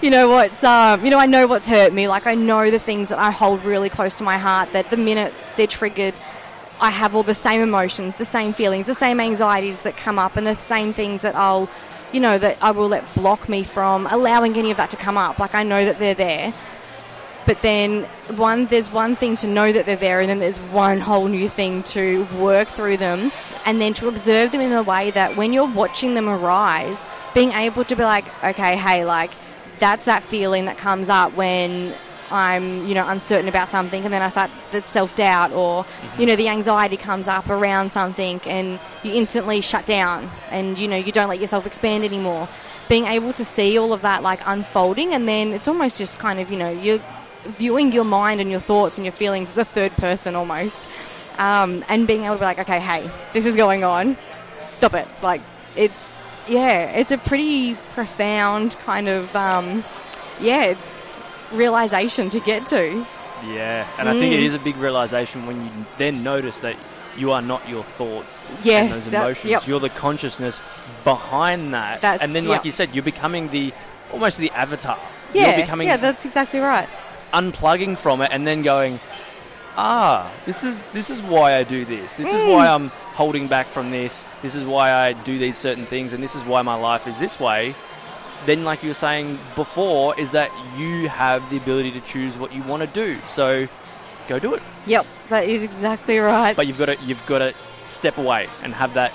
you 0.00 0.10
know 0.10 0.28
what's 0.28 0.62
um 0.64 1.04
you 1.04 1.10
know 1.10 1.18
I 1.18 1.26
know 1.26 1.46
what's 1.46 1.66
hurt 1.66 1.92
me. 1.92 2.08
Like 2.08 2.26
I 2.26 2.34
know 2.34 2.70
the 2.70 2.78
things 2.78 3.08
that 3.10 3.18
I 3.18 3.30
hold 3.30 3.64
really 3.64 3.88
close 3.88 4.16
to 4.16 4.24
my 4.24 4.38
heart. 4.38 4.72
That 4.72 4.90
the 4.90 4.96
minute 4.96 5.32
they're 5.56 5.66
triggered, 5.66 6.14
I 6.82 6.90
have 6.90 7.14
all 7.14 7.22
the 7.22 7.32
same 7.32 7.60
emotions, 7.60 8.16
the 8.16 8.24
same 8.24 8.52
feelings, 8.52 8.86
the 8.86 8.94
same 8.94 9.20
anxieties 9.20 9.82
that 9.82 9.96
come 9.96 10.18
up, 10.18 10.36
and 10.36 10.44
the 10.44 10.56
same 10.56 10.92
things 10.92 11.22
that 11.22 11.36
I'll, 11.36 11.70
you 12.12 12.18
know, 12.18 12.38
that 12.38 12.58
I 12.60 12.72
will 12.72 12.88
let 12.88 13.14
block 13.14 13.48
me 13.48 13.62
from 13.62 14.08
allowing 14.08 14.56
any 14.56 14.72
of 14.72 14.78
that 14.78 14.90
to 14.90 14.96
come 14.96 15.16
up. 15.16 15.38
Like 15.38 15.54
I 15.54 15.62
know 15.62 15.84
that 15.84 15.98
they're 15.98 16.14
there. 16.14 16.52
But 17.46 17.62
then 17.62 18.02
one 18.36 18.66
there's 18.66 18.92
one 18.92 19.14
thing 19.14 19.36
to 19.36 19.46
know 19.46 19.72
that 19.72 19.86
they're 19.86 19.96
there 19.96 20.20
and 20.20 20.28
then 20.28 20.40
there's 20.40 20.58
one 20.58 21.00
whole 21.00 21.28
new 21.28 21.48
thing 21.48 21.82
to 21.84 22.24
work 22.40 22.68
through 22.68 22.96
them 22.96 23.32
and 23.64 23.80
then 23.80 23.94
to 23.94 24.08
observe 24.08 24.52
them 24.52 24.60
in 24.60 24.72
a 24.72 24.82
way 24.82 25.10
that 25.12 25.36
when 25.36 25.52
you're 25.52 25.72
watching 25.72 26.14
them 26.14 26.28
arise, 26.28 27.04
being 27.32 27.52
able 27.52 27.84
to 27.84 27.96
be 27.96 28.02
like, 28.02 28.24
okay, 28.44 28.76
hey, 28.76 29.04
like 29.04 29.30
that's 29.78 30.04
that 30.06 30.22
feeling 30.22 30.64
that 30.66 30.78
comes 30.78 31.08
up 31.08 31.32
when 31.36 31.92
I'm, 32.32 32.86
you 32.86 32.94
know, 32.94 33.06
uncertain 33.08 33.48
about 33.48 33.68
something, 33.68 34.02
and 34.04 34.12
then 34.12 34.22
I 34.22 34.30
start 34.30 34.50
the 34.70 34.80
self 34.82 35.14
doubt, 35.16 35.52
or 35.52 35.84
you 36.18 36.26
know, 36.26 36.36
the 36.36 36.48
anxiety 36.48 36.96
comes 36.96 37.28
up 37.28 37.48
around 37.50 37.92
something, 37.92 38.40
and 38.46 38.80
you 39.02 39.12
instantly 39.12 39.60
shut 39.60 39.86
down, 39.86 40.28
and 40.50 40.78
you 40.78 40.88
know, 40.88 40.96
you 40.96 41.12
don't 41.12 41.28
let 41.28 41.40
yourself 41.40 41.66
expand 41.66 42.04
anymore. 42.04 42.48
Being 42.88 43.06
able 43.06 43.32
to 43.34 43.44
see 43.44 43.78
all 43.78 43.92
of 43.92 44.02
that 44.02 44.22
like 44.22 44.40
unfolding, 44.46 45.14
and 45.14 45.28
then 45.28 45.52
it's 45.52 45.68
almost 45.68 45.98
just 45.98 46.18
kind 46.18 46.40
of, 46.40 46.50
you 46.50 46.58
know, 46.58 46.70
you're 46.70 47.00
viewing 47.44 47.92
your 47.92 48.04
mind 48.04 48.40
and 48.40 48.50
your 48.50 48.60
thoughts 48.60 48.98
and 48.98 49.04
your 49.04 49.12
feelings 49.12 49.50
as 49.50 49.58
a 49.58 49.64
third 49.64 49.92
person 49.96 50.34
almost, 50.34 50.88
um, 51.38 51.84
and 51.88 52.06
being 52.06 52.24
able 52.24 52.34
to 52.34 52.40
be 52.40 52.44
like, 52.44 52.58
okay, 52.58 52.80
hey, 52.80 53.08
this 53.32 53.46
is 53.46 53.56
going 53.56 53.84
on, 53.84 54.16
stop 54.58 54.94
it. 54.94 55.06
Like, 55.22 55.42
it's 55.76 56.20
yeah, 56.48 56.90
it's 56.98 57.12
a 57.12 57.18
pretty 57.18 57.74
profound 57.94 58.76
kind 58.84 59.08
of 59.08 59.34
um, 59.36 59.84
yeah 60.40 60.74
realization 61.54 62.28
to 62.30 62.40
get 62.40 62.66
to. 62.66 63.04
Yeah, 63.46 63.86
and 63.98 64.08
I 64.08 64.12
think 64.12 64.32
it 64.34 64.42
is 64.42 64.54
a 64.54 64.58
big 64.60 64.76
realization 64.76 65.46
when 65.46 65.62
you 65.64 65.70
then 65.98 66.22
notice 66.22 66.60
that 66.60 66.76
you 67.18 67.32
are 67.32 67.42
not 67.42 67.68
your 67.68 67.82
thoughts 67.84 68.48
and 68.56 68.64
Yes, 68.66 68.92
those 68.92 69.10
that- 69.10 69.22
emotions. 69.24 69.50
yep. 69.50 69.66
You're 69.66 69.80
the 69.80 69.90
consciousness 69.90 70.60
behind 71.04 71.74
that. 71.74 72.00
That's- 72.00 72.20
and 72.26 72.34
then, 72.34 72.46
like 72.46 72.58
yep. 72.60 72.64
you 72.66 72.72
said, 72.72 72.94
you're 72.94 73.02
becoming 73.02 73.48
the 73.50 73.72
almost 74.12 74.38
the 74.38 74.50
avatar 74.52 74.98
Yeah, 75.34 75.48
You're 75.56 75.64
becoming 75.64 75.88
yeah, 75.88 75.96
that's 75.96 76.24
exactly 76.24 76.60
right. 76.60 76.88
unplugging 77.32 77.96
from 77.98 78.20
it 78.22 78.30
and 78.32 78.46
then 78.46 78.62
going, 78.62 79.00
ah, 79.76 80.30
this 80.46 80.62
is 80.64 80.82
this 80.92 81.10
is 81.10 81.20
why 81.22 81.56
I 81.56 81.64
do 81.64 81.84
this. 81.84 82.14
This 82.14 82.32
is 82.32 82.42
Mm. 82.42 82.52
why 82.52 82.68
I'm 82.68 82.88
holding 83.14 83.46
back 83.46 83.66
from 83.66 83.90
this. 83.90 84.24
This 84.42 84.54
is 84.54 84.64
why 84.66 84.92
I 84.92 85.12
do 85.14 85.38
these 85.38 85.56
certain 85.56 85.84
things, 85.84 86.12
and 86.12 86.22
this 86.22 86.34
is 86.34 86.44
why 86.44 86.62
my 86.62 86.74
life 86.74 87.06
is 87.06 87.18
this 87.18 87.40
way. 87.40 87.74
Then, 88.46 88.64
like 88.64 88.82
you 88.82 88.90
were 88.90 88.94
saying 88.94 89.38
before, 89.54 90.18
is 90.18 90.32
that 90.32 90.50
you 90.76 91.08
have 91.08 91.48
the 91.50 91.56
ability 91.58 91.92
to 91.92 92.00
choose 92.00 92.36
what 92.36 92.52
you 92.52 92.62
want 92.64 92.82
to 92.82 92.88
do. 92.88 93.18
So, 93.28 93.68
go 94.28 94.38
do 94.38 94.54
it. 94.54 94.62
Yep, 94.86 95.06
that 95.28 95.48
is 95.48 95.62
exactly 95.62 96.18
right. 96.18 96.56
But 96.56 96.66
you've 96.66 96.78
got 96.78 96.86
to 96.86 96.96
you've 97.04 97.24
got 97.26 97.38
to 97.38 97.54
step 97.84 98.18
away 98.18 98.46
and 98.62 98.74
have 98.74 98.94
that. 98.94 99.12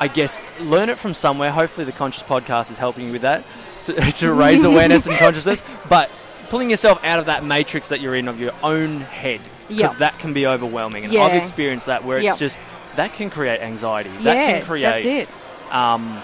I 0.00 0.08
guess 0.08 0.42
learn 0.60 0.88
it 0.88 0.98
from 0.98 1.14
somewhere. 1.14 1.52
Hopefully, 1.52 1.84
the 1.84 1.92
Conscious 1.92 2.24
Podcast 2.24 2.70
is 2.72 2.78
helping 2.78 3.06
you 3.06 3.12
with 3.12 3.22
that 3.22 3.44
to, 3.86 3.92
to 4.12 4.32
raise 4.32 4.64
awareness 4.64 5.06
and 5.06 5.14
consciousness. 5.18 5.62
But 5.88 6.10
pulling 6.48 6.70
yourself 6.70 7.04
out 7.04 7.18
of 7.20 7.26
that 7.26 7.44
matrix 7.44 7.90
that 7.90 8.00
you're 8.00 8.16
in 8.16 8.26
of 8.28 8.40
your 8.40 8.52
own 8.62 9.00
head 9.00 9.40
because 9.68 9.78
Yep. 9.92 9.96
that 9.98 10.18
can 10.18 10.32
be 10.32 10.46
overwhelming. 10.46 11.04
And 11.04 11.12
Yeah. 11.12 11.22
I've 11.22 11.34
experienced 11.34 11.86
that 11.86 12.04
where 12.04 12.18
it's 12.18 12.24
Yep. 12.24 12.38
just 12.38 12.58
that 12.96 13.14
can 13.14 13.30
create 13.30 13.60
anxiety. 13.62 14.10
That 14.22 14.36
yeah, 14.36 14.52
can 14.58 14.66
create 14.66 14.82
that's 14.82 15.04
it. 15.06 15.28
um, 15.74 16.20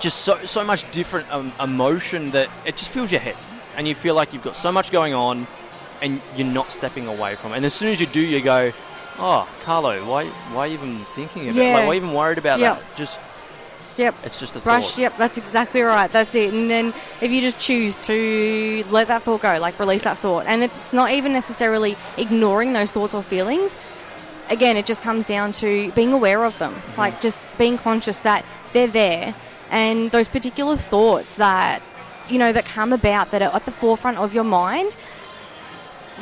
just 0.00 0.18
so 0.22 0.44
so 0.44 0.64
much 0.64 0.88
different 0.90 1.32
um, 1.32 1.52
emotion 1.60 2.30
that 2.30 2.48
it 2.64 2.76
just 2.76 2.90
fills 2.90 3.10
your 3.10 3.20
head, 3.20 3.36
and 3.76 3.86
you 3.88 3.94
feel 3.94 4.14
like 4.14 4.32
you've 4.32 4.44
got 4.44 4.56
so 4.56 4.70
much 4.72 4.90
going 4.90 5.14
on, 5.14 5.46
and 6.02 6.20
you're 6.36 6.46
not 6.46 6.70
stepping 6.72 7.06
away 7.06 7.34
from 7.34 7.52
it. 7.52 7.56
And 7.56 7.66
as 7.66 7.74
soon 7.74 7.88
as 7.88 8.00
you 8.00 8.06
do, 8.06 8.20
you 8.20 8.40
go, 8.40 8.72
"Oh, 9.18 9.48
Carlo, 9.64 10.04
why 10.08 10.26
why 10.52 10.68
even 10.68 10.98
thinking 11.14 11.46
it? 11.48 11.54
Yeah. 11.54 11.74
Like, 11.74 11.86
why 11.86 11.94
even 11.96 12.12
worried 12.12 12.38
about 12.38 12.58
Yep. 12.60 12.76
that? 12.78 12.96
Just 12.96 13.20
Yep. 13.96 14.14
it's 14.24 14.38
just 14.38 14.54
a 14.56 14.60
Brush, 14.60 14.90
thought." 14.90 14.98
yep, 14.98 15.16
that's 15.16 15.38
exactly 15.38 15.80
right. 15.82 16.10
That's 16.10 16.34
it. 16.34 16.52
And 16.52 16.70
then 16.70 16.92
if 17.20 17.30
you 17.30 17.40
just 17.40 17.58
choose 17.58 17.96
to 17.98 18.84
let 18.90 19.08
that 19.08 19.22
thought 19.22 19.40
go, 19.42 19.56
like 19.60 19.78
release 19.80 20.02
that 20.02 20.18
thought, 20.18 20.44
and 20.46 20.62
it's 20.62 20.92
not 20.92 21.10
even 21.12 21.32
necessarily 21.32 21.96
ignoring 22.18 22.72
those 22.72 22.92
thoughts 22.92 23.14
or 23.14 23.22
feelings. 23.22 23.76
Again, 24.48 24.76
it 24.76 24.86
just 24.86 25.02
comes 25.02 25.24
down 25.24 25.50
to 25.54 25.90
being 25.92 26.12
aware 26.12 26.44
of 26.44 26.56
them, 26.60 26.72
Mm-hmm. 26.72 27.00
like 27.00 27.20
just 27.20 27.48
being 27.58 27.78
conscious 27.78 28.18
that 28.20 28.44
they're 28.72 28.86
there, 28.86 29.34
and 29.70 30.10
those 30.10 30.28
particular 30.28 30.76
thoughts 30.76 31.36
that 31.36 31.82
you 32.28 32.38
know 32.38 32.52
that 32.52 32.64
come 32.64 32.92
about 32.92 33.30
that 33.30 33.42
are 33.42 33.54
at 33.54 33.64
the 33.64 33.70
forefront 33.70 34.18
of 34.18 34.34
your 34.34 34.44
mind. 34.44 34.96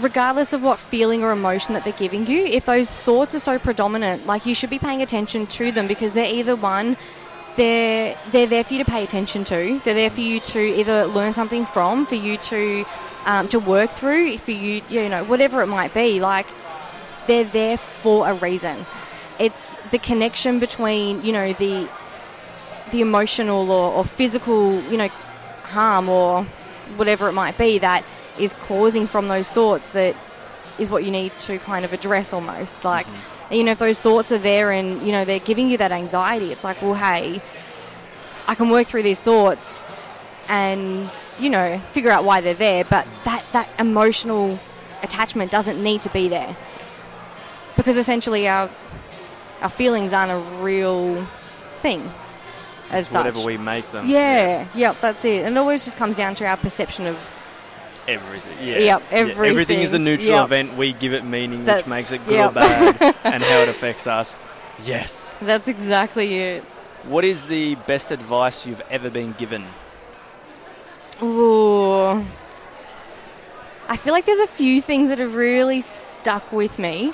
Regardless 0.00 0.52
of 0.52 0.61
what 0.61 0.80
feeling 0.80 1.22
or 1.22 1.30
emotion 1.30 1.74
that 1.74 1.85
they're 1.85 1.92
giving 1.92 2.26
you, 2.26 2.44
if 2.44 2.66
those 2.66 2.90
thoughts 2.90 3.33
are 3.33 3.38
so 3.38 3.61
predominant, 3.61 4.26
like 4.26 4.44
you 4.44 4.52
should 4.52 4.70
be 4.70 4.78
paying 4.80 5.02
attention 5.02 5.46
to 5.46 5.70
them 5.70 5.87
because 5.87 6.14
they're 6.14 6.35
either 6.35 6.57
one 6.57 6.96
they're 7.57 8.16
they're 8.30 8.46
there 8.46 8.64
for 8.64 8.74
you 8.74 8.85
to 8.85 8.90
pay 8.90 9.04
attention 9.04 9.44
to. 9.44 9.80
They're 9.85 9.94
there 9.94 10.11
for 10.11 10.20
you 10.20 10.40
to 10.40 10.61
either 10.61 11.07
learn 11.07 11.33
something 11.33 11.64
from, 11.64 12.07
for 12.07 12.16
you 12.16 12.37
to 12.37 12.85
um, 13.26 13.48
to 13.48 13.59
work 13.59 13.90
through, 13.90 14.38
for 14.38 14.50
you 14.50 14.83
you 14.88 15.09
know 15.09 15.24
whatever 15.24 15.62
it 15.62 15.66
might 15.66 15.94
be. 15.94 16.20
Like 16.20 16.46
they're 17.26 17.44
there 17.44 17.78
for 17.78 18.28
a 18.28 18.35
reason. 18.35 18.76
It's 19.38 19.74
the 19.90 19.98
connection 19.98 20.59
between 20.59 21.24
you 21.24 21.33
know 21.33 21.52
the 21.54 21.88
the 22.94 23.00
emotional 23.00 23.70
or, 23.70 23.92
or 23.92 24.04
physical 24.04 24.80
you 24.83 24.96
know 24.96 25.09
harm 25.64 26.09
or 26.09 26.44
whatever 26.96 27.28
it 27.28 27.33
might 27.33 27.59
be 27.59 27.78
that 27.78 28.04
is 28.38 28.54
causing 28.54 29.07
from 29.07 29.26
those 29.28 29.50
thoughts 29.50 29.88
that 29.90 30.16
is 30.78 30.90
what 30.90 31.04
you 31.04 31.11
need 31.11 31.33
to 31.38 31.59
kind 31.59 31.85
of 31.85 31.92
address 31.92 32.33
almost. 32.33 32.85
Like 32.85 33.07
mm-hmm. 33.07 33.54
you 33.54 33.64
know 33.64 33.72
if 33.72 33.78
those 33.78 33.98
thoughts 33.98 34.30
are 34.33 34.38
there 34.38 34.70
and 34.70 35.02
you 35.02 35.12
know 35.12 35.24
they're 35.24 35.40
giving 35.40 35.68
you 35.68 35.78
that 35.78 35.92
anxiety 35.92 36.52
it's 36.52 36.64
like 36.64 36.80
well 36.80 36.94
hey 36.94 37.42
i 38.46 38.54
can 38.54 38.70
work 38.70 38.87
through 38.87 39.02
these 39.02 39.20
thoughts 39.20 39.78
and 40.48 41.11
you 41.40 41.50
know 41.50 41.78
figure 41.90 42.11
out 42.11 42.24
why 42.24 42.40
they're 42.40 42.54
there 42.54 42.85
but 42.85 43.07
that 43.24 43.44
that 43.52 43.68
emotional 43.78 44.59
attachment 45.04 45.50
doesn't 45.50 45.80
need 45.80 46.02
to 46.02 46.11
be 46.11 46.28
there. 46.28 46.57
Because 47.76 47.96
essentially 47.96 48.48
our 48.48 48.68
our 49.61 49.68
feelings 49.68 50.12
aren't 50.12 50.33
a 50.33 50.38
real 50.62 51.24
thing 51.80 52.02
as 52.90 53.09
such 53.09 53.25
whatever 53.27 53.44
we 53.44 53.57
make 53.57 53.90
them. 53.92 54.09
yeah, 54.09 54.66
yep, 54.75 54.97
that's 55.01 55.25
it. 55.25 55.44
And 55.44 55.57
it 55.57 55.59
always 55.59 55.85
just 55.85 55.97
comes 55.97 56.16
down 56.16 56.35
to 56.37 56.47
our 56.47 56.57
perception 56.57 57.07
of 57.07 57.40
Everything. 58.07 58.68
Yeah. 58.68 58.79
Yep, 58.79 59.03
Yeah, 59.11 59.18
Everything 59.18 59.81
is 59.81 59.94
a 59.94 59.99
neutral 59.99 60.29
Yep. 60.33 60.44
event. 60.44 60.75
We 60.77 60.92
give 60.92 61.14
it 61.14 61.25
meaning, 61.25 61.64
which 61.64 61.87
makes 61.87 62.12
it 62.12 62.23
good 62.27 62.35
yep. 62.35 62.51
or 62.51 62.55
bad, 62.55 63.14
and 63.25 63.42
how 63.42 63.61
it 63.61 63.68
affects 63.70 64.07
us. 64.07 64.37
Yes. 64.85 65.35
that's 65.40 65.68
exactly 65.68 66.37
it. 66.38 66.64
What 67.05 67.25
is 67.25 67.47
the 67.47 67.77
best 67.87 68.11
advice 68.12 68.66
you've 68.66 68.83
ever 68.90 69.09
been 69.09 69.33
given? 69.33 69.64
Ooh. 71.23 72.25
I 73.88 73.97
feel 73.97 74.12
like 74.12 74.25
there's 74.27 74.40
a 74.40 74.47
few 74.47 74.81
things 74.83 75.09
that 75.11 75.18
have 75.18 75.35
really 75.35 75.81
stuck 75.81 76.51
with 76.53 76.79
me. 76.79 77.12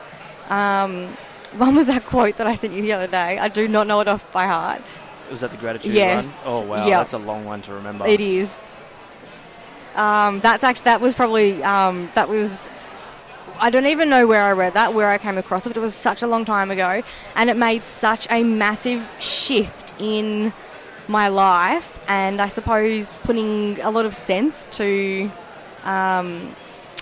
Um, 0.49 1.07
one 1.57 1.75
was 1.75 1.87
that 1.87 2.05
quote 2.05 2.37
that 2.39 2.47
I 2.47 2.55
sent 2.55 2.73
you 2.73 2.83
the 2.83 2.93
other 2.93 3.07
day. 3.09 3.39
I 3.39 3.49
do 3.49 3.69
not 3.69 3.87
know 3.87 4.01
it 4.01 4.09
off 4.09 4.31
by 4.33 4.47
heart. 4.47 4.81
Was 5.31 5.41
that 5.41 5.51
the 5.51 5.57
gratitude 5.57 5.95
Yes. 5.95 6.45
one? 6.45 6.55
Oh 6.55 6.61
wow, 6.67 6.87
Yep. 6.87 6.99
that's 6.99 7.13
a 7.13 7.19
long 7.19 7.45
one 7.45 7.63
to 7.63 7.75
remember. 7.75 8.07
It 8.07 8.21
is. 8.21 8.61
Um, 9.95 10.41
that's 10.41 10.65
actually 10.65 10.85
that 10.85 11.01
was 11.01 11.15
probably 11.15 11.63
um, 11.63 12.11
that 12.15 12.29
was. 12.29 12.69
I 13.61 13.69
don't 13.71 13.87
even 13.87 14.09
know 14.09 14.27
where 14.27 14.43
I 14.43 14.53
read 14.53 14.75
that, 14.75 14.95
where 14.95 15.09
I 15.11 15.19
came 15.19 15.37
across 15.37 15.67
it. 15.67 15.77
It 15.77 15.81
was 15.81 15.95
such 15.95 16.23
a 16.23 16.27
long 16.27 16.45
time 16.45 16.71
ago, 16.71 17.03
and 17.37 17.51
it 17.51 17.57
made 17.57 17.83
such 17.83 18.27
a 18.31 18.43
massive 18.43 19.09
shift 19.21 19.93
in 20.01 20.53
my 21.09 21.29
life, 21.29 22.03
and 22.09 22.41
I 22.41 22.49
suppose 22.49 23.19
putting 23.19 23.79
a 23.81 23.91
lot 23.91 24.07
of 24.07 24.15
sense 24.15 24.67
to, 24.79 25.31
um, 25.85 26.55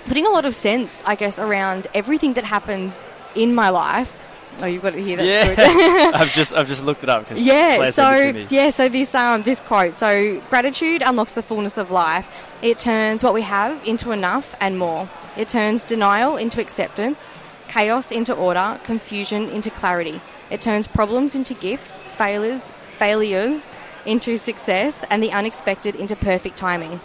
putting 0.06 0.26
a 0.26 0.30
lot 0.30 0.44
of 0.46 0.54
sense, 0.54 1.02
I 1.06 1.14
guess, 1.14 1.38
around 1.38 1.86
everything 1.94 2.32
that 2.32 2.44
happens 2.44 3.00
in 3.36 3.54
my 3.54 3.68
life. 3.68 4.16
Oh, 4.60 4.66
you've 4.66 4.82
got 4.82 4.94
it 4.94 5.02
here. 5.02 5.16
That's 5.16 5.28
yeah, 5.28 5.54
good. 5.54 6.14
I've 6.20 6.32
just 6.32 6.52
I've 6.52 6.66
just 6.66 6.84
looked 6.84 7.02
it 7.02 7.08
up. 7.08 7.26
Yeah, 7.34 7.76
Clare 7.76 7.92
so 7.92 8.02
sent 8.02 8.22
it 8.22 8.32
to 8.32 8.38
me. 8.38 8.46
yeah, 8.50 8.70
so 8.70 8.88
this 8.88 9.14
um 9.14 9.42
this 9.42 9.60
quote. 9.60 9.92
So 9.92 10.40
gratitude 10.50 11.02
unlocks 11.02 11.34
the 11.34 11.42
fullness 11.42 11.78
of 11.78 11.90
life. 11.90 12.58
It 12.62 12.78
turns 12.78 13.22
what 13.22 13.34
we 13.34 13.42
have 13.42 13.84
into 13.86 14.10
enough 14.10 14.54
and 14.60 14.78
more. 14.78 15.08
It 15.36 15.48
turns 15.48 15.84
denial 15.84 16.36
into 16.36 16.60
acceptance, 16.60 17.40
chaos 17.68 18.10
into 18.10 18.34
order, 18.34 18.80
confusion 18.82 19.48
into 19.50 19.70
clarity. 19.70 20.20
It 20.50 20.60
turns 20.60 20.88
problems 20.88 21.34
into 21.34 21.54
gifts, 21.54 21.98
failures 21.98 22.72
failures 22.98 23.68
into 24.06 24.36
success, 24.36 25.04
and 25.10 25.22
the 25.22 25.30
unexpected 25.32 25.94
into 25.94 26.16
perfect 26.16 26.56
timing. 26.56 27.00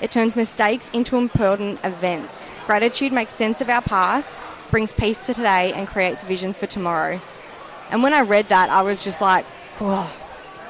It 0.00 0.10
turns 0.10 0.36
mistakes 0.36 0.90
into 0.92 1.16
important 1.16 1.78
events. 1.84 2.50
Gratitude 2.66 3.12
makes 3.12 3.32
sense 3.32 3.60
of 3.60 3.68
our 3.68 3.82
past, 3.82 4.38
brings 4.72 4.92
peace 4.92 5.26
to 5.26 5.34
today, 5.34 5.72
and 5.72 5.86
creates 5.86 6.24
vision 6.24 6.52
for 6.52 6.66
tomorrow. 6.66 7.20
And 7.92 8.02
when 8.02 8.12
I 8.12 8.22
read 8.22 8.48
that, 8.48 8.70
I 8.70 8.82
was 8.82 9.04
just 9.04 9.20
like, 9.20 9.44
"Whoa, 9.78 10.08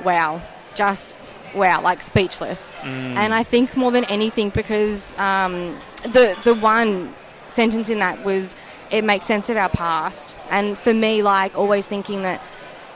wow, 0.05 0.43
just 0.75 1.15
wow, 1.55 1.81
like 1.83 2.03
speechless. 2.03 2.71
And 2.85 3.33
I 3.35 3.43
think 3.43 3.77
more 3.77 3.91
than 3.91 4.05
anything, 4.07 4.51
because 4.51 5.19
um, 5.19 5.69
the 6.03 6.37
the 6.45 6.55
one 6.55 7.09
sentence 7.51 7.89
in 7.91 7.99
that 8.01 8.25
was, 8.25 8.55
it 8.91 9.05
makes 9.05 9.27
sense 9.27 9.51
of 9.51 9.57
our 9.57 9.69
past. 9.69 10.37
And 10.51 10.79
for 10.79 10.93
me, 10.95 11.23
like 11.23 11.57
always 11.57 11.87
thinking 11.87 12.23
that, 12.23 12.41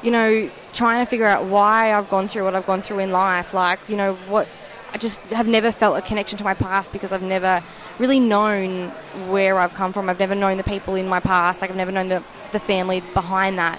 you 0.03 0.11
know, 0.11 0.51
trying 0.73 1.05
to 1.05 1.09
figure 1.09 1.27
out 1.27 1.45
why 1.45 1.93
I've 1.95 2.09
gone 2.11 2.29
through 2.29 2.45
what 2.45 2.55
I've 2.55 2.67
gone 2.67 2.83
through 2.83 3.01
in 3.01 3.11
life, 3.11 3.55
like 3.55 3.79
you 3.89 3.97
know 3.97 4.15
what. 4.29 4.49
I 4.97 4.99
just 4.99 5.21
have 5.29 5.47
never 5.47 5.73
felt 5.73 5.99
a 5.99 6.01
connection 6.01 6.39
to 6.39 6.45
my 6.45 6.55
past 6.55 6.91
because 6.91 7.13
I've 7.13 7.23
never 7.23 7.63
really 7.99 8.19
known 8.19 8.89
where 9.29 9.59
I've 9.59 9.75
come 9.75 9.93
from. 9.93 10.09
I've 10.09 10.19
never 10.19 10.35
known 10.35 10.57
the 10.57 10.63
people 10.63 10.95
in 10.95 11.07
my 11.07 11.21
past. 11.21 11.61
Like 11.61 11.69
I've 11.69 11.77
never 11.77 11.93
known 11.93 12.09
the, 12.09 12.23
the 12.53 12.59
family 12.59 13.03
behind 13.13 13.59
that, 13.59 13.79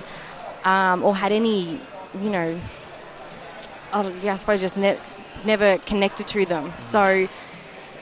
um, 0.63 1.03
or 1.03 1.15
had 1.15 1.32
any, 1.32 1.82
you 2.21 2.30
know, 2.30 2.60
I, 3.91 4.08
yeah, 4.21 4.34
I 4.34 4.36
suppose 4.36 4.62
just 4.62 4.77
ne- 4.77 4.99
never 5.43 5.80
connected 5.80 6.27
to 6.27 6.45
them. 6.45 6.71
So 6.84 7.27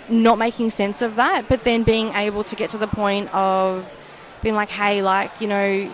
not 0.09 0.37
making 0.37 0.71
sense 0.71 1.01
of 1.01 1.15
that, 1.15 1.47
but 1.47 1.61
then 1.61 1.83
being 1.83 2.09
able 2.15 2.43
to 2.43 2.55
get 2.57 2.71
to 2.71 2.77
the 2.77 2.87
point 2.87 3.33
of 3.33 3.97
being 4.41 4.55
like, 4.55 4.67
hey, 4.67 5.01
like 5.01 5.31
you 5.39 5.47
know, 5.47 5.89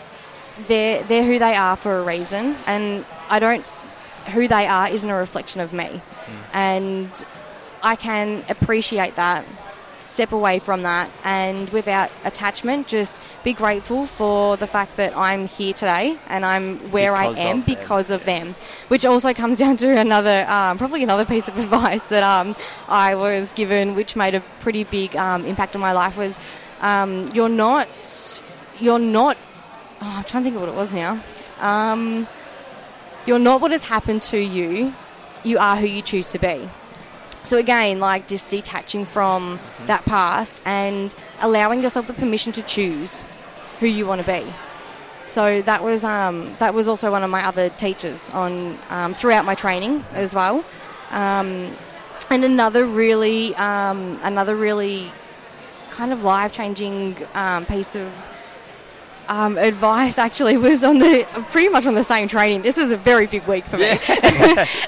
they're 0.65 1.03
they're 1.03 1.23
who 1.23 1.37
they 1.37 1.53
are 1.53 1.75
for 1.75 1.99
a 1.99 2.03
reason, 2.03 2.55
and 2.65 3.05
I 3.29 3.37
don't. 3.37 3.63
Who 4.33 4.47
they 4.47 4.67
are 4.67 4.87
isn't 4.87 5.09
a 5.09 5.15
reflection 5.15 5.61
of 5.61 5.73
me, 5.73 5.99
and 6.53 7.25
I 7.83 7.95
can 7.95 8.43
appreciate 8.49 9.15
that, 9.15 9.45
step 10.07 10.31
away 10.31 10.59
from 10.59 10.83
that, 10.83 11.09
and 11.23 11.69
without 11.69 12.11
attachment, 12.25 12.87
just 12.87 13.19
be 13.43 13.53
grateful 13.53 14.05
for 14.05 14.57
the 14.57 14.67
fact 14.67 14.97
that 14.97 15.15
I'm 15.17 15.47
here 15.47 15.73
today 15.73 16.17
and 16.27 16.45
I'm 16.45 16.79
where 16.91 17.13
Because 17.13 17.37
I 17.37 17.41
am 17.41 17.59
of 17.59 17.65
them, 17.65 17.75
because 17.75 18.09
of 18.11 18.25
them. 18.25 18.55
Which 18.87 19.05
also 19.05 19.33
comes 19.33 19.57
down 19.63 19.77
to 19.77 19.97
another, 19.97 20.45
um, 20.47 20.77
probably 20.77 21.03
another 21.03 21.25
piece 21.25 21.47
of 21.47 21.57
advice 21.57 22.05
that 22.07 22.23
um, 22.23 22.55
I 22.87 23.15
was 23.15 23.49
given, 23.51 23.95
which 23.95 24.15
made 24.15 24.35
a 24.35 24.41
pretty 24.59 24.83
big 24.83 25.15
um, 25.15 25.45
impact 25.45 25.75
on 25.75 25.81
my 25.81 25.93
life. 25.93 26.17
Was 26.17 26.37
um, 26.81 27.27
you're 27.33 27.49
not, 27.49 27.87
you're 28.79 28.99
not. 28.99 29.37
Oh, 30.01 30.15
I'm 30.17 30.23
trying 30.23 30.43
to 30.43 30.49
think 30.49 30.55
of 30.55 30.61
what 30.61 30.69
it 30.69 30.75
was 30.75 30.93
now. 30.93 31.19
Um, 31.61 32.27
you're 33.25 33.39
not 33.39 33.61
what 33.61 33.71
has 33.71 33.83
happened 33.83 34.23
to 34.23 34.37
you. 34.37 34.93
You 35.43 35.57
are 35.59 35.75
who 35.75 35.87
you 35.87 36.01
choose 36.01 36.31
to 36.31 36.39
be. 36.39 36.69
So 37.43 37.57
again, 37.57 37.99
like 37.99 38.27
just 38.27 38.49
detaching 38.49 39.05
from 39.05 39.57
Mm-hmm. 39.57 39.87
that 39.87 40.05
past 40.05 40.61
and 40.65 41.15
allowing 41.41 41.81
yourself 41.81 42.05
the 42.05 42.13
permission 42.13 42.51
to 42.53 42.61
choose 42.61 43.23
who 43.79 43.87
you 43.87 44.05
want 44.05 44.21
to 44.21 44.27
be. 44.27 44.45
So 45.25 45.61
that 45.63 45.83
was 45.83 46.03
um, 46.03 46.53
that 46.59 46.73
was 46.73 46.87
also 46.87 47.09
one 47.09 47.23
of 47.23 47.29
my 47.31 47.45
other 47.47 47.69
teachers 47.69 48.29
on 48.29 48.77
um, 48.89 49.15
throughout 49.15 49.43
my 49.45 49.55
training 49.55 50.03
as 50.13 50.35
well. 50.35 50.63
Um, 51.09 51.71
and 52.29 52.43
another 52.43 52.85
really 52.85 53.55
um, 53.55 54.19
another 54.23 54.55
really 54.55 55.11
kind 55.89 56.11
of 56.11 56.23
life 56.23 56.53
changing 56.53 57.15
um, 57.33 57.65
piece 57.65 57.95
of 57.95 58.07
um, 59.31 59.57
advice 59.57 60.17
actually 60.17 60.57
was 60.57 60.83
on 60.83 60.99
the 60.99 61.25
pretty 61.51 61.69
much 61.69 61.85
on 61.85 61.95
the 61.95 62.03
same 62.03 62.27
training. 62.27 62.63
This 62.63 62.75
was 62.75 62.91
a 62.91 62.97
very 62.97 63.27
big 63.27 63.47
week 63.47 63.63
for 63.63 63.77
me. 63.77 63.91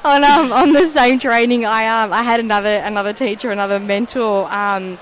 on 0.04 0.24
um, 0.26 0.52
on 0.52 0.74
the 0.74 0.86
same 0.86 1.18
training, 1.18 1.66
I 1.66 1.88
um, 1.88 2.12
I 2.12 2.24
had 2.24 2.42
another 2.42 2.82
another 2.84 3.14
teacher, 3.14 3.52
another 3.52 3.80
mentor. 3.80 4.52
Um, 4.52 4.98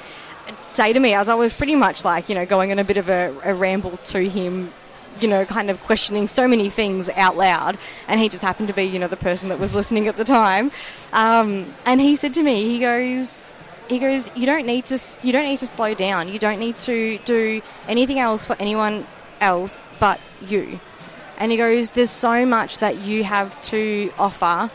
say 0.61 0.93
to 0.93 0.99
me 0.99 1.15
as 1.15 1.27
I 1.27 1.33
was 1.33 1.53
pretty 1.53 1.75
much 1.75 2.05
like 2.05 2.29
you 2.29 2.35
know 2.35 2.45
going 2.45 2.71
on 2.71 2.77
a 2.77 2.83
bit 2.83 2.97
of 2.97 3.09
a, 3.09 3.35
a 3.43 3.55
ramble 3.55 3.97
to 3.97 4.29
him 4.29 4.71
you 5.19 5.27
know, 5.27 5.45
kind 5.45 5.69
of 5.69 5.79
questioning 5.83 6.27
so 6.27 6.47
many 6.47 6.69
things 6.69 7.07
out 7.09 7.35
loud, 7.35 7.77
and 8.07 8.19
he 8.19 8.27
just 8.29 8.41
happened 8.41 8.69
to 8.69 8.73
be, 8.73 8.83
you 8.83 8.97
know, 8.97 9.09
the 9.09 9.17
person 9.17 9.49
that 9.49 9.59
was 9.59 9.75
listening 9.75 10.07
at 10.07 10.15
the 10.15 10.23
time. 10.23 10.71
Um, 11.13 11.71
and 11.85 11.99
he 12.01 12.15
said 12.15 12.33
to 12.35 12.41
me, 12.41 12.63
he 12.63 12.79
goes, 12.79 13.43
he 13.87 13.99
goes, 13.99 14.31
you 14.35 14.47
don't 14.47 14.65
need 14.65 14.85
to, 14.85 14.97
you 15.21 15.31
don't 15.31 15.43
need 15.43 15.59
to 15.59 15.67
slow 15.67 15.93
down. 15.93 16.29
You 16.29 16.39
don't 16.39 16.59
need 16.59 16.77
to 16.79 17.19
do 17.19 17.61
anything 17.87 18.17
else 18.17 18.45
for 18.45 18.55
anyone 18.57 19.05
else 19.41 19.85
but 19.99 20.19
you. 20.47 20.79
And 21.37 21.51
he 21.51 21.57
goes, 21.57 21.91
there's 21.91 22.11
so 22.11 22.45
much 22.45 22.77
that 22.77 22.97
you 22.97 23.23
have 23.23 23.59
to 23.69 24.11
offer. 24.19 24.69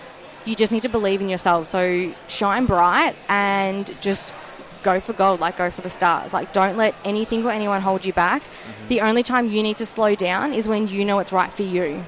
You 0.45 0.57
just 0.57 0.73
need 0.73 0.83
to 0.83 0.89
believe 0.89 1.21
in 1.21 1.29
yourself. 1.29 1.69
So 1.69 2.13
shine 2.29 2.67
bright 2.67 3.15
and 3.29 3.89
just 4.03 4.35
go 4.83 5.01
for 5.01 5.13
gold, 5.13 5.41
like 5.41 5.57
go 5.57 5.71
for 5.71 5.81
the 5.81 5.91
stars. 5.91 6.33
Like 6.33 6.53
don't 6.53 6.77
let 6.77 6.95
anything 7.05 7.45
or 7.45 7.51
anyone 7.51 7.81
hold 7.81 8.05
you 8.05 8.13
back. 8.13 8.43
Mm-hmm. 8.43 8.89
The 8.89 9.01
only 9.03 9.23
time 9.23 9.49
you 9.49 9.63
need 9.63 9.77
to 9.79 9.87
slow 9.87 10.15
down 10.15 10.53
is 10.53 10.69
when 10.69 10.89
you 10.89 11.05
know 11.05 11.19
it's 11.21 11.33
right 11.33 11.53
for 11.53 11.63
you. 11.63 12.03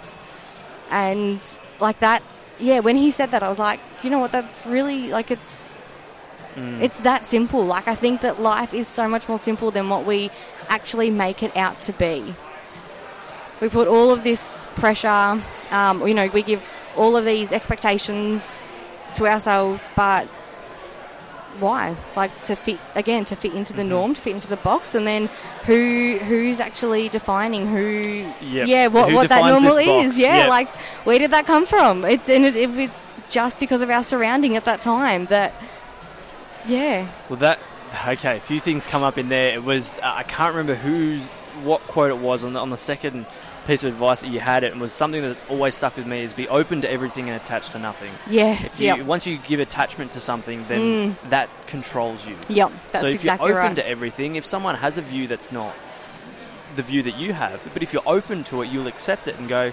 And 0.91 1.41
like 1.81 2.01
that, 2.01 2.23
yeah, 2.59 2.81
when 2.81 2.97
he 2.97 3.11
said 3.11 3.31
that, 3.31 3.43
I 3.43 3.49
was 3.49 3.59
like, 3.59 3.81
you 4.03 4.11
know 4.11 4.19
what, 4.19 4.33
that's 4.33 4.67
really 4.67 5.09
like 5.09 5.31
it's 5.31 5.73
mm. 6.55 6.81
it's 6.81 6.99
that 6.99 7.27
simple. 7.27 7.65
Like 7.65 7.89
I 7.89 7.95
think 7.95 8.23
that 8.23 8.41
life 8.41 8.75
is 8.75 8.89
so 8.89 9.09
much 9.09 9.29
more 9.29 9.39
simple 9.39 9.71
than 9.71 9.89
what 9.89 10.05
we 10.05 10.31
actually 10.69 11.11
make 11.11 11.43
it 11.43 11.57
out 11.57 11.81
to 11.83 11.93
be. 11.93 12.35
We 13.61 13.69
put 13.69 13.89
all 13.89 14.11
of 14.11 14.23
this 14.25 14.69
pressure, 14.77 15.41
um, 15.73 16.07
you 16.07 16.15
know, 16.15 16.29
we 16.29 16.43
give 16.43 16.63
all 16.97 17.17
of 17.17 17.25
these 17.25 17.53
expectations 17.53 18.69
to 19.17 19.27
ourselves, 19.27 19.91
but 19.97 20.27
why? 21.59 21.97
Like 22.15 22.31
to 22.45 22.55
fit 22.55 22.79
again 22.95 23.25
to 23.27 23.37
fit 23.37 23.55
into 23.55 23.73
the 23.73 23.83
norm, 23.83 24.15
to 24.15 24.21
fit 24.21 24.35
into 24.35 24.47
the 24.47 24.57
box, 24.59 24.95
and 24.95 25.07
then 25.07 25.29
who 25.67 26.19
who's 26.23 26.61
actually 26.61 27.09
defining 27.09 27.67
who? 27.67 28.01
Yep. 28.41 28.69
Yeah, 28.69 28.87
what 28.87 29.09
Who 29.09 29.17
what 29.17 29.29
that 29.31 29.45
normal 29.49 29.77
is? 29.77 30.17
Yeah, 30.19 30.37
Yep. 30.39 30.49
like 30.49 30.69
where 31.05 31.19
did 31.19 31.33
that 31.33 31.47
come 31.47 31.67
from? 31.67 32.05
It's 32.05 32.29
and 32.29 32.45
it, 32.45 32.55
if 32.55 32.79
it's 32.79 33.17
just 33.29 33.59
because 33.59 33.83
of 33.83 33.91
our 33.91 34.03
surrounding 34.05 34.57
at 34.57 34.65
that 34.67 34.81
time 34.81 35.25
that. 35.27 35.53
Yeah. 36.67 37.09
Well, 37.29 37.39
that 37.41 37.59
okay. 38.07 38.37
A 38.37 38.41
few 38.41 38.61
things 38.61 38.87
come 38.87 39.03
up 39.03 39.19
in 39.19 39.29
there. 39.29 39.55
It 39.55 39.65
was 39.65 39.99
uh, 39.99 40.13
I 40.17 40.23
can't 40.23 40.55
remember 40.55 40.75
who's 40.77 41.23
what 41.65 41.81
quote 41.83 42.11
it 42.11 42.19
was 42.19 42.45
on 42.45 42.53
the 42.53 42.61
on 42.61 42.71
the 42.71 42.77
second 42.77 43.27
piece 43.69 43.85
of 43.85 43.93
advice 43.93 44.23
that 44.23 44.31
you 44.31 44.41
had. 44.41 44.65
It 44.65 44.73
and 44.73 44.81
was 44.81 44.93
something 44.93 45.23
that's 45.23 45.49
always 45.49 45.77
stuck 45.77 45.97
with 45.97 46.07
me: 46.07 46.23
is 46.23 46.33
be 46.33 46.49
open 46.49 46.81
to 46.81 46.91
everything 46.91 47.29
and 47.29 47.41
attached 47.41 47.73
to 47.73 47.79
nothing. 47.79 48.11
Yes. 48.29 48.81
You, 48.81 48.89
Yep. 48.89 49.07
Once 49.07 49.27
you 49.27 49.37
give 49.47 49.61
attachment 49.61 50.13
to 50.13 50.21
something, 50.21 50.65
then 50.67 50.81
mm. 51.13 51.31
that 51.31 51.49
controls 51.67 52.27
you. 52.27 52.35
Yep. 52.49 52.73
That's 52.93 53.03
so 53.03 53.09
if 53.09 53.15
exactly 53.15 53.49
you're 53.49 53.61
open 53.61 53.77
right. 53.77 53.77
to 53.77 53.87
everything, 53.87 54.37
if 54.37 54.47
someone 54.47 54.75
has 54.75 54.97
a 54.97 55.03
view 55.03 55.27
that's 55.29 55.53
not 55.53 55.75
the 56.77 56.83
view 56.83 57.03
that 57.03 57.19
you 57.19 57.35
have, 57.35 57.61
but 57.75 57.83
if 57.83 57.93
you're 57.93 58.07
open 58.07 58.43
to 58.45 58.63
it, 58.63 58.69
you'll 58.71 58.87
accept 58.87 59.29
it 59.29 59.39
and 59.39 59.49
go, 59.49 59.73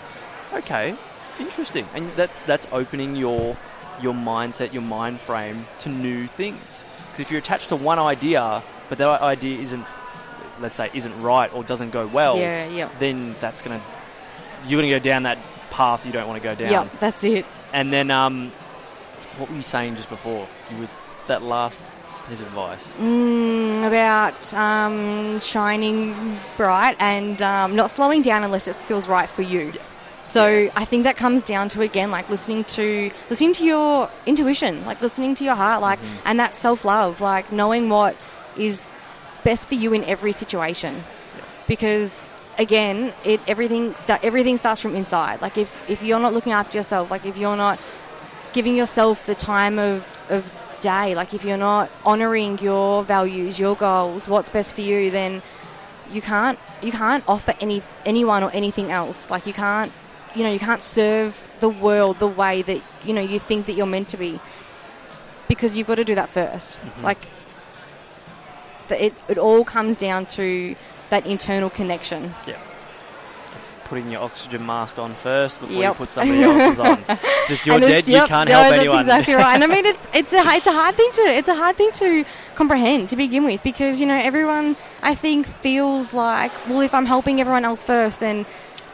okay, 0.54 0.96
interesting, 1.40 1.88
and 1.96 2.10
that 2.12 2.30
that's 2.46 2.68
opening 2.72 3.16
your 3.16 3.56
your 4.02 4.14
mindset, 4.14 4.74
your 4.74 4.82
mind 4.82 5.20
frame 5.20 5.66
to 5.80 5.90
new 5.90 6.28
things. 6.28 6.84
Because 7.12 7.22
if 7.22 7.32
you're 7.32 7.40
attached 7.40 7.70
to 7.70 7.78
one 7.78 7.98
idea, 7.98 8.62
but 8.90 8.98
that 8.98 9.22
idea 9.22 9.58
isn't, 9.62 9.86
let's 10.60 10.76
say, 10.76 10.90
isn't 10.94 11.22
right 11.22 11.54
or 11.54 11.64
doesn't 11.64 11.92
go 11.92 12.08
well, 12.08 12.38
yeah. 12.38 12.68
Yep. 12.68 12.92
then 13.00 13.36
that's 13.40 13.62
gonna 13.62 13.82
you're 14.68 14.80
gonna 14.82 14.92
go 14.92 15.00
down 15.00 15.24
that 15.24 15.38
path 15.72 16.06
you 16.06 16.12
don't 16.12 16.28
want 16.28 16.42
to 16.42 16.48
go 16.48 16.56
down. 16.56 16.72
Yep. 16.72 17.00
That's 17.00 17.24
it. 17.24 17.46
And 17.74 17.92
then, 17.92 18.10
um, 18.12 18.52
what 19.38 19.50
were 19.50 19.56
you 19.56 19.62
saying 19.62 19.96
just 19.98 20.10
before? 20.10 20.48
You 20.72 20.80
were 20.82 20.88
that 21.28 21.42
last 21.44 21.82
piece 22.30 22.40
of 22.40 22.48
advice. 22.48 22.92
Mm, 22.94 23.88
about 23.88 24.54
um, 24.54 25.40
shining 25.42 26.38
bright 26.58 26.96
and 27.00 27.42
um, 27.42 27.76
not 27.76 27.92
slowing 27.92 28.22
down 28.22 28.44
unless 28.44 28.68
it 28.68 28.82
feels 28.82 29.08
right 29.08 29.28
for 29.30 29.42
you. 29.42 29.72
Yeah. 29.74 29.82
So 30.28 30.48
Yeah. 30.48 30.72
I 30.76 30.86
think 30.86 31.04
that 31.04 31.18
comes 31.18 31.44
down 31.44 31.70
to 31.70 31.82
again 31.82 32.10
like 32.10 32.30
listening 32.30 32.64
to 32.64 33.12
listening 33.30 33.54
to 33.54 33.66
your 33.66 34.10
intuition, 34.26 34.84
like 34.86 35.02
listening 35.02 35.36
to 35.36 35.44
your 35.44 35.56
heart, 35.56 35.82
like 35.82 36.00
Mm-hmm. 36.00 36.28
and 36.28 36.40
that 36.40 36.56
self 36.56 36.86
love, 36.86 37.22
like 37.22 37.52
knowing 37.52 37.90
what 37.90 38.16
is 38.58 38.96
best 39.46 39.70
for 39.70 39.76
you 39.76 39.94
in 39.94 40.04
every 40.04 40.34
situation. 40.34 40.94
Because 41.68 42.30
again, 42.58 43.14
it 43.24 43.40
everything 43.48 43.94
sta- 43.94 44.20
everything 44.22 44.58
starts 44.58 44.82
from 44.82 44.96
inside. 44.96 45.42
Like 45.42 45.58
if 45.58 45.90
if 45.90 46.04
you're 46.04 46.20
not 46.20 46.34
looking 46.34 46.52
after 46.52 46.78
yourself, 46.78 47.10
like 47.10 47.26
if 47.26 47.38
you're 47.38 47.56
not 47.56 47.80
giving 48.52 48.76
yourself 48.76 49.26
the 49.26 49.36
time 49.36 49.80
of, 49.80 50.04
of 50.30 50.44
day, 50.82 51.16
like 51.16 51.34
if 51.34 51.46
you're 51.46 51.64
not 51.72 51.90
honouring 52.06 52.60
your 52.60 53.04
values, 53.04 53.58
your 53.58 53.76
goals, 53.76 54.28
what's 54.28 54.50
best 54.50 54.76
for 54.76 54.82
you, 54.82 55.10
then 55.12 55.42
you 56.12 56.22
can't 56.22 56.60
you 56.84 56.92
can't 56.92 57.24
offer 57.28 57.54
any 57.62 57.82
anyone 58.06 58.44
or 58.44 58.52
anything 58.52 58.92
else. 58.92 59.32
Like 59.32 59.48
you 59.48 59.54
can't 59.54 59.92
you 60.36 60.44
know, 60.44 60.52
you 60.52 60.60
can't 60.60 60.84
serve 60.84 61.42
the 61.60 61.70
world 61.70 62.20
the 62.20 62.28
way 62.28 62.62
that, 62.62 62.82
you 63.06 63.14
know, 63.14 63.22
you 63.22 63.40
think 63.40 63.66
that 63.66 63.74
you're 63.74 63.86
meant 63.86 64.10
to 64.10 64.18
be. 64.18 64.40
Because 65.48 65.78
you've 65.78 65.88
got 65.88 65.96
to 65.96 66.04
do 66.04 66.16
that 66.16 66.30
1st 66.30 66.78
mm-hmm. 66.78 67.04
Like 67.04 67.20
the, 67.20 67.35
it, 68.92 69.14
it 69.28 69.38
all 69.38 69.64
comes 69.66 69.98
down 69.98 70.26
to 70.38 70.76
that 71.10 71.26
internal 71.26 71.70
connection. 71.70 72.34
Yeah. 72.48 72.58
It's 73.62 73.74
putting 73.86 74.12
your 74.12 74.22
oxygen 74.22 74.66
mask 74.66 74.98
on 75.00 75.14
first 75.14 75.60
before 75.60 75.84
you 75.84 75.92
put 75.94 76.10
somebody 76.10 76.44
else's 76.44 76.80
on. 76.80 76.98
'Cause 77.04 77.52
if 77.52 77.66
you're 77.66 77.80
dead, 77.80 77.90
it's- 77.90 78.08
you 78.10 78.26
can't 78.28 78.50
no, 78.50 78.56
help 78.56 78.70
that's 78.70 78.80
anyone. 78.80 79.00
exactly 79.02 79.34
right. 79.34 79.54
And 79.56 79.64
I 79.64 79.68
mean, 79.68 79.86
it, 79.86 79.98
it's 80.14 80.34
a 80.34 80.38
it's 80.40 80.68
a 80.68 80.72
hard 80.72 80.96
thing 80.96 81.10
to 81.14 81.22
it's 81.22 81.48
a 81.48 81.56
hard 81.56 81.76
thing 81.76 81.92
to 81.94 82.26
comprehend 82.56 83.10
to 83.10 83.16
begin 83.16 83.44
with 83.44 83.62
because 83.64 84.00
you 84.00 84.06
know 84.08 84.16
everyone 84.18 84.76
I 85.04 85.14
think 85.16 85.46
feels 85.48 86.14
like 86.14 86.52
well 86.68 86.82
if 86.82 86.94
I'm 86.94 87.06
helping 87.06 87.40
everyone 87.42 87.66
else 87.66 87.84
first 87.84 88.20
then 88.20 88.46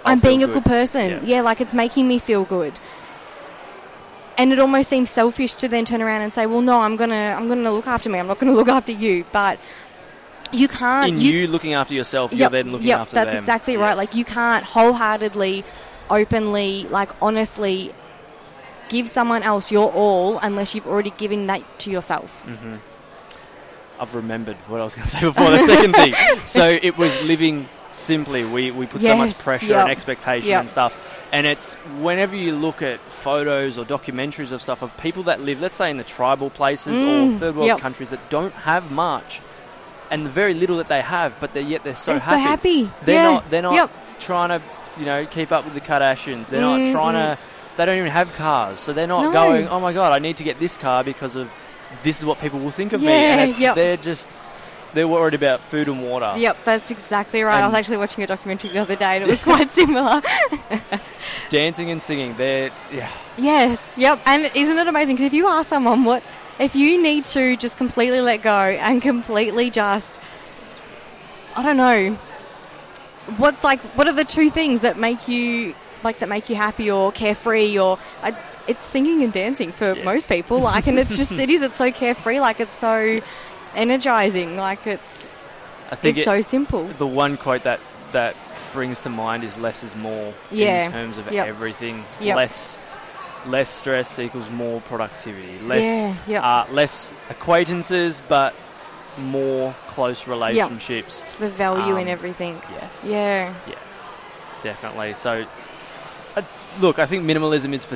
I'm 0.06 0.20
feel 0.20 0.30
being 0.32 0.44
a 0.44 0.48
good. 0.48 0.64
good 0.64 0.66
person. 0.66 1.10
Yeah. 1.12 1.20
Yeah. 1.24 1.42
like 1.42 1.60
it's 1.62 1.74
making 1.74 2.08
me 2.08 2.18
feel 2.20 2.44
good. 2.44 2.74
And 4.38 4.52
it 4.52 4.60
almost 4.60 4.90
seems 4.90 5.10
selfish 5.10 5.56
to 5.56 5.68
then 5.68 5.86
turn 5.86 6.02
around 6.02 6.22
and 6.22 6.34
say, 6.34 6.46
"Well, 6.48 6.62
no, 6.62 6.82
I'm 6.82 6.96
gonna 6.96 7.36
I'm 7.38 7.48
gonna 7.48 7.72
look 7.72 7.86
after 7.88 8.10
me. 8.10 8.18
I'm 8.18 8.28
not 8.28 8.40
gonna 8.40 8.54
look 8.54 8.70
after 8.70 8.92
you." 8.92 9.26
But 9.32 9.60
you 10.54 10.68
can't. 10.68 11.14
In 11.14 11.22
you, 11.22 11.48
looking 11.48 11.74
after 11.74 11.94
yourself, 11.94 12.32
you're 12.32 12.40
Yep, 12.42 12.52
then 12.52 12.72
looking 12.72 12.88
yep, 12.88 13.00
after 13.02 13.16
that's 13.16 13.32
them. 13.34 13.40
exactly 13.40 13.78
right. 13.78 13.96
Like 13.98 14.16
you 14.16 14.26
can't 14.26 14.64
wholeheartedly, 14.64 15.64
openly, 16.10 16.84
like 16.90 17.10
honestly, 17.22 17.92
give 18.90 19.08
someone 19.08 19.44
else 19.44 19.72
your 19.72 19.92
all 19.92 20.38
unless 20.40 20.76
you've 20.76 20.88
already 20.88 21.12
given 21.12 21.48
that 21.48 21.62
to 21.80 21.92
yourself. 21.92 22.46
Mm. 22.48 22.80
I've 24.00 24.16
remembered 24.16 24.56
what 24.68 24.82
I 24.82 24.84
was 24.84 24.96
going 24.96 25.06
to 25.08 25.10
say 25.10 25.22
before 25.22 25.52
the 25.52 25.60
second 25.60 25.94
thing. 25.94 26.14
So 26.46 26.68
it 26.82 26.98
was 26.98 27.26
living 27.28 27.68
simply. 27.92 28.44
We, 28.44 28.72
we 28.72 28.86
put 28.88 29.02
so 29.02 29.16
much 29.16 29.38
pressure 29.40 29.68
yep, 29.68 29.82
and 29.84 29.92
expectation 29.92 30.50
yep. 30.50 30.62
and 30.62 30.70
stuff. 30.70 30.98
And 31.32 31.48
it's 31.48 31.76
whenever 32.02 32.36
you 32.36 32.54
look 32.56 32.82
at 32.82 33.00
photos 33.00 33.78
or 33.78 33.86
documentaries 33.86 34.52
of 34.52 34.62
stuff 34.62 34.82
of 34.82 34.98
people 34.98 35.24
that 35.24 35.40
live, 35.40 35.62
let's 35.62 35.78
say 35.78 35.90
in 35.90 35.98
the 35.98 36.04
tribal 36.04 36.50
places 36.50 36.98
or 36.98 37.38
third 37.40 37.56
world 37.56 37.66
Mm, 37.66 37.68
yep. 37.68 37.80
countries 37.80 38.10
that 38.10 38.30
don't 38.30 38.54
have 38.54 38.92
much, 38.92 39.40
and 40.12 40.24
the 40.26 40.30
very 40.30 40.54
little 40.54 40.78
that 40.78 40.88
they 40.90 41.02
have, 41.02 41.40
but 41.40 41.54
they're, 41.54 41.64
yet 41.64 41.84
they're 41.84 41.96
so 41.96 42.12
They're 42.12 42.20
so 42.20 42.38
happy. 42.38 42.84
happy. 42.84 42.92
They're 43.06 43.16
Yeah, 43.16 43.32
not. 43.32 43.50
They're 43.50 43.62
not 43.64 43.74
yep. 43.74 43.90
trying 44.20 44.50
to, 44.50 44.62
you 45.00 45.06
know, 45.06 45.26
keep 45.26 45.52
up 45.52 45.66
with 45.66 45.74
the 45.74 45.82
Kardashians. 45.82 46.50
They're 46.50 46.62
Mm, 46.62 46.86
not 46.86 46.92
trying 46.92 47.14
to. 47.16 47.42
They 47.78 47.86
don't 47.86 47.98
even 47.98 48.12
have 48.12 48.34
cars, 48.36 48.80
so 48.80 48.92
they're 48.94 49.08
not 49.08 49.24
No. 49.24 49.32
going. 49.32 49.68
Oh 49.70 49.80
my 49.80 49.94
god, 49.94 50.12
I 50.14 50.20
need 50.20 50.38
to 50.38 50.44
get 50.44 50.60
this 50.60 50.78
car 50.78 51.04
because 51.04 51.36
of 51.36 51.50
this 52.04 52.20
is 52.20 52.26
what 52.26 52.40
people 52.40 52.60
will 52.60 52.70
think 52.72 52.94
of 52.94 53.02
me. 53.02 53.08
Yeah, 53.08 53.14
And 53.38 53.50
it's, 53.50 53.60
yep. 53.60 53.76
they're 53.76 53.98
just 53.98 54.28
they're 54.94 55.08
worried 55.08 55.34
about 55.34 55.62
food 55.62 55.88
and 55.88 56.04
water. 56.04 56.34
Yep, 56.38 56.58
that's 56.66 56.92
exactly 56.92 57.42
right. 57.44 57.64
I 57.64 57.66
was 57.66 57.74
actually 57.74 57.96
watching 57.98 58.26
a 58.26 58.28
documentary 58.28 58.72
the 58.72 58.80
other 58.80 58.98
day 58.98 59.16
and 59.16 59.24
it 59.24 59.30
was 59.30 59.40
quite 59.42 59.72
similar. 59.82 60.22
Dancing 61.50 61.90
and 61.92 62.02
singing, 62.02 62.34
they're 62.36 62.72
yeah. 62.94 63.10
yes, 63.38 63.94
yep. 63.98 64.20
And 64.26 64.52
isn't 64.54 64.78
it 64.78 64.88
amazing? 64.88 65.16
Because 65.16 65.28
if 65.28 65.34
you 65.34 65.48
ask 65.48 65.70
someone 65.70 66.04
what, 66.04 66.24
if 66.60 66.76
you 66.76 67.02
need 67.02 67.26
to 67.26 67.56
just 67.58 67.78
completely 67.78 68.22
let 68.22 68.42
go 68.42 68.52
and 68.58 69.02
completely 69.02 69.70
just, 69.70 70.20
I 71.56 71.64
don't 71.64 71.78
know, 71.78 72.14
what's 73.38 73.64
like, 73.64 73.80
what 73.98 74.08
are 74.08 74.14
the 74.14 74.26
two 74.26 74.50
things 74.50 74.82
that 74.82 74.98
make 74.98 75.28
you 75.28 75.74
like 76.04 76.20
that 76.20 76.30
make 76.30 76.50
you 76.50 76.56
happy 76.56 76.90
or 76.90 77.12
carefree 77.12 77.78
or 77.78 78.00
I, 78.24 78.36
it's 78.68 78.84
singing 78.84 79.24
and 79.24 79.32
dancing 79.32 79.72
for 79.72 79.94
Yeah. 79.96 80.04
most 80.04 80.28
people. 80.28 80.60
Like, 80.72 80.88
and 80.88 80.98
it's 81.00 81.16
just 81.18 81.38
it 81.40 81.50
is. 81.50 81.62
It's 81.62 81.78
so 81.78 81.92
carefree. 81.92 82.40
Like, 82.40 82.60
it's 82.60 82.74
so 82.74 83.20
energizing. 83.76 84.58
Like, 84.58 84.86
it's 84.88 85.28
I 85.92 85.96
think 85.96 86.18
it's 86.18 86.26
it, 86.28 86.30
so 86.30 86.42
simple. 86.42 86.86
the 86.86 87.08
one 87.08 87.38
quote 87.38 87.64
that 87.64 87.80
that 88.14 88.36
brings 88.74 89.02
to 89.02 89.10
mind 89.10 89.44
is 89.44 89.58
less 89.58 89.84
is 89.84 89.96
more 89.96 90.34
Yeah. 90.50 90.86
in 90.86 90.92
terms 90.92 91.18
of 91.18 91.32
Yep. 91.32 91.48
everything. 91.48 92.04
Yep. 92.22 92.36
Less 92.38 92.78
less 93.48 93.70
stress 93.70 94.20
equals 94.20 94.50
more 94.50 94.82
productivity. 94.82 95.58
Less 95.60 95.84
Yeah, 95.84 96.16
yep. 96.28 96.44
uh, 96.44 96.66
less 96.74 97.12
acquaintances, 97.30 98.22
but 98.28 98.54
more 99.24 99.74
close 99.88 100.28
relationships. 100.28 101.24
The 101.40 101.50
value 101.50 101.96
in 101.98 102.04
Um, 102.04 102.14
everything. 102.14 102.62
Yes. 102.80 103.06
Yeah. 103.08 103.54
Yeah. 103.68 103.76
Definitely. 104.62 105.14
So, 105.16 105.46
uh, 106.38 106.42
look, 106.80 107.00
I 107.00 107.06
think 107.06 107.24
minimalism 107.26 107.74
is 107.74 107.84
for 107.86 107.96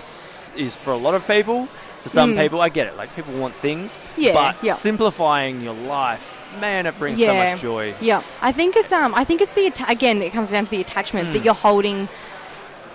is 0.60 0.76
for 0.76 0.92
a 0.92 0.98
lot 0.98 1.14
of 1.16 1.28
people. 1.28 1.68
For 2.02 2.10
some 2.10 2.34
Mm. 2.36 2.42
people, 2.42 2.62
I 2.62 2.70
get 2.70 2.88
it. 2.88 2.96
Like 2.98 3.14
people 3.16 3.34
want 3.34 3.56
things, 3.56 4.00
Yeah. 4.16 4.34
but 4.34 4.56
yeah. 4.64 4.74
simplifying 4.74 5.62
your 5.62 5.74
life, 5.74 6.38
man, 6.62 6.86
it 6.86 6.98
brings 7.00 7.20
so 7.20 7.34
much 7.34 7.62
joy. 7.62 7.94
Yeah, 8.00 8.22
I 8.42 8.52
think 8.52 8.76
it's 8.76 8.92
um, 8.92 9.14
I 9.16 9.24
think 9.26 9.42
it's 9.42 9.54
the 9.54 9.68
atta- 9.68 9.90
again, 9.90 10.22
it 10.22 10.32
comes 10.32 10.50
down 10.52 10.66
to 10.66 10.70
the 10.72 10.82
attachment 10.82 11.34
that 11.34 11.42
Mm. 11.42 11.46
you're 11.46 11.54
holding 11.56 12.08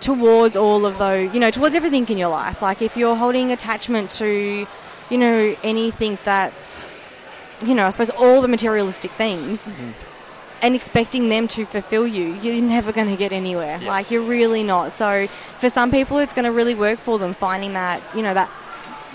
towards 0.01 0.57
all 0.57 0.87
of 0.87 0.99
those, 0.99 1.33
you 1.35 1.41
know, 1.41 1.51
towards 1.51 1.75
everything 1.75 2.07
in 2.09 2.19
your 2.19 2.29
life. 2.31 2.63
Like 2.63 2.83
if 2.83 2.97
you're 2.97 3.17
holding 3.17 3.53
attachment 3.53 4.11
to, 4.13 4.67
you 5.11 5.19
know, 5.19 5.55
anything 5.63 6.19
that's, 6.25 6.95
you 7.65 7.75
know, 7.75 7.87
I 7.87 7.91
suppose 7.91 8.11
all 8.11 8.41
the 8.41 8.49
materialistic 8.49 9.11
things. 9.13 9.65
Mhm. 9.65 9.93
And 10.63 10.75
expecting 10.75 11.31
them 11.31 11.49
to 11.49 11.65
fulfill 11.65 12.07
you, 12.07 12.35
you're 12.43 12.61
never 12.63 12.93
going 12.93 13.09
to 13.09 13.17
get 13.17 13.33
anywhere. 13.33 13.79
Yeah. 13.81 13.89
Like 13.89 14.11
you're 14.11 14.21
really 14.23 14.63
not. 14.63 14.93
So 14.93 15.27
for 15.27 15.71
some 15.71 15.91
people, 15.91 16.19
it's 16.19 16.35
going 16.35 16.45
to 16.45 16.53
really 16.53 16.75
work 16.75 16.99
for 16.99 17.19
them 17.19 17.33
finding 17.33 17.73
that, 17.73 18.03
you 18.15 18.21
know, 18.21 18.35
that 18.35 18.51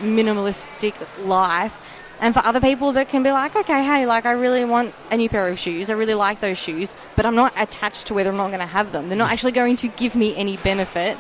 minimalistic 0.01 0.95
life. 1.23 1.79
And 2.21 2.33
for 2.33 2.39
other 2.45 2.61
people 2.61 2.93
that 2.93 3.09
can 3.09 3.23
be 3.23 3.31
like, 3.31 3.55
okay, 3.55 3.83
hey, 3.83 4.05
like 4.05 4.25
I 4.25 4.31
really 4.31 4.65
want 4.65 4.93
a 5.11 5.17
new 5.17 5.29
pair 5.29 5.47
of 5.47 5.59
shoes. 5.59 5.89
I 5.89 5.93
really 5.93 6.13
like 6.13 6.39
those 6.39 6.57
shoes, 6.57 6.93
but 7.15 7.25
I'm 7.25 7.35
not 7.35 7.53
attached 7.57 8.07
to 8.07 8.13
whether 8.13 8.29
I'm 8.29 8.37
not 8.37 8.47
going 8.47 8.59
to 8.61 8.65
have 8.65 8.91
them. 8.91 9.09
They're 9.09 9.17
not 9.17 9.31
actually 9.31 9.51
going 9.51 9.75
to 9.77 9.87
give 9.89 10.15
me 10.15 10.35
any 10.35 10.57
benefit. 10.57 11.17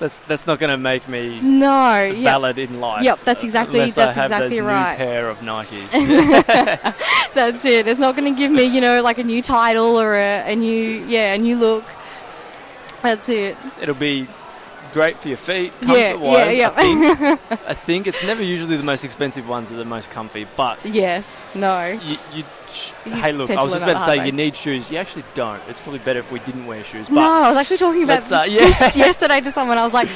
That's 0.00 0.18
that's 0.20 0.46
not 0.46 0.58
going 0.58 0.70
to 0.70 0.76
make 0.76 1.08
me 1.08 1.40
No. 1.40 2.12
Valid 2.16 2.58
in 2.58 2.80
life. 2.80 3.04
Yep, 3.04 3.20
that's 3.20 3.44
uh, 3.44 3.46
exactly- 3.46 3.78
unless 3.78 3.94
that's 3.94 4.18
I 4.18 4.22
have 4.22 4.32
exactly 4.32 4.60
right. 4.60 4.98
New 4.98 5.04
pair 5.04 5.28
of 5.28 5.38
Nikes. 5.38 6.94
That's 7.34 7.64
it. 7.64 7.88
It's 7.88 7.98
not 7.98 8.14
going 8.16 8.32
to 8.32 8.38
give 8.38 8.50
me, 8.52 8.64
you 8.64 8.80
know, 8.80 9.02
like 9.02 9.18
a 9.18 9.24
new 9.24 9.42
title 9.42 10.00
or 10.00 10.14
a, 10.14 10.52
a 10.52 10.54
new, 10.54 11.04
yeah, 11.06 11.34
a 11.34 11.38
new 11.38 11.56
look. 11.56 11.84
That's 13.02 13.28
it. 13.28 13.56
It'll 13.82 13.94
be 13.96 14.28
great 14.94 15.16
for 15.16 15.28
your 15.28 15.36
feet, 15.36 15.72
Yeah, 15.82 16.12
comfort-wise. 16.12 16.56
yeah, 16.56 16.70
yeah. 16.70 16.72
I 16.74 16.82
think, 16.82 17.52
I 17.68 17.74
think 17.74 18.06
it's 18.06 18.24
never 18.24 18.42
usually 18.42 18.76
the 18.76 18.82
most 18.84 19.04
expensive 19.04 19.46
ones 19.48 19.68
that 19.68 19.74
are 19.74 19.78
the 19.78 19.84
most 19.84 20.10
comfy, 20.10 20.46
but 20.56 20.78
Yes. 20.86 21.54
No. 21.54 21.86
you, 21.88 22.16
you 22.32 22.44
sh- 22.72 22.92
hey, 23.04 23.32
look, 23.32 23.50
I 23.50 23.62
was 23.62 23.72
just 23.72 23.84
about 23.84 23.94
to 23.98 24.04
say 24.04 24.24
you 24.24 24.32
need 24.32 24.56
shoes. 24.56 24.90
You 24.90 24.98
actually 24.98 25.24
don't. 25.34 25.60
It's 25.68 25.80
probably 25.82 25.98
better 26.00 26.20
if 26.20 26.32
we 26.32 26.38
didn't 26.40 26.66
wear 26.66 26.82
shoes. 26.84 27.08
But 27.08 27.16
no, 27.16 27.42
I 27.44 27.50
was 27.50 27.58
actually 27.58 27.78
talking 27.78 28.04
about 28.04 28.30
uh, 28.32 28.44
yeah. 28.48 28.62
yesterday 28.94 29.40
to 29.42 29.52
someone. 29.52 29.76
I 29.78 29.84
was 29.84 29.92
like, 29.92 30.08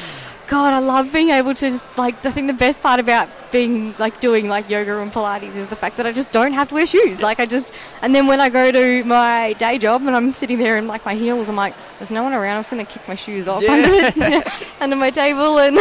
God, 0.48 0.72
I 0.72 0.78
love 0.78 1.12
being 1.12 1.28
able 1.30 1.52
to 1.54 1.70
just 1.70 1.84
like. 1.98 2.24
I 2.24 2.30
think 2.30 2.46
the 2.46 2.52
best 2.54 2.80
part 2.82 3.00
about 3.00 3.28
being 3.52 3.94
like 3.98 4.18
doing 4.20 4.48
like 4.48 4.70
yoga 4.70 4.96
and 4.98 5.12
Pilates 5.12 5.54
is 5.54 5.66
the 5.66 5.76
fact 5.76 5.98
that 5.98 6.06
I 6.06 6.12
just 6.12 6.32
don't 6.32 6.52
have 6.54 6.68
to 6.70 6.74
wear 6.74 6.86
shoes. 6.86 7.20
Like 7.20 7.38
I 7.38 7.44
just, 7.46 7.72
and 8.00 8.14
then 8.14 8.26
when 8.26 8.40
I 8.40 8.48
go 8.48 8.72
to 8.72 9.04
my 9.04 9.52
day 9.58 9.76
job 9.78 10.02
and 10.02 10.16
I'm 10.16 10.30
sitting 10.30 10.56
there 10.58 10.78
in 10.78 10.86
like 10.86 11.04
my 11.04 11.14
heels, 11.14 11.48
I'm 11.50 11.56
like, 11.56 11.74
there's 11.98 12.10
no 12.10 12.22
one 12.22 12.32
around. 12.32 12.56
I'm 12.56 12.60
just 12.62 12.70
gonna 12.70 12.84
kick 12.86 13.06
my 13.06 13.14
shoes 13.14 13.46
off 13.46 13.62
Yeah. 13.62 13.72
under, 13.72 14.50
under 14.80 14.96
my 14.96 15.10
table 15.10 15.58
and 15.58 15.76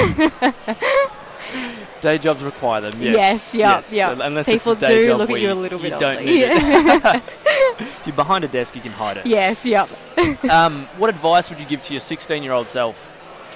day 2.02 2.18
jobs 2.18 2.42
require 2.44 2.82
them. 2.82 2.94
Yes, 3.02 3.56
Yes, 3.56 3.56
yep, 3.56 3.70
yes. 3.78 3.94
yep. 3.94 4.20
Unless 4.22 4.48
People 4.48 4.74
it's 4.74 4.82
a 4.84 4.88
day 4.88 4.96
do 5.04 5.08
job 5.08 5.18
look 5.20 5.30
at 5.30 5.42
you 5.42 5.52
a 5.52 5.54
little 5.54 5.80
bit 5.80 5.94
You 5.94 6.00
don't 6.00 6.26
need 6.26 6.42
Yeah. 6.42 7.16
it. 7.16 7.24
if 7.80 8.02
you're 8.06 8.16
behind 8.16 8.44
a 8.44 8.48
desk, 8.48 8.76
you 8.76 8.82
can 8.82 8.92
hide 8.92 9.18
it. 9.18 9.26
yes, 9.26 9.66
yep. 9.66 9.90
Um, 10.50 10.86
what 10.98 11.10
advice 11.10 11.50
would 11.50 11.60
you 11.60 11.66
give 11.66 11.82
to 11.84 11.94
your 11.94 12.02
16-year-old 12.02 12.68
self? 12.70 13.14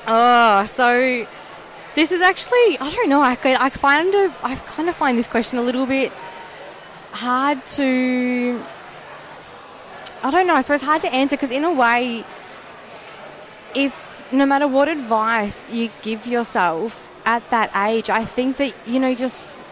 Oh, 0.07 0.65
so 0.65 1.25
this 1.95 2.11
is 2.11 2.21
actually 2.21 2.77
I 2.79 2.91
don't 2.91 3.09
know. 3.09 3.21
I 3.21 3.35
could, 3.35 3.57
I 3.57 3.69
find 3.69 4.13
a, 4.13 4.33
I 4.43 4.55
kind 4.55 4.89
of 4.89 4.95
find 4.95 5.17
this 5.17 5.27
question 5.27 5.59
a 5.59 5.61
little 5.61 5.85
bit 5.85 6.11
hard 7.11 7.65
to. 7.65 8.61
I 10.23 10.31
don't 10.31 10.47
know. 10.47 10.55
I 10.55 10.61
suppose 10.61 10.81
hard 10.81 11.01
to 11.01 11.13
answer 11.13 11.35
because 11.35 11.51
in 11.51 11.63
a 11.63 11.73
way, 11.73 12.23
if 13.75 14.27
no 14.31 14.45
matter 14.45 14.67
what 14.67 14.87
advice 14.87 15.71
you 15.71 15.89
give 16.01 16.25
yourself 16.27 17.09
at 17.25 17.47
that 17.49 17.71
age, 17.75 18.09
I 18.09 18.25
think 18.25 18.57
that 18.57 18.73
you 18.85 18.99
know 18.99 19.13
just. 19.13 19.63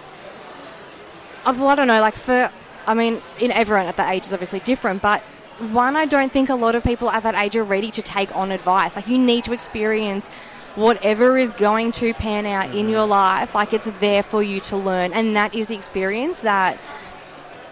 I 1.46 1.54
don't 1.54 1.88
know. 1.88 2.02
Like 2.02 2.16
for, 2.16 2.52
I 2.86 2.94
mean, 2.94 3.22
in 3.40 3.52
everyone 3.52 3.86
at 3.86 3.96
that 3.96 4.14
age 4.14 4.28
is 4.28 4.34
obviously 4.34 4.60
different, 4.60 5.02
but 5.02 5.24
one, 5.60 5.96
I 5.96 6.06
don't 6.06 6.32
think 6.32 6.50
a 6.50 6.56
lot 6.56 6.76
of 6.76 6.84
people 6.84 7.10
at 7.10 7.24
that 7.24 7.36
age 7.36 7.56
are 7.56 7.64
ready 7.64 7.92
to 7.92 8.02
take 8.02 8.36
on 8.36 8.52
advice. 8.52 8.96
Like, 8.96 9.08
you 9.08 9.18
need 9.18 9.44
to 9.46 9.54
experience 9.54 10.28
whatever 10.76 11.38
is 11.38 11.52
going 11.52 11.92
to 11.94 12.14
pan 12.14 12.46
out 12.46 12.74
in 12.74 12.90
your 12.90 13.06
life. 13.06 13.56
Like, 13.56 13.74
it's 13.74 13.86
there 14.00 14.24
for 14.24 14.42
you 14.42 14.60
to 14.62 14.78
learn. 14.78 15.14
And 15.14 15.36
that 15.36 15.54
is 15.54 15.68
the 15.68 15.76
experience 15.76 16.40
that, 16.40 16.78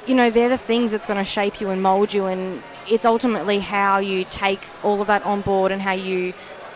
you 0.06 0.16
know, 0.16 0.30
they're 0.30 0.50
the 0.50 0.58
things 0.58 0.92
that's 0.92 1.06
going 1.06 1.18
to 1.18 1.26
shape 1.26 1.62
you 1.62 1.70
and 1.70 1.82
mold 1.82 2.14
you. 2.14 2.26
And 2.26 2.62
it's 2.90 3.06
ultimately 3.06 3.60
how 3.60 4.00
you 4.00 4.26
take 4.26 4.60
all 4.84 5.02
of 5.02 5.08
that 5.08 5.24
on 5.24 5.42
board 5.42 5.72
and 5.72 5.82
how 5.82 5.94
you, 5.94 6.34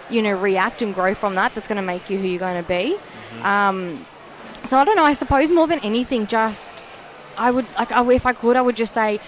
you 0.09 0.21
know, 0.21 0.33
react 0.39 0.81
and 0.81 0.93
grow 0.93 1.13
from 1.13 1.35
that 1.35 1.53
that's 1.53 1.67
going 1.67 1.77
to 1.77 1.81
make 1.81 2.09
you 2.09 2.17
who 2.17 2.27
you're 2.27 2.39
going 2.39 2.61
to 2.61 2.67
be. 2.67 2.97
Um, 3.43 4.05
so 4.65 4.77
I 4.77 4.85
don't 4.85 4.95
know. 4.95 5.03
I 5.03 5.13
suppose 5.13 5.51
more 5.51 5.67
than 5.67 5.79
anything, 5.79 6.27
just 6.27 6.85
I 7.37 7.51
would 7.51 7.65
like 7.77 7.91
if 7.91 8.25
I 8.25 8.33
could, 8.33 8.55
I 8.55 8.61
would 8.61 8.75
just 8.75 8.93
say 8.93 9.19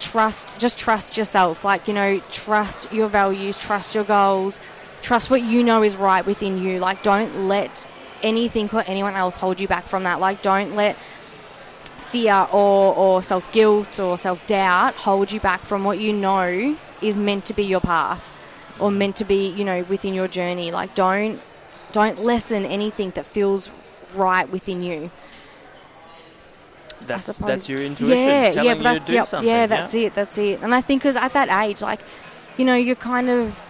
trust. 0.00 0.58
Just 0.58 0.78
trust 0.78 1.16
yourself. 1.16 1.64
Like 1.64 1.88
you 1.88 1.94
know, 1.94 2.20
trust 2.30 2.92
your 2.92 3.08
values, 3.08 3.58
trust 3.58 3.94
your 3.94 4.04
goals, 4.04 4.60
trust 5.02 5.30
what 5.30 5.42
you 5.42 5.62
know 5.62 5.82
is 5.82 5.96
right 5.96 6.24
within 6.24 6.58
you. 6.58 6.78
Like 6.78 7.02
don't 7.02 7.46
let 7.48 7.88
anything 8.22 8.68
or 8.72 8.82
anyone 8.86 9.14
else 9.14 9.36
hold 9.36 9.60
you 9.60 9.68
back 9.68 9.84
from 9.84 10.04
that. 10.04 10.20
Like 10.20 10.42
don't 10.42 10.74
let 10.74 10.96
fear 10.96 12.46
or, 12.52 12.94
or 12.94 13.22
self 13.22 13.50
guilt 13.52 14.00
or 14.00 14.16
self 14.16 14.46
doubt 14.46 14.94
hold 14.94 15.30
you 15.30 15.40
back 15.40 15.60
from 15.60 15.84
what 15.84 15.98
you 15.98 16.12
know 16.12 16.76
is 17.02 17.16
meant 17.16 17.44
to 17.44 17.54
be 17.54 17.64
your 17.64 17.80
path 17.80 18.34
or 18.80 18.90
meant 18.90 19.16
to 19.16 19.24
be 19.24 19.48
you 19.50 19.64
know 19.64 19.82
within 19.84 20.14
your 20.14 20.28
journey. 20.28 20.70
Like 20.70 20.94
don't 20.94 21.40
don't 21.92 22.22
lessen 22.22 22.64
anything 22.64 23.10
that 23.12 23.26
feels 23.26 23.70
right 24.14 24.48
within 24.50 24.82
you. 24.82 25.10
That's 27.08 27.26
that's 27.38 27.68
your 27.68 27.80
intuition 27.82 28.16
Yeah, 28.16 28.50
telling 28.50 28.66
yeah, 28.66 28.74
you 28.74 28.82
that's 28.82 29.06
to 29.06 29.10
do 29.10 29.16
yep, 29.16 29.26
something. 29.26 29.48
yeah, 29.48 29.66
that's 29.66 29.94
it, 29.94 30.14
that's 30.14 30.38
it. 30.38 30.62
And 30.62 30.74
I 30.74 30.80
think 30.80 31.02
because 31.02 31.16
at 31.16 31.32
that 31.32 31.48
age, 31.64 31.82
like, 31.82 32.00
you 32.56 32.64
know, 32.64 32.74
you're 32.76 32.94
kind 32.96 33.28
of 33.28 33.64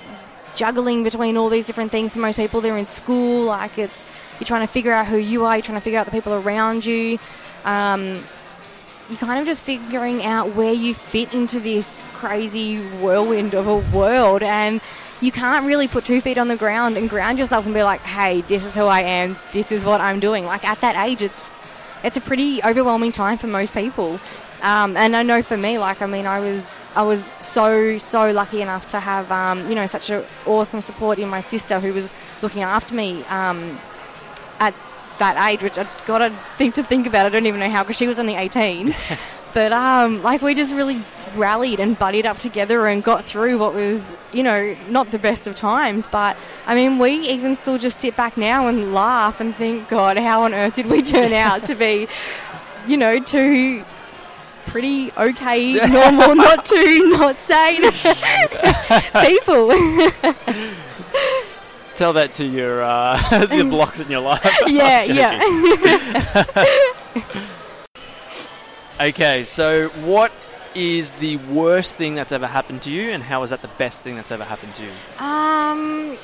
juggling 0.57 1.05
between 1.05 1.36
all 1.36 1.49
these 1.49 1.66
different 1.66 1.91
things. 1.91 2.14
For 2.14 2.20
most 2.20 2.36
people, 2.36 2.61
they're 2.61 2.76
in 2.76 2.86
school, 2.86 3.45
like 3.47 3.78
it's 3.78 4.11
you're 4.41 4.47
trying 4.47 4.66
to 4.66 4.72
figure 4.72 4.93
out 4.93 5.07
who 5.07 5.16
you 5.16 5.45
are, 5.45 5.57
you're 5.57 5.62
trying 5.62 5.78
to 5.78 5.84
figure 5.84 5.99
out 5.99 6.05
the 6.07 6.12
people 6.12 6.34
around 6.34 6.84
you. 6.84 7.18
Um, 7.64 8.20
you're 9.09 9.18
kind 9.18 9.41
of 9.41 9.47
just 9.47 9.62
figuring 9.64 10.22
out 10.24 10.55
where 10.55 10.72
you 10.72 10.93
fit 10.95 11.32
into 11.32 11.61
this 11.61 12.05
crazy 12.14 12.78
whirlwind 12.99 13.55
of 13.55 13.66
a 13.66 13.78
world, 13.97 14.43
and 14.43 14.80
you 15.22 15.32
can't 15.32 15.64
really 15.66 15.89
put 15.89 16.05
two 16.05 16.20
feet 16.20 16.36
on 16.39 16.49
the 16.49 16.57
ground 16.57 16.97
and 16.97 17.09
ground 17.09 17.39
yourself 17.39 17.64
and 17.64 17.74
be 17.74 17.82
like, 17.82 18.01
"Hey, 18.03 18.43
this 18.43 18.64
is 18.66 18.74
who 18.74 18.84
I 18.84 19.01
am. 19.01 19.36
This 19.53 19.72
is 19.72 19.84
what 19.84 20.01
I'm 20.03 20.20
doing." 20.20 20.45
Like 20.45 20.64
at 20.64 20.80
that 20.82 20.95
age, 21.09 21.22
it's 21.22 21.51
it's 22.05 22.16
a 22.16 22.20
pretty 22.20 22.62
overwhelming 22.62 23.12
time 23.12 23.38
for 23.38 23.46
most 23.46 23.74
people. 23.74 24.20
Um, 24.62 24.96
and 24.96 25.14
I 25.14 25.22
know 25.22 25.42
for 25.42 25.57
me, 25.57 25.78
like 25.78 26.03
I 26.03 26.07
mean, 26.07 26.26
I 26.26 26.40
was 26.40 26.86
I 26.96 27.03
was 27.03 27.32
so 27.40 27.96
so 27.99 28.32
lucky 28.32 28.61
enough 28.61 28.88
to 28.88 29.01
have 29.01 29.30
um, 29.30 29.68
you 29.68 29.74
know 29.74 29.86
such 29.86 30.11
an 30.11 30.24
awesome 30.46 30.82
support 30.82 31.18
in 31.18 31.28
my 31.28 31.40
sister 31.40 31.78
who 31.78 31.92
was 31.92 32.12
looking 32.42 32.62
after 32.62 32.94
me 32.94 33.22
um, 33.24 33.78
at 34.59 34.74
that 35.18 35.51
age, 35.51 35.62
which 35.62 35.78
I 35.78 35.86
gotta 36.07 36.30
think 36.57 36.74
to 36.74 36.82
think 36.82 37.07
about. 37.07 37.26
I 37.26 37.28
don't 37.28 37.46
even 37.46 37.61
know 37.61 37.70
how 37.70 37.84
because 37.84 37.96
she 37.96 38.09
was 38.09 38.18
only 38.18 38.34
eighteen. 38.34 38.96
but 39.55 39.72
um, 39.72 40.22
like 40.22 40.42
we 40.42 40.55
just 40.55 40.74
really 40.74 41.01
rallied 41.37 41.81
and 41.81 41.99
buddied 41.99 42.26
up 42.26 42.39
together 42.39 42.87
and 42.87 43.03
got 43.03 43.24
through 43.24 43.59
what 43.59 43.74
was 43.74 44.16
you 44.33 44.43
know 44.43 44.74
not 44.89 45.11
the 45.11 45.18
best 45.18 45.47
of 45.47 45.55
times. 45.57 46.07
But 46.07 46.37
I 46.66 46.74
mean, 46.74 46.99
we 46.99 47.12
even 47.29 47.57
still 47.57 47.79
just 47.79 47.99
sit 48.01 48.16
back 48.16 48.37
now 48.37 48.68
and 48.68 48.95
laugh 48.95 49.41
and 49.41 49.55
think, 49.55 49.89
God, 49.89 50.16
how 50.16 50.43
on 50.43 50.55
earth 50.55 50.76
did 50.76 50.87
we 50.87 51.03
turn 51.03 51.33
out 51.33 51.64
to 51.66 51.74
be, 51.74 52.09
you 52.87 52.97
know, 52.97 53.18
two 53.18 53.85
pretty 54.66 55.11
okay, 55.12 55.74
normal, 55.74 56.35
not 56.35 56.64
too 56.64 57.11
not 57.11 57.41
sane 57.41 57.81
people. 59.26 59.70
Tell 61.97 62.12
that 62.12 62.35
to 62.35 62.45
your 62.45 62.83
uh, 62.83 63.47
the 63.47 63.66
blocks 63.68 63.99
in 64.01 64.11
your 64.11 64.20
life. 64.20 64.45
yeah, 64.66 65.03
yeah. 65.05 65.41
Okay, 69.01 69.45
so 69.45 69.89
what 70.05 70.33
is 70.79 71.12
the 71.14 71.37
worst 71.51 71.97
thing 71.97 72.14
that's 72.14 72.31
ever 72.33 72.47
happened 72.47 72.83
to 72.83 72.91
you, 72.91 73.11
and 73.11 73.22
how 73.22 73.43
is 73.43 73.51
that 73.51 73.62
the 73.62 73.74
best 73.79 74.03
thing 74.05 74.14
that's 74.16 74.31
ever 74.31 74.45
happened 74.45 74.74
to 74.76 74.83
you? 74.83 74.91
Um, 75.18 76.16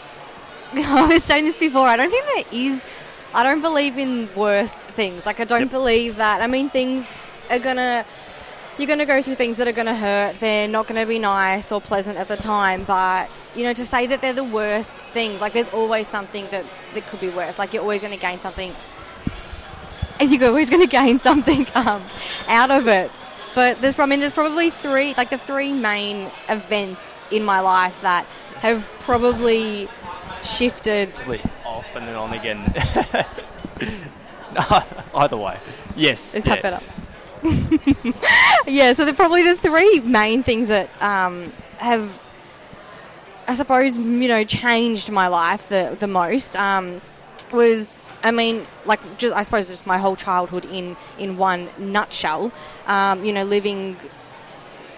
I 0.86 1.06
was 1.10 1.24
saying 1.24 1.44
this 1.44 1.56
before. 1.58 1.86
I 1.86 1.96
don't 1.96 2.10
think 2.10 2.24
there 2.34 2.44
is. 2.60 2.86
I 3.34 3.42
don't 3.42 3.60
believe 3.60 3.98
in 3.98 4.28
worst 4.36 4.78
things. 4.80 5.26
Like 5.26 5.40
I 5.40 5.44
don't 5.44 5.62
Yep. 5.62 5.70
believe 5.70 6.16
that. 6.16 6.40
I 6.40 6.46
mean, 6.46 6.68
things 6.70 7.12
are 7.50 7.58
gonna. 7.58 8.04
You're 8.78 8.88
gonna 8.88 9.06
go 9.06 9.22
through 9.22 9.36
things 9.36 9.56
that 9.58 9.68
are 9.68 9.72
gonna 9.72 9.94
hurt. 9.94 10.38
They're 10.40 10.66
not 10.68 10.86
gonna 10.88 11.06
be 11.06 11.18
nice 11.20 11.70
or 11.70 11.80
pleasant 11.80 12.18
at 12.18 12.26
the 12.28 12.36
time. 12.36 12.82
But 12.84 13.30
you 13.54 13.62
know, 13.64 13.72
to 13.72 13.86
say 13.86 14.06
that 14.06 14.20
they're 14.20 14.32
the 14.32 14.42
worst 14.44 15.04
things, 15.06 15.40
like 15.40 15.52
there's 15.52 15.72
always 15.72 16.06
something 16.08 16.44
that's 16.50 16.80
that 16.94 17.06
could 17.06 17.20
be 17.20 17.28
worse. 17.30 17.58
Like 17.58 17.72
you're 17.72 17.82
always 17.82 18.02
gonna 18.02 18.16
gain 18.16 18.38
something. 18.38 18.72
As 20.20 20.32
You're 20.32 20.46
always 20.48 20.70
gonna 20.70 20.86
gain 21.00 21.18
something 21.18 21.66
um, 21.74 22.00
out 22.48 22.70
of 22.70 22.86
it. 22.88 23.10
But 23.54 23.78
there's, 23.78 23.98
I 23.98 24.06
mean, 24.06 24.20
there's 24.20 24.32
probably 24.32 24.70
three, 24.70 25.14
like 25.14 25.30
the 25.30 25.38
three 25.38 25.72
main 25.72 26.28
events 26.48 27.16
in 27.30 27.44
my 27.44 27.60
life 27.60 28.02
that 28.02 28.26
have 28.56 28.90
probably 29.00 29.88
shifted 30.42 31.10
off 31.64 31.94
and 31.94 32.08
then 32.08 32.16
on 32.16 32.32
again. 32.32 32.72
Either 35.14 35.36
way, 35.36 35.58
yes. 35.96 36.34
Is 36.34 36.46
yeah. 36.46 36.56
that 36.56 36.62
better? 36.62 36.80
yeah, 38.66 38.92
so 38.92 39.04
they're 39.04 39.14
probably 39.14 39.42
the 39.42 39.56
three 39.56 40.00
main 40.00 40.42
things 40.42 40.68
that 40.68 40.90
um, 41.02 41.52
have, 41.78 42.26
I 43.46 43.54
suppose, 43.54 43.96
you 43.98 44.28
know, 44.28 44.44
changed 44.44 45.10
my 45.10 45.28
life 45.28 45.68
the, 45.68 45.96
the 45.98 46.06
most. 46.06 46.56
Um, 46.56 47.00
was 47.52 48.06
I 48.22 48.30
mean, 48.30 48.66
like, 48.86 49.00
just 49.18 49.34
I 49.34 49.42
suppose 49.42 49.68
just 49.68 49.86
my 49.86 49.98
whole 49.98 50.16
childhood 50.16 50.64
in 50.66 50.96
in 51.18 51.36
one 51.36 51.68
nutshell. 51.78 52.50
Um, 52.86 53.24
you 53.24 53.32
know, 53.32 53.44
living, 53.44 53.96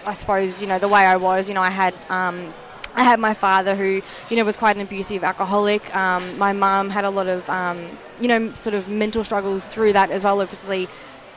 I 0.05 0.13
suppose, 0.13 0.61
you 0.61 0.67
know, 0.67 0.79
the 0.79 0.87
way 0.87 1.05
I 1.05 1.17
was. 1.17 1.47
You 1.49 1.55
know, 1.55 1.61
I 1.61 1.69
had. 1.69 1.93
Um, 2.09 2.53
I 2.95 3.03
had 3.03 3.19
my 3.19 3.35
father 3.35 3.75
who, 3.75 4.01
you 4.31 4.37
know, 4.37 4.43
was 4.43 4.57
quite 4.57 4.75
an 4.75 4.81
abusive 4.81 5.23
alcoholic. 5.23 5.95
Um, 5.95 6.35
my 6.39 6.51
mum 6.51 6.89
had 6.89 7.05
a 7.05 7.11
lot 7.11 7.27
of, 7.27 7.47
um, 7.47 7.77
you 8.19 8.27
know, 8.27 8.51
sort 8.55 8.73
of 8.73 8.89
mental 8.89 9.23
struggles 9.23 9.67
through 9.67 9.93
that 9.93 10.09
as 10.09 10.23
well. 10.23 10.41
Obviously, 10.41 10.87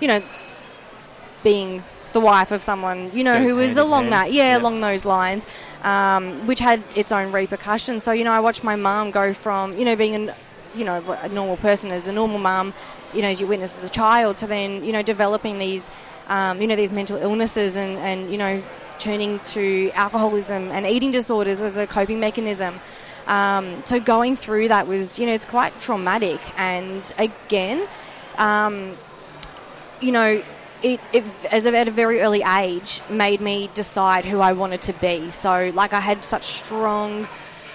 you 0.00 0.08
know, 0.08 0.22
being 1.42 1.82
the 2.14 2.20
wife 2.20 2.50
of 2.50 2.62
someone, 2.62 3.10
you 3.14 3.22
know, 3.24 3.38
Goes 3.40 3.48
who 3.50 3.56
was 3.56 3.76
along 3.76 4.04
hand. 4.04 4.12
that, 4.12 4.32
yeah, 4.32 4.52
Yep. 4.54 4.60
along 4.62 4.80
those 4.80 5.04
lines, 5.04 5.46
um, 5.84 6.46
which 6.46 6.60
had 6.60 6.82
its 6.96 7.12
own 7.12 7.30
repercussions. 7.30 8.02
So, 8.04 8.12
you 8.12 8.24
know, 8.24 8.32
I 8.32 8.40
watched 8.40 8.64
my 8.64 8.76
mum 8.76 9.10
go 9.10 9.32
from, 9.34 9.78
you 9.78 9.84
know, 9.84 9.96
being 9.96 10.14
an, 10.14 10.30
you 10.74 10.84
know, 10.84 11.02
a 11.22 11.28
normal 11.28 11.56
person 11.56 11.90
as 11.90 12.08
a 12.08 12.12
normal 12.12 12.38
mum, 12.38 12.74
you 13.14 13.22
know, 13.22 13.28
as 13.28 13.40
you 13.40 13.46
witness 13.46 13.78
as 13.78 13.84
a 13.84 13.92
child, 13.92 14.38
to 14.38 14.46
then, 14.46 14.84
you 14.84 14.92
know, 14.92 15.02
developing 15.02 15.58
these, 15.58 15.90
um, 16.28 16.60
you 16.60 16.66
know, 16.66 16.76
these 16.76 16.92
mental 16.92 17.16
illnesses 17.16 17.76
and, 17.76 17.98
and, 17.98 18.30
you 18.30 18.38
know, 18.38 18.62
turning 18.98 19.38
to 19.40 19.90
alcoholism 19.94 20.70
and 20.70 20.86
eating 20.86 21.10
disorders 21.10 21.62
as 21.62 21.76
a 21.76 21.86
coping 21.86 22.20
mechanism. 22.20 22.78
Um, 23.26 23.82
so 23.84 24.00
going 24.00 24.36
through 24.36 24.68
that 24.68 24.86
was, 24.86 25.18
you 25.18 25.26
know, 25.26 25.32
it's 25.32 25.46
quite 25.46 25.78
traumatic. 25.80 26.40
And 26.58 27.10
again, 27.18 27.86
um, 28.38 28.92
you 30.00 30.12
know, 30.12 30.42
it, 30.82 31.00
it 31.12 31.24
as 31.50 31.66
of 31.66 31.74
at 31.74 31.88
a 31.88 31.90
very 31.90 32.20
early 32.20 32.42
age 32.42 33.00
made 33.10 33.40
me 33.40 33.70
decide 33.74 34.24
who 34.24 34.40
I 34.40 34.52
wanted 34.52 34.82
to 34.82 34.92
be. 34.94 35.30
So 35.30 35.70
like 35.74 35.92
I 35.92 36.00
had 36.00 36.24
such 36.24 36.44
strong 36.44 37.28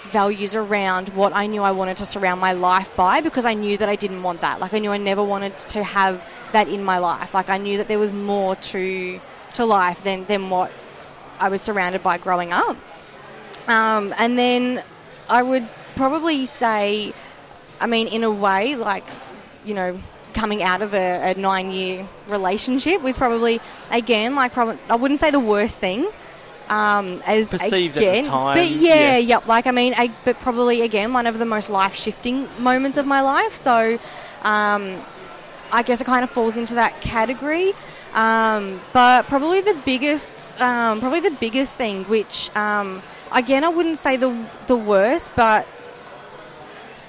values 0.06 0.56
around 0.56 1.10
what 1.10 1.34
I 1.34 1.47
knew 1.47 1.62
I 1.64 1.72
wanted 1.72 1.97
to 1.97 2.06
surround 2.06 2.41
my 2.41 2.53
life 2.53 2.95
by 2.95 3.22
because 3.22 3.45
I 3.45 3.53
knew 3.53 3.78
that 3.78 3.89
I 3.89 3.95
didn't 3.95 4.24
want 4.24 4.41
that. 4.41 4.60
Like 4.60 4.74
I 4.74 4.80
knew 4.80 4.91
I 4.91 4.97
never 4.97 5.24
wanted 5.24 5.58
to 5.58 5.84
have 5.84 6.28
that 6.51 6.68
in 6.68 6.84
my 6.84 6.99
life. 6.99 7.34
Like 7.34 7.49
I 7.49 7.58
knew 7.58 7.78
that 7.78 7.88
there 7.88 7.99
was 7.99 8.12
more 8.12 8.56
to 8.56 9.20
to 9.56 9.66
life 9.66 10.03
than 10.03 10.26
than 10.26 10.49
what 10.49 10.72
I 11.39 11.49
was 11.49 11.62
surrounded 11.62 12.03
by 12.03 12.18
growing 12.18 12.53
up. 12.53 12.78
Um, 13.68 14.14
and 14.18 14.38
then 14.38 14.84
I 15.30 15.41
would 15.41 15.68
probably 15.95 16.45
say, 16.45 17.14
I 17.82 17.88
mean, 17.88 18.08
in 18.08 18.24
a 18.24 18.32
way, 18.32 18.76
like, 18.76 19.06
you 19.66 19.74
know, 19.74 19.99
coming 20.34 20.62
out 20.62 20.82
of 20.82 20.93
a, 20.93 21.32
a 21.32 21.34
nine 21.34 21.72
year 21.72 22.06
relationship 22.28 23.01
was 23.01 23.18
probably, 23.18 23.60
again, 23.91 24.36
like, 24.36 24.53
probably, 24.53 24.78
I 24.89 24.95
wouldn't 24.95 25.20
say 25.20 25.32
the 25.32 25.39
worst 25.39 25.80
thing. 25.80 26.08
Um, 26.70 27.22
as 27.26 27.49
Perceived 27.49 27.97
at 27.97 27.99
the 27.99 28.09
again, 28.09 28.26
time, 28.26 28.57
but 28.57 28.68
yeah, 28.68 29.18
yes. 29.18 29.26
yep. 29.26 29.47
Like 29.47 29.68
I 29.68 29.72
mean, 29.72 29.93
I, 29.95 30.11
but 30.26 30.39
probably 30.39 30.82
again 30.82 31.13
one 31.13 31.28
of 31.28 31.38
the 31.38 31.45
most 31.45 31.70
life 31.70 31.95
shifting 31.95 32.47
moments 32.59 32.97
of 32.97 33.05
my 33.05 33.22
life. 33.22 33.51
So, 33.53 33.99
um, 34.43 34.99
I 35.72 35.84
guess 35.86 36.01
it 36.01 36.05
kind 36.05 36.24
of 36.24 36.30
falls 36.32 36.57
into 36.57 36.74
that 36.76 36.99
category. 37.01 37.74
Um, 38.16 38.80
but 38.93 39.26
probably 39.28 39.59
the 39.61 39.78
biggest, 39.86 40.59
um, 40.61 40.99
probably 41.01 41.20
the 41.20 41.36
biggest 41.39 41.76
thing, 41.78 42.03
which 42.05 42.49
um, 42.55 43.01
again 43.34 43.63
I 43.63 43.70
wouldn't 43.70 43.97
say 43.97 44.16
the 44.18 44.34
the 44.68 44.76
worst, 44.78 45.36
but 45.36 45.66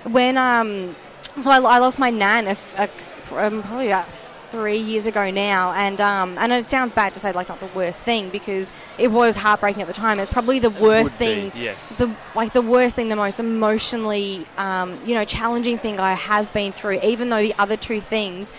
when 0.04 0.36
um, 0.36 0.94
so 1.40 1.50
I, 1.50 1.56
I 1.60 1.78
lost 1.78 1.98
my 1.98 2.10
nan 2.10 2.46
a, 2.48 2.56
a- 2.76 2.88
probably 3.24 3.86
about 3.88 4.06
three 4.46 4.78
years 4.78 5.06
ago 5.06 5.30
now, 5.30 5.72
and 5.72 6.00
um, 6.00 6.38
and 6.38 6.52
it 6.52 6.66
sounds 6.66 6.92
bad 6.92 7.14
to 7.14 7.20
say 7.20 7.32
like 7.32 7.48
not 7.48 7.60
the 7.60 7.68
worst 7.74 8.04
thing 8.04 8.30
because 8.30 8.72
it 8.98 9.08
was 9.08 9.36
heartbreaking 9.36 9.82
at 9.82 9.88
the 9.88 9.94
time. 9.94 10.18
It's 10.18 10.32
probably 10.32 10.58
the 10.58 10.70
worst 10.70 11.12
would 11.12 11.18
be, 11.18 11.50
thing, 11.50 11.52
yes. 11.54 11.96
the 11.96 12.14
like 12.34 12.52
the 12.52 12.62
worst 12.62 12.96
thing, 12.96 13.08
the 13.08 13.16
most 13.16 13.40
emotionally 13.40 14.44
um, 14.56 14.98
you 15.04 15.14
know 15.14 15.24
challenging 15.24 15.78
thing 15.78 16.00
I 16.00 16.14
have 16.14 16.52
been 16.52 16.72
through. 16.72 17.00
Even 17.02 17.28
though 17.28 17.42
the 17.42 17.54
other 17.58 17.76
two 17.76 18.00
things 18.00 18.52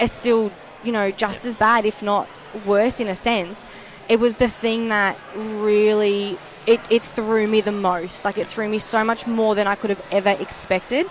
are 0.00 0.06
still 0.06 0.52
you 0.84 0.92
know 0.92 1.10
just 1.10 1.44
as 1.44 1.56
bad, 1.56 1.84
if 1.86 2.02
not 2.02 2.28
worse 2.66 3.00
in 3.00 3.08
a 3.08 3.16
sense. 3.16 3.68
It 4.08 4.20
was 4.20 4.36
the 4.36 4.48
thing 4.48 4.88
that 4.88 5.16
really 5.34 6.36
it, 6.66 6.80
it 6.90 7.02
threw 7.02 7.46
me 7.46 7.60
the 7.60 7.72
most. 7.72 8.24
Like 8.24 8.38
it 8.38 8.46
threw 8.46 8.68
me 8.68 8.78
so 8.78 9.04
much 9.04 9.26
more 9.26 9.54
than 9.54 9.66
I 9.66 9.74
could 9.74 9.90
have 9.90 10.06
ever 10.12 10.30
expected. 10.30 11.06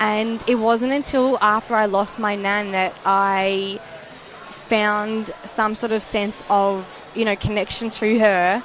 And 0.00 0.42
it 0.46 0.56
wasn't 0.56 0.92
until 0.92 1.38
after 1.40 1.74
I 1.74 1.86
lost 1.86 2.18
my 2.18 2.36
nan 2.36 2.70
that 2.72 2.94
I 3.04 3.78
found 3.82 5.28
some 5.44 5.74
sort 5.74 5.92
of 5.92 6.02
sense 6.02 6.44
of, 6.48 7.10
you 7.14 7.24
know, 7.24 7.36
connection 7.36 7.90
to 7.90 8.18
her 8.20 8.62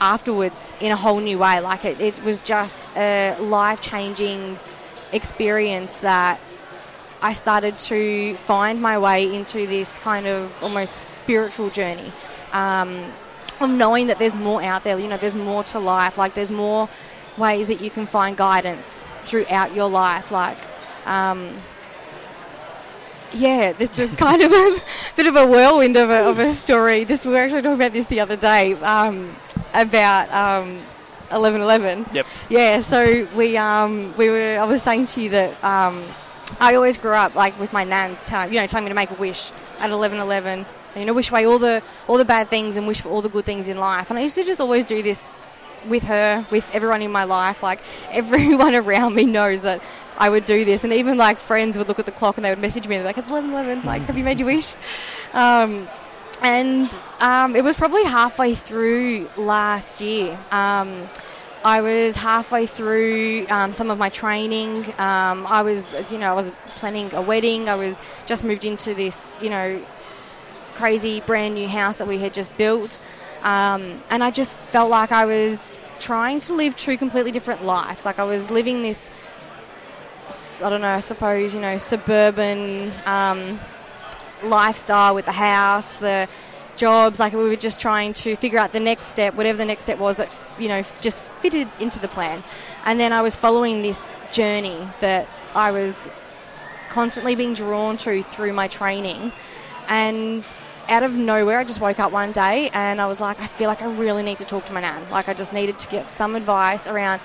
afterwards 0.00 0.72
in 0.80 0.92
a 0.92 0.96
whole 0.96 1.20
new 1.20 1.38
way. 1.38 1.60
Like 1.60 1.84
it, 1.84 2.00
it 2.00 2.22
was 2.24 2.42
just 2.42 2.88
a 2.96 3.36
life 3.40 3.80
changing 3.80 4.58
experience 5.12 6.00
that 6.00 6.40
I 7.22 7.32
started 7.32 7.78
to 7.78 8.34
find 8.34 8.82
my 8.82 8.98
way 8.98 9.34
into 9.34 9.66
this 9.66 9.98
kind 9.98 10.26
of 10.26 10.62
almost 10.62 11.14
spiritual 11.14 11.70
journey 11.70 12.12
um, 12.52 12.90
of 13.60 13.70
knowing 13.70 14.08
that 14.08 14.18
there's 14.18 14.34
more 14.34 14.62
out 14.62 14.84
there. 14.84 14.98
You 14.98 15.08
know, 15.08 15.16
there's 15.16 15.34
more 15.34 15.64
to 15.64 15.78
life. 15.78 16.18
Like 16.18 16.34
there's 16.34 16.50
more 16.50 16.88
ways 17.38 17.68
that 17.68 17.80
you 17.80 17.90
can 17.90 18.06
find 18.06 18.36
guidance 18.36 19.06
throughout 19.24 19.74
your 19.74 19.88
life. 19.88 20.30
Like, 20.30 20.58
um, 21.06 21.50
yeah, 23.32 23.72
this 23.72 23.98
is 23.98 24.12
kind 24.16 24.42
of 24.42 24.52
a 24.52 24.76
bit 25.16 25.26
of 25.26 25.36
a 25.36 25.46
whirlwind 25.46 25.96
of 25.96 26.10
a, 26.10 26.28
of 26.28 26.38
a 26.38 26.52
story. 26.52 27.04
This 27.04 27.24
we 27.24 27.32
were 27.32 27.38
actually 27.38 27.62
talking 27.62 27.76
about 27.76 27.92
this 27.92 28.06
the 28.06 28.20
other 28.20 28.36
day 28.36 28.74
um, 28.74 29.34
about 29.74 30.32
um, 30.32 30.78
eleven 31.30 31.60
eleven. 31.60 32.06
Yep. 32.12 32.26
Yeah, 32.48 32.80
so 32.80 33.26
we 33.36 33.56
um, 33.56 34.14
we 34.16 34.28
were. 34.28 34.58
I 34.60 34.64
was 34.64 34.82
saying 34.82 35.06
to 35.06 35.22
you 35.22 35.30
that 35.30 35.64
um, 35.64 36.02
I 36.60 36.74
always 36.74 36.98
grew 36.98 37.12
up 37.12 37.34
like 37.34 37.58
with 37.60 37.72
my 37.72 37.84
nan, 37.84 38.16
telling, 38.26 38.52
you 38.52 38.60
know, 38.60 38.66
telling 38.66 38.84
me 38.84 38.90
to 38.90 38.94
make 38.94 39.10
a 39.10 39.14
wish 39.14 39.50
at 39.80 39.90
eleven 39.90 40.18
eleven. 40.18 40.64
And, 40.94 41.02
you 41.02 41.06
know, 41.06 41.12
wish 41.12 41.30
away 41.30 41.44
all 41.44 41.58
the 41.58 41.82
all 42.08 42.16
the 42.16 42.24
bad 42.24 42.48
things 42.48 42.78
and 42.78 42.86
wish 42.86 43.02
for 43.02 43.10
all 43.10 43.20
the 43.20 43.28
good 43.28 43.44
things 43.44 43.68
in 43.68 43.76
life. 43.76 44.08
And 44.08 44.18
I 44.18 44.22
used 44.22 44.36
to 44.36 44.44
just 44.44 44.62
always 44.62 44.86
do 44.86 45.02
this 45.02 45.34
with 45.88 46.04
her, 46.04 46.46
with 46.50 46.68
everyone 46.74 47.02
in 47.02 47.12
my 47.12 47.24
life. 47.24 47.62
Like 47.62 47.80
everyone 48.10 48.74
around 48.82 49.14
me 49.14 49.24
knows 49.24 49.62
that 49.62 49.82
I 50.18 50.30
would 50.30 50.44
do 50.44 50.64
this, 50.64 50.84
and 50.84 50.92
even 50.92 51.16
like 51.16 51.38
friends 51.38 51.76
would 51.76 51.88
look 51.88 51.98
at 51.98 52.06
the 52.06 52.12
clock 52.12 52.36
and 52.36 52.44
they 52.44 52.50
would 52.50 52.58
message 52.58 52.88
me. 52.88 52.96
They're 52.96 53.04
like, 53.04 53.18
"It's 53.18 53.30
eleven 53.30 53.50
eleven. 53.50 53.82
Like, 53.84 54.02
have 54.02 54.16
you 54.16 54.24
made 54.24 54.40
your 54.40 54.46
wish?" 54.46 54.74
Um, 55.34 55.86
and 56.42 57.02
um, 57.20 57.56
it 57.56 57.62
was 57.62 57.76
probably 57.76 58.04
halfway 58.04 58.54
through 58.54 59.28
last 59.36 60.00
year. 60.00 60.38
Um, 60.50 61.08
I 61.64 61.80
was 61.80 62.14
halfway 62.14 62.66
through 62.66 63.46
um, 63.48 63.72
some 63.72 63.90
of 63.90 63.98
my 63.98 64.08
training. 64.08 64.86
Um, 64.98 65.46
I 65.46 65.62
was, 65.62 66.10
you 66.12 66.18
know, 66.18 66.30
I 66.30 66.34
was 66.34 66.52
planning 66.66 67.12
a 67.12 67.20
wedding. 67.20 67.68
I 67.68 67.74
was 67.74 68.00
just 68.24 68.44
moved 68.44 68.64
into 68.64 68.94
this, 68.94 69.36
you 69.42 69.50
know, 69.50 69.84
crazy 70.74 71.20
brand 71.22 71.54
new 71.54 71.66
house 71.66 71.96
that 71.96 72.06
we 72.06 72.18
had 72.18 72.34
just 72.34 72.56
built. 72.56 73.00
Um, 73.46 74.02
and 74.10 74.24
I 74.24 74.32
just 74.32 74.56
felt 74.56 74.90
like 74.90 75.12
I 75.12 75.24
was 75.24 75.78
trying 76.00 76.40
to 76.40 76.54
live 76.54 76.74
two 76.74 76.96
completely 76.96 77.30
different 77.30 77.64
lives. 77.64 78.04
Like 78.04 78.18
I 78.18 78.24
was 78.24 78.50
living 78.50 78.82
this, 78.82 79.08
I 80.60 80.68
don't 80.68 80.80
know, 80.80 80.88
I 80.88 80.98
suppose, 80.98 81.54
you 81.54 81.60
know, 81.60 81.78
suburban 81.78 82.90
um, 83.06 83.60
lifestyle 84.42 85.14
with 85.14 85.26
the 85.26 85.32
house, 85.32 85.96
the 85.98 86.28
jobs. 86.76 87.20
Like 87.20 87.34
we 87.34 87.44
were 87.44 87.54
just 87.54 87.80
trying 87.80 88.14
to 88.14 88.34
figure 88.34 88.58
out 88.58 88.72
the 88.72 88.80
next 88.80 89.04
step, 89.04 89.34
whatever 89.34 89.58
the 89.58 89.64
next 89.64 89.84
step 89.84 90.00
was 90.00 90.16
that, 90.16 90.36
you 90.58 90.66
know, 90.66 90.82
just 91.00 91.22
fitted 91.22 91.68
into 91.78 92.00
the 92.00 92.08
plan. 92.08 92.42
And 92.84 92.98
then 92.98 93.12
I 93.12 93.22
was 93.22 93.36
following 93.36 93.80
this 93.80 94.16
journey 94.32 94.76
that 94.98 95.28
I 95.54 95.70
was 95.70 96.10
constantly 96.88 97.36
being 97.36 97.54
drawn 97.54 97.96
to 97.98 98.24
through 98.24 98.54
my 98.54 98.66
training. 98.66 99.30
And 99.88 100.44
out 100.88 101.02
of 101.02 101.14
nowhere, 101.14 101.58
I 101.58 101.64
just 101.64 101.80
woke 101.80 101.98
up 101.98 102.12
one 102.12 102.32
day 102.32 102.70
and 102.72 103.00
I 103.00 103.06
was 103.06 103.20
like, 103.20 103.40
I 103.40 103.46
feel 103.46 103.68
like 103.68 103.82
I 103.82 103.92
really 103.94 104.22
need 104.22 104.38
to 104.38 104.44
talk 104.44 104.64
to 104.66 104.72
my 104.72 104.80
nan. 104.80 105.02
Like, 105.10 105.28
I 105.28 105.34
just 105.34 105.52
needed 105.52 105.78
to 105.80 105.88
get 105.88 106.08
some 106.08 106.34
advice 106.36 106.86
around 106.86 107.20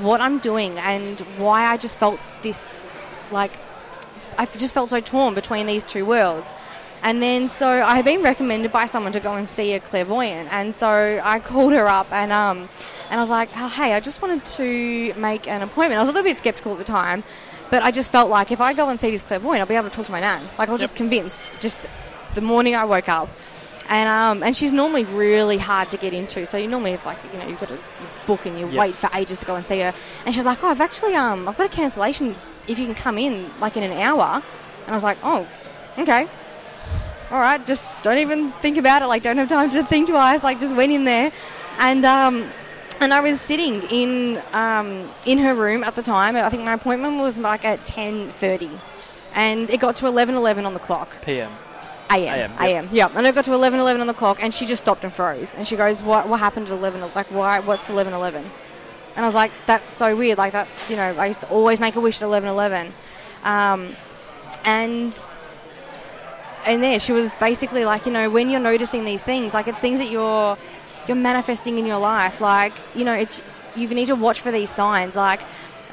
what 0.00 0.20
I'm 0.20 0.38
doing 0.38 0.76
and 0.78 1.20
why 1.38 1.66
I 1.66 1.76
just 1.76 1.98
felt 1.98 2.20
this 2.42 2.86
like 3.30 3.52
I 4.36 4.44
just 4.46 4.74
felt 4.74 4.90
so 4.90 5.00
torn 5.00 5.34
between 5.34 5.66
these 5.66 5.84
two 5.84 6.04
worlds. 6.04 6.52
And 7.04 7.22
then 7.22 7.46
so 7.48 7.68
I 7.68 7.94
had 7.96 8.04
been 8.04 8.22
recommended 8.22 8.72
by 8.72 8.86
someone 8.86 9.12
to 9.12 9.20
go 9.20 9.34
and 9.34 9.48
see 9.48 9.72
a 9.74 9.80
clairvoyant, 9.80 10.52
and 10.52 10.74
so 10.74 11.20
I 11.22 11.38
called 11.38 11.72
her 11.74 11.86
up 11.86 12.10
and 12.12 12.32
um 12.32 12.68
and 13.10 13.20
I 13.20 13.22
was 13.22 13.30
like, 13.30 13.50
oh, 13.56 13.68
hey, 13.68 13.92
I 13.92 14.00
just 14.00 14.20
wanted 14.22 14.44
to 14.46 15.14
make 15.16 15.46
an 15.46 15.62
appointment. 15.62 15.98
I 15.98 16.00
was 16.00 16.08
a 16.08 16.12
little 16.12 16.24
bit 16.28 16.36
skeptical 16.38 16.72
at 16.72 16.78
the 16.78 16.84
time, 16.84 17.22
but 17.70 17.82
I 17.82 17.90
just 17.92 18.10
felt 18.10 18.30
like 18.30 18.50
if 18.50 18.60
I 18.60 18.72
go 18.72 18.88
and 18.88 18.98
see 18.98 19.10
this 19.10 19.22
clairvoyant, 19.22 19.60
I'll 19.60 19.66
be 19.66 19.74
able 19.74 19.90
to 19.90 19.94
talk 19.94 20.06
to 20.06 20.12
my 20.12 20.20
nan. 20.20 20.40
Like 20.58 20.68
I 20.68 20.72
was 20.72 20.80
Yep. 20.80 20.88
just 20.90 20.96
convinced, 20.96 21.60
just 21.60 21.78
the 22.34 22.40
morning 22.40 22.74
I 22.74 22.84
woke 22.84 23.08
up. 23.08 23.28
And 23.88 24.08
um, 24.08 24.42
and 24.42 24.56
she's 24.56 24.72
normally 24.72 25.04
really 25.04 25.58
hard 25.58 25.90
to 25.90 25.98
get 25.98 26.14
into. 26.14 26.46
So 26.46 26.56
you 26.56 26.68
normally 26.68 26.92
have 26.92 27.04
like 27.04 27.18
you 27.32 27.38
know 27.38 27.46
you've 27.46 27.60
got 27.60 27.68
to 27.68 27.78
book 28.26 28.46
and 28.46 28.58
you 28.58 28.66
Yep. 28.68 28.74
wait 28.80 28.94
for 28.94 29.10
ages 29.14 29.40
to 29.40 29.46
go 29.46 29.56
and 29.56 29.64
see 29.64 29.80
her. 29.80 29.92
And 30.24 30.34
she's 30.34 30.46
like, 30.46 30.64
oh, 30.64 30.68
I've 30.68 30.80
actually 30.80 31.14
um 31.14 31.46
I've 31.46 31.58
got 31.58 31.66
a 31.70 31.76
cancellation 31.76 32.34
if 32.66 32.78
you 32.78 32.86
can 32.86 32.94
come 32.94 33.18
in 33.18 33.50
like 33.60 33.76
in 33.76 33.82
an 33.82 33.92
hour. 33.92 34.42
And 34.86 34.90
I 34.90 34.94
was 34.94 35.04
like, 35.04 35.18
oh, 35.22 35.46
okay, 35.98 36.26
all 37.30 37.40
right, 37.40 37.64
just 37.66 37.86
don't 38.02 38.16
even 38.18 38.50
think 38.52 38.78
about 38.78 39.02
it. 39.02 39.06
Like 39.06 39.22
don't 39.22 39.36
have 39.36 39.50
time 39.50 39.68
to 39.70 39.84
think 39.84 40.08
twice. 40.08 40.42
Like 40.42 40.60
just 40.60 40.74
went 40.74 40.90
in 40.92 41.04
there, 41.04 41.30
and 41.78 42.06
um 42.06 42.44
and 43.00 43.12
I 43.12 43.20
was 43.20 43.38
sitting 43.38 43.82
in 43.90 44.40
um 44.54 45.06
in 45.26 45.36
her 45.38 45.54
room 45.54 45.84
at 45.84 45.94
the 45.94 46.02
time. 46.02 46.36
I 46.36 46.48
think 46.48 46.64
my 46.64 46.72
appointment 46.72 47.18
was 47.18 47.36
like 47.36 47.66
at 47.66 47.84
ten 47.84 48.28
thirty, 48.30 48.70
and 49.34 49.68
it 49.68 49.78
got 49.78 49.96
to 49.96 50.06
eleven 50.06 50.36
eleven 50.36 50.64
on 50.64 50.72
the 50.72 50.80
clock. 50.80 51.10
PM. 51.22 51.52
AM. 52.10 52.28
AM, 52.28 52.50
yep. 52.50 52.60
AM. 52.60 52.88
Yeah. 52.92 53.08
And 53.16 53.26
it 53.26 53.34
got 53.34 53.44
to 53.44 53.50
11:11 53.52 54.00
on 54.00 54.06
the 54.06 54.14
clock, 54.14 54.42
and 54.42 54.52
she 54.52 54.66
just 54.66 54.82
stopped 54.82 55.04
and 55.04 55.12
froze. 55.12 55.54
And 55.54 55.66
she 55.66 55.76
goes, 55.76 56.02
"What? 56.02 56.28
What 56.28 56.40
happened 56.40 56.66
at 56.66 56.72
11? 56.72 57.00
Like, 57.14 57.26
why? 57.30 57.60
What's 57.60 57.90
11:11?" 57.90 58.44
And 59.16 59.24
I 59.24 59.26
was 59.26 59.34
like, 59.34 59.52
"That's 59.66 59.88
so 59.88 60.16
weird. 60.16 60.38
Like, 60.38 60.52
that's 60.52 60.90
you 60.90 60.96
know, 60.96 61.14
I 61.18 61.26
used 61.26 61.40
to 61.40 61.48
always 61.48 61.80
make 61.80 61.96
a 61.96 62.00
wish 62.00 62.20
at 62.20 62.28
11:11." 62.28 62.92
Um, 63.44 63.90
and 64.64 65.14
and 66.66 66.82
there, 66.82 66.98
she 66.98 67.12
was 67.12 67.34
basically 67.36 67.84
like, 67.84 68.06
you 68.06 68.12
know, 68.12 68.30
when 68.30 68.50
you're 68.50 68.60
noticing 68.60 69.04
these 69.04 69.22
things, 69.22 69.54
like 69.54 69.68
it's 69.68 69.80
things 69.80 69.98
that 69.98 70.10
you're 70.10 70.56
you're 71.06 71.16
manifesting 71.16 71.78
in 71.78 71.86
your 71.86 71.98
life. 71.98 72.40
Like, 72.40 72.72
you 72.94 73.04
know, 73.04 73.12
it's 73.12 73.42
you 73.76 73.88
need 73.88 74.06
to 74.06 74.14
watch 74.14 74.40
for 74.40 74.50
these 74.50 74.70
signs. 74.70 75.16
Like, 75.16 75.40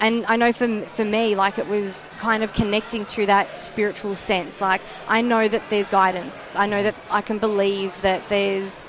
and 0.01 0.25
I 0.25 0.35
know 0.35 0.51
for 0.51 0.81
for 0.81 1.05
me, 1.05 1.35
like 1.35 1.59
it 1.59 1.67
was 1.67 2.09
kind 2.17 2.43
of 2.43 2.53
connecting 2.53 3.05
to 3.05 3.27
that 3.27 3.55
spiritual 3.55 4.15
sense. 4.15 4.59
Like, 4.59 4.81
I 5.07 5.21
know 5.21 5.47
that 5.47 5.61
there's 5.69 5.89
guidance. 5.89 6.55
I 6.55 6.65
know 6.65 6.81
that 6.81 6.95
I 7.11 7.21
can 7.21 7.37
believe 7.37 8.01
that 8.01 8.27
there's 8.27 8.83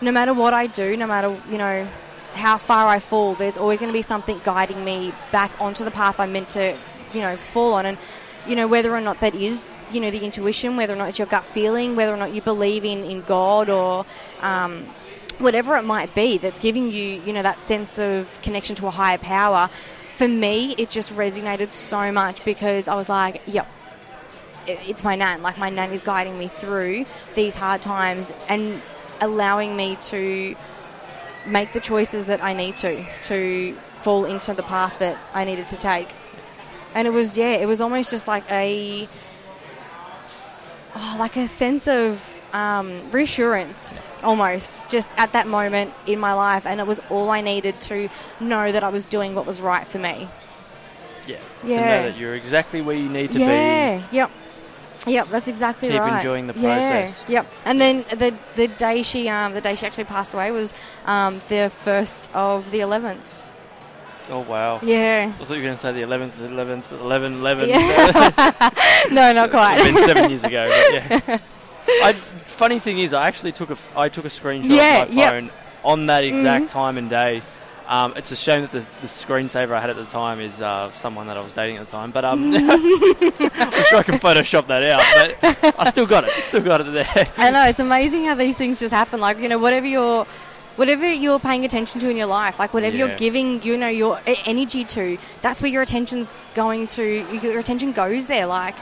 no 0.00 0.10
matter 0.10 0.32
what 0.32 0.54
I 0.54 0.66
do, 0.66 0.96
no 0.96 1.06
matter 1.06 1.36
you 1.50 1.58
know 1.58 1.86
how 2.32 2.56
far 2.56 2.88
I 2.88 2.98
fall, 2.98 3.34
there's 3.34 3.58
always 3.58 3.80
going 3.80 3.92
to 3.92 3.96
be 3.96 4.02
something 4.02 4.40
guiding 4.42 4.84
me 4.84 5.12
back 5.30 5.52
onto 5.60 5.84
the 5.84 5.90
path 5.90 6.18
I'm 6.18 6.32
meant 6.32 6.48
to, 6.50 6.74
you 7.12 7.20
know, 7.20 7.36
fall 7.36 7.74
on. 7.74 7.86
And 7.86 7.98
you 8.46 8.56
know 8.56 8.66
whether 8.66 8.90
or 8.94 9.00
not 9.00 9.20
that 9.20 9.34
is 9.34 9.68
you 9.90 10.00
know 10.00 10.10
the 10.10 10.24
intuition, 10.24 10.76
whether 10.76 10.94
or 10.94 10.96
not 10.96 11.10
it's 11.10 11.18
your 11.18 11.28
gut 11.28 11.44
feeling, 11.44 11.94
whether 11.94 12.12
or 12.12 12.16
not 12.16 12.32
you 12.32 12.40
believe 12.40 12.86
in 12.86 13.04
in 13.04 13.20
God 13.22 13.68
or 13.68 14.06
um, 14.40 14.86
whatever 15.38 15.76
it 15.76 15.84
might 15.84 16.14
be 16.14 16.38
that's 16.38 16.58
giving 16.58 16.90
you 16.90 17.20
you 17.26 17.32
know 17.32 17.42
that 17.42 17.60
sense 17.60 17.98
of 17.98 18.40
connection 18.42 18.76
to 18.76 18.86
a 18.86 18.90
higher 18.90 19.18
power. 19.18 19.68
For 20.14 20.28
me, 20.28 20.74
it 20.78 20.90
just 20.90 21.12
resonated 21.14 21.72
so 21.72 22.12
much 22.12 22.44
because 22.44 22.86
I 22.88 22.94
was 22.94 23.08
like, 23.08 23.42
yep, 23.46 23.66
it's 24.66 25.02
my 25.02 25.16
nan. 25.16 25.42
Like 25.42 25.58
my 25.58 25.70
nan 25.70 25.92
is 25.92 26.00
guiding 26.00 26.38
me 26.38 26.48
through 26.48 27.04
these 27.34 27.56
hard 27.56 27.82
times 27.82 28.32
and 28.48 28.80
allowing 29.20 29.76
me 29.76 29.96
to 29.96 30.54
make 31.46 31.72
the 31.72 31.80
choices 31.80 32.26
that 32.26 32.42
I 32.42 32.52
need 32.54 32.76
to 32.76 33.04
to 33.24 33.74
fall 33.74 34.24
into 34.24 34.54
the 34.54 34.62
path 34.62 34.98
that 35.00 35.18
I 35.32 35.44
needed 35.44 35.66
to 35.68 35.76
take. 35.76 36.08
And 36.94 37.08
it 37.08 37.12
was 37.12 37.36
yeah, 37.36 37.54
it 37.54 37.66
was 37.66 37.80
almost 37.80 38.10
just 38.10 38.28
like 38.28 38.44
a 38.50 39.08
oh, 40.94 41.16
like 41.18 41.36
a 41.36 41.48
sense 41.48 41.88
of 41.88 42.40
um, 42.54 43.10
reassurance 43.10 43.94
almost 44.24 44.88
just 44.88 45.14
at 45.16 45.32
that 45.32 45.46
moment 45.46 45.92
in 46.06 46.18
my 46.18 46.32
life 46.32 46.66
and 46.66 46.80
it 46.80 46.86
was 46.86 47.00
all 47.10 47.30
I 47.30 47.40
needed 47.40 47.80
to 47.82 48.08
know 48.40 48.72
that 48.72 48.82
I 48.82 48.88
was 48.88 49.04
doing 49.04 49.34
what 49.34 49.46
was 49.46 49.60
right 49.60 49.86
for 49.86 49.98
me. 49.98 50.28
Yeah. 51.26 51.36
To 51.36 51.68
Yeah. 51.68 51.80
know 51.80 52.02
that 52.10 52.16
you're 52.16 52.34
exactly 52.34 52.80
where 52.82 52.96
you 52.96 53.08
need 53.08 53.28
to 53.32 53.38
be. 53.38 53.44
yeah, 53.44 54.02
yep. 54.10 54.30
Yep, 55.06 55.28
that's 55.28 55.48
exactly 55.48 55.90
Keep 55.90 56.00
right. 56.00 56.16
enjoying 56.16 56.46
the 56.46 56.54
Yeah, 56.58 56.76
process. 57.02 57.24
Yep. 57.28 57.46
And 57.66 57.80
then 57.80 58.04
the 58.10 58.34
the 58.56 58.68
day 58.68 59.02
she 59.02 59.28
um 59.28 59.52
the 59.52 59.60
day 59.60 59.74
she 59.74 59.84
actually 59.86 60.04
passed 60.04 60.32
away 60.34 60.50
was 60.50 60.72
um 61.04 61.40
the 61.48 61.70
first 61.70 62.30
of 62.34 62.70
the 62.70 62.80
eleventh. 62.80 63.22
Oh 64.30 64.40
wow. 64.40 64.80
Yeah. 64.82 65.26
I 65.28 65.30
thought 65.44 65.50
you 65.50 65.56
were 65.62 65.66
going 65.68 65.74
to 65.76 65.82
say 65.82 65.92
the 65.92 66.00
11th, 66.00 66.36
11th, 66.48 66.98
11, 66.98 67.34
11. 67.34 67.68
Yeah. 67.68 68.70
no, 69.10 69.32
not 69.34 69.50
quite. 69.58 69.76
It's 69.80 69.92
been 69.94 70.04
seven 70.06 70.30
years 70.30 70.44
ago. 70.44 70.64
Yeah. 70.92 71.38
I, 71.88 72.12
funny 72.12 72.78
thing 72.78 72.98
is, 72.98 73.12
I 73.12 73.26
actually 73.28 73.52
took 73.52 73.70
a 73.70 73.76
I 73.96 74.08
took 74.08 74.24
a 74.24 74.28
screenshot 74.28 74.68
Yeah, 74.70 75.02
of 75.02 75.10
my 75.10 75.14
yep. 75.14 75.32
phone 75.32 75.50
on 75.84 76.06
that 76.06 76.24
exact 76.24 76.66
Mhm. 76.66 76.70
time 76.70 76.98
and 76.98 77.10
day. 77.10 77.42
Um, 77.86 78.14
it's 78.16 78.32
a 78.32 78.36
shame 78.36 78.62
that 78.62 78.70
the, 78.72 78.78
the 78.78 79.06
screensaver 79.06 79.72
I 79.72 79.80
had 79.80 79.90
at 79.90 79.96
the 79.96 80.06
time 80.06 80.40
is 80.40 80.58
uh, 80.62 80.90
someone 80.92 81.26
that 81.26 81.36
I 81.36 81.40
was 81.40 81.52
dating 81.52 81.76
at 81.76 81.84
the 81.84 81.90
time, 81.92 82.12
but 82.12 82.24
um, 82.24 82.54
I'm 82.54 83.84
sure 83.84 83.98
I 83.98 84.02
can 84.02 84.18
Photoshop 84.18 84.68
that 84.68 84.82
out. 84.84 85.02
But 85.42 85.74
I 85.78 85.90
still 85.90 86.06
got 86.06 86.24
it. 86.24 86.30
Still 86.42 86.62
got 86.62 86.80
it 86.80 86.84
there. 86.92 87.24
I 87.36 87.50
know 87.50 87.62
it's 87.64 87.80
amazing 87.80 88.24
how 88.24 88.36
these 88.36 88.56
things 88.56 88.80
just 88.80 88.94
happen. 88.94 89.20
Like 89.20 89.38
you 89.38 89.50
know, 89.50 89.58
whatever 89.58 89.86
you're, 89.86 90.24
whatever 90.76 91.12
you're 91.12 91.38
paying 91.38 91.66
attention 91.66 92.00
to 92.00 92.08
in 92.08 92.16
your 92.16 92.26
life, 92.26 92.58
like 92.58 92.72
whatever 92.72 92.96
Yeah. 92.96 93.06
you're 93.08 93.16
giving, 93.18 93.62
you 93.62 93.76
know, 93.76 93.88
your 93.88 94.18
energy 94.46 94.84
to, 94.84 95.18
that's 95.42 95.60
where 95.60 95.70
your 95.70 95.82
attention's 95.82 96.34
going 96.54 96.86
to. 96.88 97.04
Your 97.42 97.58
attention 97.58 97.92
goes 97.92 98.28
there. 98.28 98.46
Like 98.46 98.76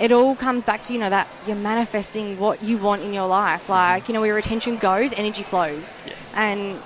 it 0.00 0.12
all 0.12 0.34
comes 0.34 0.64
back 0.64 0.82
to 0.82 0.92
you 0.92 0.98
know 0.98 1.10
that 1.10 1.28
you're 1.46 1.56
manifesting 1.56 2.38
what 2.38 2.62
you 2.62 2.78
want 2.78 3.02
in 3.02 3.12
your 3.12 3.28
life. 3.28 3.64
Mm-hmm. 3.64 3.72
Like 3.72 4.08
you 4.08 4.14
know, 4.14 4.20
where 4.20 4.28
your 4.28 4.38
attention 4.38 4.78
goes, 4.78 5.12
energy 5.12 5.42
flows. 5.42 5.96
Yes. 6.06 6.34
And 6.36 6.80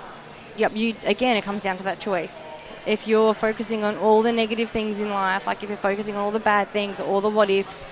yep, 0.57 0.75
you 0.75 0.95
again, 1.05 1.37
it 1.37 1.43
comes 1.43 1.63
down 1.63 1.77
to 1.77 1.83
that 1.85 1.99
choice. 1.99 2.47
If 2.85 3.07
you're 3.07 3.33
focusing 3.33 3.83
on 3.83 3.95
all 3.97 4.21
the 4.21 4.31
negative 4.31 4.69
things 4.69 4.99
in 4.99 5.09
life, 5.09 5.47
like 5.47 5.63
if 5.63 5.69
you're 5.69 5.77
focusing 5.77 6.15
on 6.15 6.21
all 6.21 6.31
the 6.31 6.39
bad 6.39 6.67
things, 6.67 6.99
all 6.99 7.21
the 7.21 7.29
what 7.29 7.49
ifs, 7.49 7.85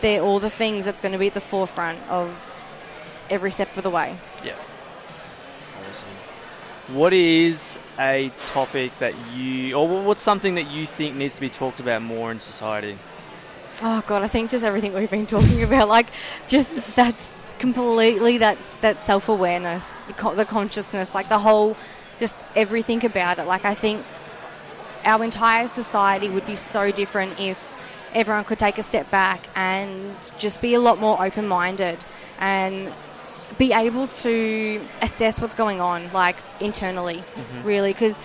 they're 0.00 0.22
all 0.22 0.38
the 0.38 0.50
things 0.50 0.84
that's 0.84 1.00
going 1.00 1.12
to 1.12 1.18
be 1.18 1.28
at 1.28 1.34
the 1.34 1.40
forefront 1.40 1.98
of 2.08 2.30
every 3.28 3.50
step 3.50 3.76
of 3.76 3.82
the 3.82 3.90
way. 3.90 4.16
Yeah. 4.44 4.52
Awesome. 5.88 6.94
What 6.94 7.12
is 7.12 7.80
a 7.98 8.30
topic 8.52 8.96
that 8.98 9.14
you, 9.34 9.74
or 9.74 10.02
what's 10.04 10.22
something 10.22 10.54
that 10.54 10.70
you 10.70 10.86
think 10.86 11.16
needs 11.16 11.34
to 11.34 11.40
be 11.40 11.48
talked 11.48 11.80
about 11.80 12.02
more 12.02 12.30
in 12.30 12.38
society? 12.38 12.96
Oh 13.82 14.02
god, 14.06 14.22
I 14.22 14.28
think 14.28 14.50
just 14.50 14.64
everything 14.64 14.94
we've 14.94 15.10
been 15.10 15.26
talking 15.26 15.62
about, 15.62 15.88
like 15.88 16.06
just 16.48 16.74
that's 16.96 17.34
completely 17.58 18.38
that's 18.38 18.76
that 18.76 19.00
self 19.00 19.28
awareness, 19.28 19.96
the, 20.08 20.14
co- 20.14 20.34
the 20.34 20.44
consciousness, 20.44 21.14
like 21.14 21.28
the 21.28 21.38
whole, 21.38 21.76
just 22.18 22.38
everything 22.54 23.04
about 23.04 23.38
it. 23.38 23.46
Like 23.46 23.64
I 23.64 23.74
think 23.74 24.02
our 25.04 25.22
entire 25.22 25.68
society 25.68 26.30
would 26.30 26.46
be 26.46 26.54
so 26.54 26.90
different 26.90 27.38
if 27.38 27.74
everyone 28.14 28.44
could 28.44 28.58
take 28.58 28.78
a 28.78 28.82
step 28.82 29.10
back 29.10 29.40
and 29.54 30.14
just 30.38 30.62
be 30.62 30.74
a 30.74 30.80
lot 30.80 30.98
more 30.98 31.22
open 31.22 31.46
minded 31.46 31.98
and 32.40 32.92
be 33.58 33.72
able 33.72 34.08
to 34.08 34.80
assess 35.02 35.40
what's 35.40 35.54
going 35.54 35.80
on, 35.80 36.10
like 36.12 36.36
internally, 36.60 37.16
mm-hmm. 37.16 37.66
really, 37.66 37.92
because. 37.92 38.18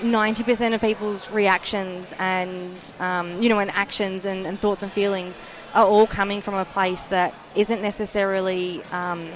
90% 0.00 0.74
of 0.74 0.80
people's 0.80 1.30
reactions 1.30 2.14
and 2.18 2.94
um, 3.00 3.40
you 3.42 3.48
know 3.48 3.58
and 3.58 3.70
actions 3.70 4.24
and, 4.24 4.46
and 4.46 4.58
thoughts 4.58 4.82
and 4.82 4.92
feelings 4.92 5.40
are 5.74 5.86
all 5.86 6.06
coming 6.06 6.40
from 6.40 6.54
a 6.54 6.64
place 6.64 7.06
that 7.06 7.34
isn't 7.54 7.82
necessarily 7.82 8.82
um, 8.92 9.28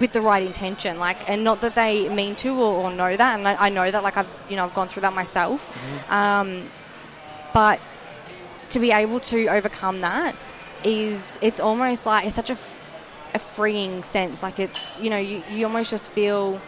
with 0.00 0.12
the 0.12 0.20
right 0.20 0.42
intention 0.42 0.98
like 0.98 1.28
and 1.28 1.44
not 1.44 1.60
that 1.60 1.74
they 1.74 2.08
mean 2.08 2.34
to 2.36 2.50
or, 2.54 2.84
or 2.84 2.92
know 2.92 3.16
that 3.16 3.38
and 3.38 3.46
I, 3.46 3.66
I 3.66 3.68
know 3.68 3.90
that 3.90 4.02
like 4.02 4.16
I've 4.16 4.28
you 4.48 4.56
know 4.56 4.64
I've 4.64 4.74
gone 4.74 4.88
through 4.88 5.02
that 5.02 5.12
myself. 5.14 6.10
Um, 6.10 6.68
but 7.52 7.80
to 8.70 8.80
be 8.80 8.90
able 8.90 9.20
to 9.20 9.46
overcome 9.48 10.00
that 10.00 10.34
is 10.84 11.38
it's 11.40 11.60
almost 11.60 12.06
like 12.06 12.26
it's 12.26 12.34
such 12.34 12.50
a, 12.50 12.54
f- 12.54 13.30
a 13.34 13.38
freeing 13.38 14.02
sense 14.02 14.42
like 14.42 14.58
it's 14.58 15.00
you 15.00 15.10
know 15.10 15.18
you, 15.18 15.42
you 15.50 15.64
almost 15.66 15.90
just 15.90 16.10
feel 16.10 16.60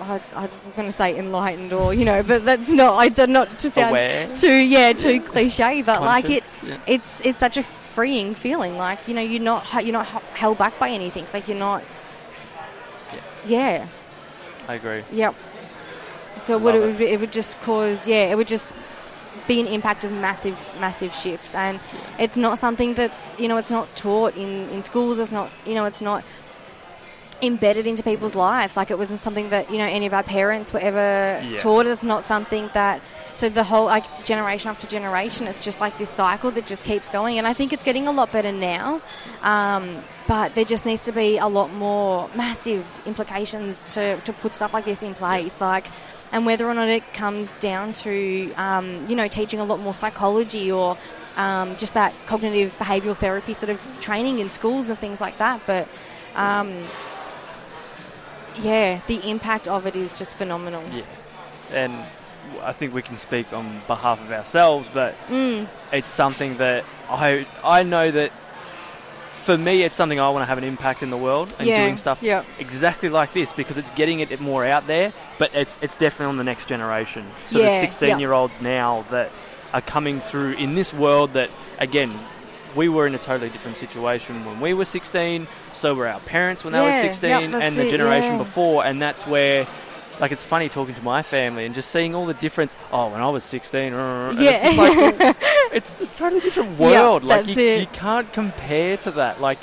I, 0.00 0.20
I'm 0.34 0.50
going 0.76 0.88
to 0.88 0.92
say 0.92 1.16
enlightened 1.18 1.72
or 1.72 1.94
you 1.94 2.04
know 2.04 2.22
but 2.22 2.44
that's 2.44 2.72
not 2.72 2.94
I 2.94 3.08
did 3.08 3.30
not 3.30 3.48
to 3.50 3.70
sound 3.70 3.90
Aware. 3.90 4.34
too 4.36 4.52
yeah 4.52 4.92
too 4.92 5.20
cliche 5.20 5.82
but 5.82 6.02
like 6.02 6.30
it 6.30 6.44
yeah. 6.62 6.78
it's 6.86 7.20
it's 7.24 7.38
such 7.38 7.56
a 7.56 7.62
freeing 7.62 8.34
feeling 8.34 8.76
like 8.76 9.06
you 9.06 9.14
know 9.14 9.20
you're 9.20 9.42
not 9.42 9.64
you're 9.84 9.92
not 9.92 10.06
held 10.06 10.58
back 10.58 10.78
by 10.78 10.90
anything 10.90 11.26
like 11.32 11.46
you're 11.46 11.58
not 11.58 11.84
yeah 13.46 13.86
I 14.68 14.74
agree. 14.74 15.02
Yep. 15.12 15.34
So 16.42 16.58
what 16.58 16.74
it 16.74 16.80
Love 16.80 16.90
would 16.90 16.98
be, 16.98 17.06
it 17.06 17.20
would 17.20 17.32
just 17.32 17.60
cause 17.60 18.08
yeah, 18.08 18.30
it 18.30 18.36
would 18.36 18.48
just 18.48 18.74
be 19.46 19.60
an 19.60 19.66
impact 19.66 20.04
of 20.04 20.12
massive 20.12 20.56
massive 20.80 21.14
shifts 21.14 21.54
and 21.54 21.78
it's 22.18 22.36
not 22.36 22.58
something 22.58 22.94
that's 22.94 23.38
you 23.38 23.46
know 23.46 23.58
it's 23.58 23.70
not 23.70 23.94
taught 23.94 24.34
in 24.36 24.66
in 24.70 24.82
schools 24.82 25.18
it's 25.18 25.32
not 25.32 25.50
you 25.66 25.74
know 25.74 25.84
it's 25.84 26.00
not 26.00 26.24
embedded 27.46 27.86
into 27.86 28.02
people's 28.02 28.34
lives. 28.34 28.76
Like 28.76 28.90
it 28.90 28.98
wasn't 28.98 29.20
something 29.20 29.50
that 29.50 29.70
you 29.70 29.78
know 29.78 29.86
any 29.86 30.06
of 30.06 30.14
our 30.14 30.22
parents 30.22 30.72
were 30.72 30.80
ever 30.80 31.40
Yeah. 31.44 31.56
taught. 31.58 31.86
It's 31.86 32.04
not 32.04 32.26
something 32.26 32.70
that. 32.74 33.02
So 33.34 33.48
the 33.48 33.64
whole 33.64 33.86
like 33.86 34.04
generation 34.24 34.70
after 34.70 34.86
generation, 34.86 35.48
it's 35.48 35.58
just 35.64 35.80
like 35.80 35.98
this 35.98 36.10
cycle 36.10 36.52
that 36.52 36.66
just 36.66 36.84
keeps 36.84 37.08
going. 37.08 37.38
And 37.38 37.46
I 37.48 37.52
think 37.52 37.72
it's 37.72 37.82
getting 37.82 38.06
a 38.06 38.12
lot 38.12 38.30
better 38.30 38.52
now, 38.52 39.00
um, 39.42 40.04
but 40.28 40.54
there 40.54 40.64
just 40.64 40.86
needs 40.86 41.04
to 41.06 41.12
be 41.12 41.38
a 41.38 41.48
lot 41.48 41.72
more 41.72 42.30
massive 42.36 42.84
implications 43.06 43.92
to 43.94 44.16
to 44.20 44.32
put 44.32 44.54
stuff 44.54 44.72
like 44.74 44.84
this 44.84 45.02
in 45.02 45.14
place. 45.14 45.60
Like. 45.60 45.86
And 46.32 46.44
whether 46.46 46.66
or 46.66 46.74
not 46.74 46.88
it 46.88 47.04
comes 47.12 47.54
down 47.56 47.92
to, 47.92 48.52
um, 48.54 49.04
you 49.06 49.14
know, 49.14 49.28
teaching 49.28 49.60
a 49.60 49.64
lot 49.64 49.78
more 49.78 49.94
psychology 49.94 50.72
or 50.72 50.96
um, 51.36 51.76
just 51.76 51.94
that 51.94 52.12
cognitive 52.26 52.76
behavioural 52.76 53.16
therapy 53.16 53.54
sort 53.54 53.70
of 53.70 53.78
training 54.00 54.40
in 54.40 54.48
schools 54.48 54.88
and 54.88 54.98
things 54.98 55.20
like 55.20 55.38
that. 55.38 55.60
But 55.64 55.86
um, 56.34 56.72
yeah, 58.58 59.00
the 59.06 59.28
impact 59.28 59.68
of 59.68 59.86
it 59.86 59.96
is 59.96 60.16
just 60.16 60.36
phenomenal. 60.36 60.82
Yeah. 60.92 61.02
And 61.72 61.92
I 62.62 62.72
think 62.72 62.94
we 62.94 63.02
can 63.02 63.16
speak 63.18 63.52
on 63.52 63.80
behalf 63.86 64.20
of 64.20 64.30
ourselves, 64.30 64.88
but 64.92 65.14
Mm, 65.28 65.66
it's 65.92 66.10
something 66.10 66.56
that 66.58 66.84
I 67.08 67.46
I 67.64 67.82
know 67.82 68.10
that 68.10 68.30
for 69.44 69.58
me 69.58 69.82
it's 69.82 69.94
something 69.94 70.18
I 70.18 70.28
want 70.30 70.42
to 70.42 70.46
have 70.46 70.56
an 70.58 70.64
impact 70.64 71.02
in 71.02 71.10
the 71.10 71.16
world 71.18 71.54
and 71.58 71.68
yeah, 71.68 71.82
doing 71.84 71.96
stuff 71.98 72.22
Yeah, 72.22 72.44
exactly 72.58 73.10
like 73.10 73.32
this 73.34 73.52
because 73.52 73.76
it's 73.76 73.90
getting 73.90 74.20
it 74.20 74.40
more 74.40 74.64
out 74.64 74.86
there, 74.86 75.12
but 75.38 75.54
it's 75.54 75.78
it's 75.82 75.96
definitely 75.96 76.26
on 76.30 76.36
the 76.36 76.44
next 76.44 76.66
generation. 76.68 77.26
So 77.48 77.58
Yeah, 77.58 77.66
the 77.66 77.70
16 77.74 78.18
year 78.18 78.32
olds 78.32 78.60
now 78.62 79.04
that 79.10 79.30
are 79.72 79.82
coming 79.82 80.20
through 80.20 80.52
in 80.52 80.74
this 80.74 80.94
world 80.94 81.32
that 81.34 81.50
again 81.78 82.10
we 82.76 82.88
were 82.88 83.06
in 83.06 83.14
a 83.14 83.18
totally 83.18 83.50
different 83.50 83.76
situation 83.76 84.44
when 84.44 84.60
we 84.60 84.74
were 84.74 84.84
16. 84.84 85.46
So 85.72 85.94
were 85.94 86.06
our 86.08 86.20
parents 86.20 86.64
when 86.64 86.72
they 86.72 86.80
were 86.80 86.92
16, 86.92 87.30
yep, 87.30 87.42
and 87.62 87.74
the 87.76 87.86
it, 87.86 87.90
generation 87.90 88.32
yeah. 88.32 88.38
before, 88.38 88.84
and 88.84 89.00
that's 89.00 89.26
where. 89.26 89.66
Like 90.20 90.30
it's 90.30 90.44
funny 90.44 90.68
talking 90.68 90.94
to 90.94 91.02
my 91.02 91.22
family 91.22 91.66
and 91.66 91.74
just 91.74 91.90
seeing 91.90 92.14
all 92.14 92.24
the 92.24 92.34
difference. 92.34 92.76
Oh, 92.92 93.08
when 93.10 93.20
I 93.20 93.28
was 93.30 93.42
sixteen, 93.42 93.92
and 93.92 94.38
it's, 94.38 94.62
just 94.62 94.78
like, 94.78 95.18
yeah, 95.18 95.32
it's 95.72 96.00
a 96.00 96.06
totally 96.06 96.40
different 96.40 96.70
Yeah, 96.78 97.02
world. 97.02 97.24
like 97.24 97.46
that's 97.46 97.56
you, 97.56 97.64
you 97.64 97.86
can't 97.86 98.32
compare 98.32 98.96
to 98.98 99.10
that. 99.10 99.40
Like 99.40 99.58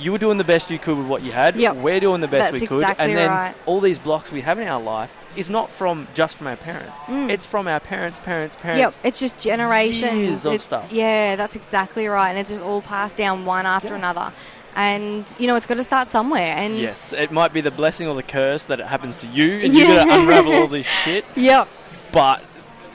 you 0.00 0.12
were 0.12 0.18
doing 0.18 0.38
the 0.38 0.44
best 0.44 0.70
you 0.70 0.78
could 0.78 0.96
with 0.96 1.06
what 1.06 1.22
you 1.22 1.32
had. 1.32 1.56
Yep. 1.56 1.76
We're 1.76 2.00
doing 2.00 2.20
the 2.20 2.28
best 2.28 2.52
That's 2.52 2.62
we 2.62 2.66
could, 2.66 2.80
exactly 2.82 3.06
and 3.06 3.16
then 3.16 3.30
right. 3.30 3.54
all 3.66 3.80
these 3.80 3.98
blocks 3.98 4.32
we 4.32 4.40
have 4.40 4.58
in 4.58 4.66
our 4.68 4.80
life 4.80 5.16
is 5.36 5.48
not 5.50 5.70
from 5.70 6.08
just 6.14 6.36
from 6.36 6.46
our 6.48 6.56
parents. 6.56 6.98
Mm. 7.00 7.30
It's 7.30 7.46
from 7.46 7.68
our 7.68 7.80
parents, 7.80 8.18
parents, 8.18 8.56
parents. 8.56 8.96
Yep, 8.96 9.04
it's 9.06 9.20
just 9.20 9.38
generations. 9.40 10.44
Of 10.46 10.54
it's, 10.54 10.64
stuff. 10.64 10.92
Yeah, 10.92 11.36
that's 11.36 11.56
exactly 11.56 12.06
right, 12.06 12.30
and 12.30 12.38
it's 12.38 12.50
just 12.50 12.62
all 12.62 12.82
passed 12.82 13.16
down 13.16 13.44
one 13.44 13.66
after 13.66 13.88
Yeah. 13.90 13.96
another. 13.96 14.32
And 14.76 15.34
you 15.38 15.46
know, 15.46 15.56
it's 15.56 15.66
got 15.66 15.76
to 15.76 15.84
start 15.84 16.08
somewhere. 16.08 16.54
And 16.56 16.78
Yes, 16.78 17.12
it 17.12 17.30
might 17.32 17.52
be 17.52 17.60
the 17.60 17.70
blessing 17.72 18.06
or 18.08 18.14
the 18.14 18.22
curse 18.22 18.64
that 18.64 18.80
it 18.80 18.86
happens 18.86 19.16
to 19.18 19.26
you, 19.26 19.60
and 19.64 19.72
Yeah. 19.74 19.80
you 19.80 19.86
got 19.94 20.04
to 20.04 20.20
unravel 20.20 20.52
all 20.54 20.66
this 20.78 20.86
shit. 20.86 21.24
yep, 21.36 21.68
But 22.12 22.42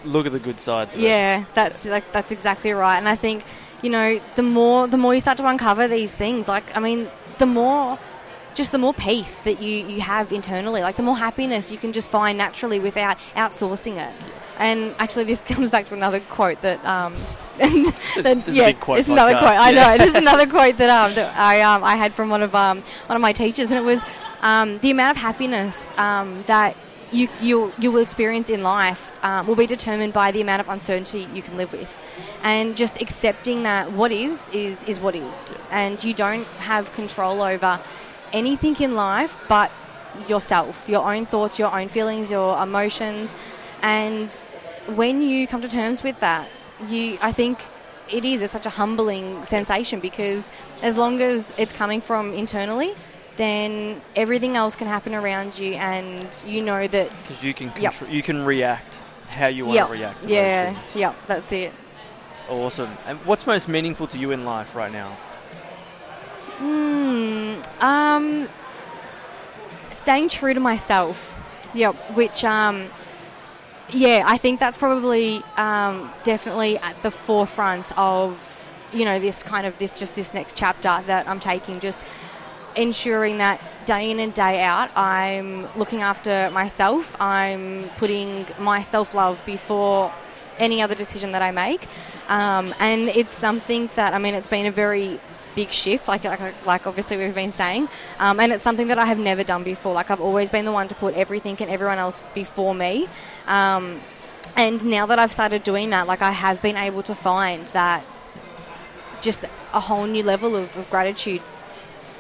look 0.06 0.26
at 0.26 0.32
the 0.32 0.40
good 0.40 0.60
sides. 0.60 0.94
Of 0.94 1.00
it. 1.00 1.04
Yeah, 1.04 1.44
that's 1.54 1.86
like 1.86 2.12
that's 2.12 2.32
exactly 2.32 2.72
right. 2.74 2.98
And 2.98 3.08
I 3.10 3.16
think, 3.16 3.44
you 3.86 3.92
know, 3.92 4.20
the 4.36 4.42
more 4.42 4.88
the 4.88 4.98
more 4.98 5.14
you 5.14 5.22
start 5.22 5.38
to 5.38 5.48
uncover 5.48 5.88
these 5.88 6.12
things, 6.14 6.48
like 6.48 6.76
I 6.76 6.80
mean, 6.80 7.08
the 7.38 7.46
more 7.46 8.00
just 8.56 8.72
the 8.72 8.80
more 8.80 8.94
peace 8.96 9.40
that 9.42 9.62
you, 9.62 9.86
you 9.86 10.02
have 10.02 10.32
internally, 10.32 10.82
like 10.82 10.96
the 10.96 11.04
more 11.04 11.18
happiness 11.18 11.72
you 11.72 11.78
can 11.78 11.92
just 11.94 12.10
find 12.10 12.36
naturally 12.38 12.80
without 12.80 13.18
outsourcing 13.36 13.98
it. 13.98 14.14
And 14.58 14.96
actually, 14.98 15.26
this 15.26 15.42
comes 15.54 15.70
back 15.70 15.86
to 15.86 15.94
another 15.94 16.20
quote 16.20 16.62
that. 16.62 16.84
Um, 16.84 17.14
that- 17.58 17.72
this 18.24 18.48
is 18.48 18.56
a 18.56 18.58
yeah, 18.58 18.66
big 18.72 18.80
quote 18.80 19.00
it's 19.00 19.08
another 19.08 19.34
quote. 19.34 19.58
I 19.68 19.72
know. 19.72 19.98
Just 19.98 20.16
another 20.16 20.48
quote 20.56 20.78
that 20.78 20.90
um 20.90 21.14
that 21.14 21.38
I 21.38 21.62
um 21.62 21.84
I 21.84 21.96
had 21.96 22.14
from 22.14 22.30
one 22.30 22.42
of 22.42 22.56
um 22.56 22.82
one 23.06 23.16
of 23.16 23.22
my 23.22 23.34
teachers, 23.34 23.72
and 23.72 23.78
it 23.80 23.86
was 23.86 24.04
um 24.42 24.80
the 24.80 24.90
amount 24.90 25.16
of 25.16 25.22
happiness 25.22 25.94
um 25.98 26.44
that 26.48 26.76
you 27.16 27.30
you 27.42 27.74
you 27.80 27.92
will 27.92 28.02
experience 28.02 28.50
in 28.50 28.62
life 28.62 29.24
um, 29.24 29.48
will 29.48 29.56
be 29.56 29.66
determined 29.66 30.14
by 30.14 30.32
the 30.32 30.42
amount 30.42 30.60
of 30.60 30.70
uncertainty 30.70 31.28
you 31.34 31.42
can 31.42 31.56
live 31.58 31.72
with, 31.72 31.92
and 32.44 32.76
just 32.76 33.02
accepting 33.02 33.64
that 33.64 33.92
what 33.92 34.12
is 34.12 34.50
is 34.50 34.86
is 34.86 35.00
what 35.00 35.16
is, 35.16 35.48
and 35.72 36.04
you 36.04 36.14
don't 36.14 36.46
have 36.72 36.92
control 36.94 37.42
over 37.42 37.80
anything 38.34 38.76
in 38.82 38.96
life 38.96 39.38
but 39.48 39.72
yourself, 40.28 40.88
your 40.90 41.04
own 41.14 41.26
thoughts, 41.26 41.58
your 41.60 41.74
own 41.78 41.88
feelings, 41.88 42.30
your 42.30 42.62
emotions, 42.62 43.36
and 43.82 44.36
when 44.88 45.22
you 45.22 45.48
come 45.48 45.62
to 45.62 45.70
terms 45.70 46.04
with 46.04 46.20
that, 46.20 46.50
you 46.90 47.18
I 47.22 47.32
think 47.32 47.60
it 48.12 48.26
is 48.26 48.42
it's 48.42 48.54
such 48.54 48.66
a 48.66 48.70
humbling 48.82 49.44
sensation 49.44 50.00
because 50.00 50.52
as 50.84 50.98
long 50.98 51.22
as 51.22 51.58
it's 51.58 51.74
coming 51.74 52.02
from 52.02 52.34
internally 52.34 52.94
then 53.38 54.02
everything 54.16 54.56
else 54.56 54.76
can 54.76 54.88
happen 54.88 55.14
around 55.14 55.58
you 55.58 55.74
and 55.74 56.44
you 56.46 56.62
know 56.62 56.88
that 56.88 57.10
because 57.22 57.44
you 57.44 57.54
can 57.54 57.72
Yep. 57.80 57.96
you 58.10 58.22
can 58.24 58.46
react 58.46 59.00
how 59.36 59.48
you 59.48 59.66
want 59.66 59.76
yep, 59.76 59.88
to 59.88 59.94
react 59.94 60.24
to 60.24 60.30
yeah 60.30 60.84
yep 60.96 61.16
that's 61.28 61.52
it 61.52 61.74
Awesome. 62.50 62.92
And 63.08 63.18
what's 63.26 63.48
most 63.48 63.68
meaningful 63.68 64.08
to 64.08 64.18
you 64.18 64.32
in 64.32 64.46
life 64.46 64.76
right 64.76 64.92
now? 64.92 65.10
Hmm. 66.58 67.56
Um. 67.82 68.48
Staying 69.92 70.30
true 70.30 70.54
to 70.54 70.60
myself. 70.60 71.72
Yep. 71.74 71.96
Which 72.16 72.44
um. 72.44 72.86
Yeah, 73.90 74.24
I 74.26 74.38
think 74.38 74.60
that's 74.60 74.78
probably 74.78 75.44
um, 75.58 76.12
definitely 76.24 76.80
at 76.80 76.96
the 77.04 77.12
forefront 77.12 77.96
of 77.98 78.52
you 78.92 79.06
know 79.06 79.20
this 79.20 79.44
kind 79.44 79.68
of 79.68 79.78
this 79.78 79.92
just 79.92 80.16
this 80.16 80.34
next 80.34 80.58
chapter 80.58 81.02
that 81.06 81.28
I'm 81.28 81.40
taking. 81.40 81.80
Just 81.80 82.04
ensuring 82.76 83.38
that 83.38 83.62
day 83.86 84.12
in 84.12 84.20
and 84.20 84.34
day 84.34 84.62
out, 84.64 84.90
I'm 84.96 85.68
looking 85.76 86.02
after 86.02 86.50
myself. 86.52 87.20
I'm 87.22 87.84
putting 87.98 88.46
my 88.60 88.82
self 88.82 89.14
love 89.14 89.44
before 89.46 90.14
any 90.58 90.82
other 90.82 90.96
decision 90.96 91.34
that 91.34 91.42
I 91.42 91.52
make, 91.52 91.86
um, 92.30 92.74
and 92.80 93.10
it's 93.10 93.34
something 93.34 93.90
that 93.96 94.14
I 94.14 94.18
mean, 94.18 94.36
it's 94.36 94.48
been 94.48 94.66
a 94.66 94.72
very 94.72 95.20
big 95.56 95.72
shift, 95.72 96.08
like 96.08 96.24
like, 96.24 96.66
like 96.66 96.88
obviously 96.88 97.18
we've 97.18 97.36
been 97.36 97.52
saying, 97.52 97.88
um, 98.20 98.40
and 98.40 98.52
it's 98.52 98.64
something 98.64 98.88
that 98.88 98.98
I 98.98 99.06
have 99.06 99.20
never 99.20 99.44
done 99.44 99.64
before. 99.64 99.94
Like 99.94 100.12
I've 100.12 100.22
always 100.22 100.50
been 100.50 100.66
the 100.66 100.72
one 100.72 100.88
to 100.90 100.96
put 100.96 101.16
everything 101.16 101.58
and 101.60 101.70
everyone 101.70 101.98
else 101.98 102.22
before 102.34 102.76
me. 102.76 103.08
Um, 103.48 104.02
and 104.56 104.86
now 104.86 105.06
that 105.08 105.20
I've 105.20 105.34
started 105.34 105.64
doing 105.64 105.90
that, 105.90 106.08
like 106.08 106.22
I 106.22 106.32
have 106.32 106.62
been 106.62 106.78
able 106.78 107.04
to 107.04 107.16
find 107.16 107.68
that 107.70 108.04
just 109.22 109.44
a 109.74 109.80
whole 109.80 110.06
new 110.06 110.24
level 110.24 110.56
of, 110.56 110.78
of 110.78 110.90
gratitude 110.90 111.42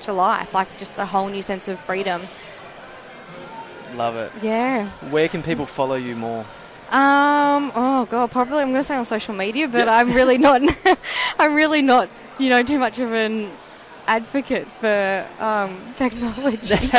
to 0.06 0.14
life, 0.14 0.54
like 0.54 0.76
just 0.78 0.98
a 0.98 1.06
whole 1.06 1.28
new 1.28 1.42
sense 1.42 1.68
of 1.68 1.80
freedom. 1.80 2.22
Love 3.96 4.16
it. 4.18 4.32
Yeah. 4.42 4.88
Where 5.10 5.28
can 5.30 5.42
people 5.44 5.66
follow 5.66 5.96
you 5.96 6.16
more? 6.16 6.42
Um. 6.92 7.72
Oh 7.76 8.08
God. 8.10 8.32
Probably 8.32 8.60
I'm 8.60 8.70
going 8.72 8.82
to 8.82 8.84
say 8.84 8.96
on 8.96 9.06
social 9.06 9.34
media, 9.34 9.68
but 9.68 9.88
I'm 9.88 10.14
really 10.14 10.38
not. 10.38 10.62
I'm 11.40 11.54
really 11.54 11.82
not. 11.82 12.10
You 12.38 12.50
know, 12.50 12.64
too 12.64 12.78
much 12.80 13.00
of 13.00 13.14
an 13.14 13.50
advocate 14.08 14.68
for 14.68 15.26
um, 15.40 15.76
technology. 15.96 16.76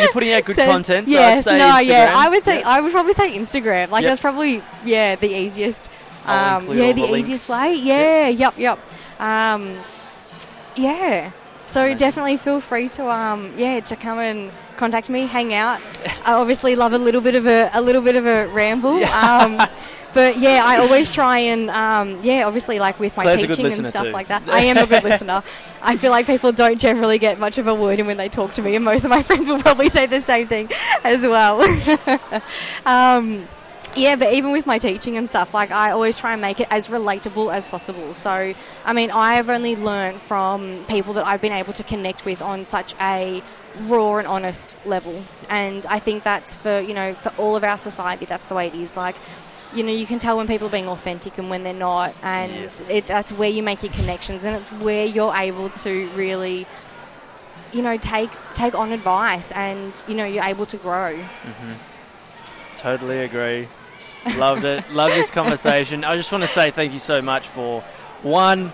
You're 0.00 0.12
putting 0.12 0.32
out 0.32 0.44
good 0.44 0.56
Says- 0.56 0.70
content. 0.70 1.06
So 1.06 1.12
yes. 1.12 1.46
I'd 1.46 1.50
say 1.50 1.58
no. 1.58 1.78
Yeah. 1.78 2.14
I 2.16 2.28
would 2.28 2.42
say 2.42 2.60
Yeah. 2.60 2.68
I 2.68 2.80
would 2.80 2.92
probably 2.92 3.12
say 3.12 3.32
Instagram. 3.38 3.90
Like 3.90 4.02
Yep. 4.02 4.10
that's 4.10 4.20
probably 4.20 4.62
yeah 4.84 5.16
the 5.16 5.28
easiest. 5.28 5.88
Um, 6.26 6.66
yeah, 6.76 6.92
the, 6.92 7.06
the 7.06 7.14
easiest 7.14 7.48
way. 7.48 7.74
Yeah. 7.74 8.28
Yep. 8.28 8.58
Yep. 8.58 8.78
Um, 9.20 9.76
yeah. 10.76 11.30
So 11.68 11.94
definitely 11.94 12.38
feel 12.38 12.60
free 12.60 12.88
to 12.90 13.08
um 13.10 13.52
yeah 13.56 13.80
to 13.80 13.96
come 13.96 14.18
and 14.18 14.50
contact 14.76 15.10
me, 15.10 15.26
hang 15.26 15.52
out. 15.52 15.80
I 16.24 16.32
obviously 16.32 16.76
love 16.76 16.92
a 16.92 16.98
little 16.98 17.20
bit 17.20 17.34
of 17.34 17.46
a 17.46 17.70
a 17.74 17.80
little 17.80 18.02
bit 18.02 18.16
of 18.16 18.26
a 18.26 18.48
ramble. 18.48 19.04
Um, 19.04 19.60
but 20.14 20.38
yeah, 20.38 20.62
I 20.64 20.78
always 20.78 21.12
try 21.12 21.38
and 21.38 21.70
um, 21.70 22.18
yeah, 22.22 22.44
obviously 22.46 22.78
like 22.78 22.98
with 22.98 23.16
my 23.16 23.36
teaching 23.36 23.66
and 23.66 23.86
stuff 23.86 24.06
too. 24.06 24.12
like 24.12 24.28
that. 24.28 24.48
I 24.48 24.60
am 24.60 24.78
a 24.78 24.86
good 24.86 25.04
listener. 25.04 25.42
I 25.82 25.96
feel 25.96 26.10
like 26.10 26.26
people 26.26 26.52
don't 26.52 26.80
generally 26.80 27.18
get 27.18 27.38
much 27.38 27.58
of 27.58 27.66
a 27.66 27.74
word 27.74 28.00
in 28.00 28.06
when 28.06 28.16
they 28.16 28.28
talk 28.28 28.52
to 28.52 28.62
me, 28.62 28.74
and 28.74 28.84
most 28.84 29.04
of 29.04 29.10
my 29.10 29.22
friends 29.28 29.48
will 29.48 29.60
probably 29.60 29.90
say 29.90 30.06
the 30.06 30.20
same 30.20 30.46
thing 30.46 30.70
as 31.04 31.22
well. 31.22 31.60
um, 32.86 33.46
yeah, 33.98 34.16
but 34.16 34.32
even 34.32 34.52
with 34.52 34.66
my 34.66 34.78
teaching 34.78 35.16
and 35.16 35.28
stuff, 35.28 35.52
like 35.52 35.70
I 35.70 35.90
always 35.90 36.18
try 36.18 36.32
and 36.32 36.40
make 36.40 36.60
it 36.60 36.68
as 36.70 36.88
relatable 36.88 37.52
as 37.52 37.64
possible. 37.64 38.14
So, 38.14 38.54
I 38.84 38.92
mean, 38.92 39.10
I 39.10 39.34
have 39.34 39.50
only 39.50 39.76
learned 39.76 40.20
from 40.20 40.84
people 40.88 41.12
that 41.14 41.26
I've 41.26 41.42
been 41.42 41.52
able 41.52 41.72
to 41.74 41.82
connect 41.82 42.24
with 42.24 42.40
on 42.40 42.64
such 42.64 42.94
a 43.00 43.42
raw 43.82 44.16
and 44.16 44.26
honest 44.26 44.76
level. 44.86 45.20
And 45.50 45.84
I 45.86 45.98
think 45.98 46.22
that's 46.22 46.54
for, 46.54 46.80
you 46.80 46.94
know, 46.94 47.14
for 47.14 47.32
all 47.40 47.56
of 47.56 47.64
our 47.64 47.78
society, 47.78 48.24
that's 48.24 48.46
the 48.46 48.54
way 48.54 48.68
it 48.68 48.74
is. 48.74 48.96
Like, 48.96 49.16
you 49.74 49.82
know, 49.82 49.92
you 49.92 50.06
can 50.06 50.18
tell 50.18 50.36
when 50.36 50.46
people 50.46 50.68
are 50.68 50.70
being 50.70 50.88
authentic 50.88 51.38
and 51.38 51.50
when 51.50 51.62
they're 51.64 51.74
not. 51.74 52.14
And 52.22 52.52
Yes. 52.52 52.82
it, 52.88 53.06
that's 53.06 53.32
where 53.32 53.50
you 53.50 53.62
make 53.62 53.82
your 53.82 53.92
connections 53.92 54.44
and 54.44 54.56
it's 54.56 54.70
where 54.72 55.04
you're 55.06 55.34
able 55.34 55.70
to 55.70 56.08
really, 56.14 56.66
you 57.72 57.82
know, 57.82 57.96
take, 57.98 58.30
take 58.54 58.74
on 58.74 58.92
advice 58.92 59.52
and, 59.52 60.02
you 60.08 60.14
know, 60.14 60.24
you're 60.24 60.44
able 60.44 60.66
to 60.66 60.76
grow. 60.78 61.14
Mm-hmm. 61.16 61.72
Totally 62.76 63.18
agree. 63.18 63.66
Loved 64.36 64.64
it. 64.64 64.90
Love 64.92 65.10
this 65.12 65.30
conversation. 65.30 66.04
I 66.04 66.16
just 66.16 66.30
want 66.32 66.42
to 66.44 66.48
say 66.48 66.70
thank 66.70 66.92
you 66.92 66.98
so 66.98 67.22
much 67.22 67.48
for 67.48 67.80
one 68.22 68.72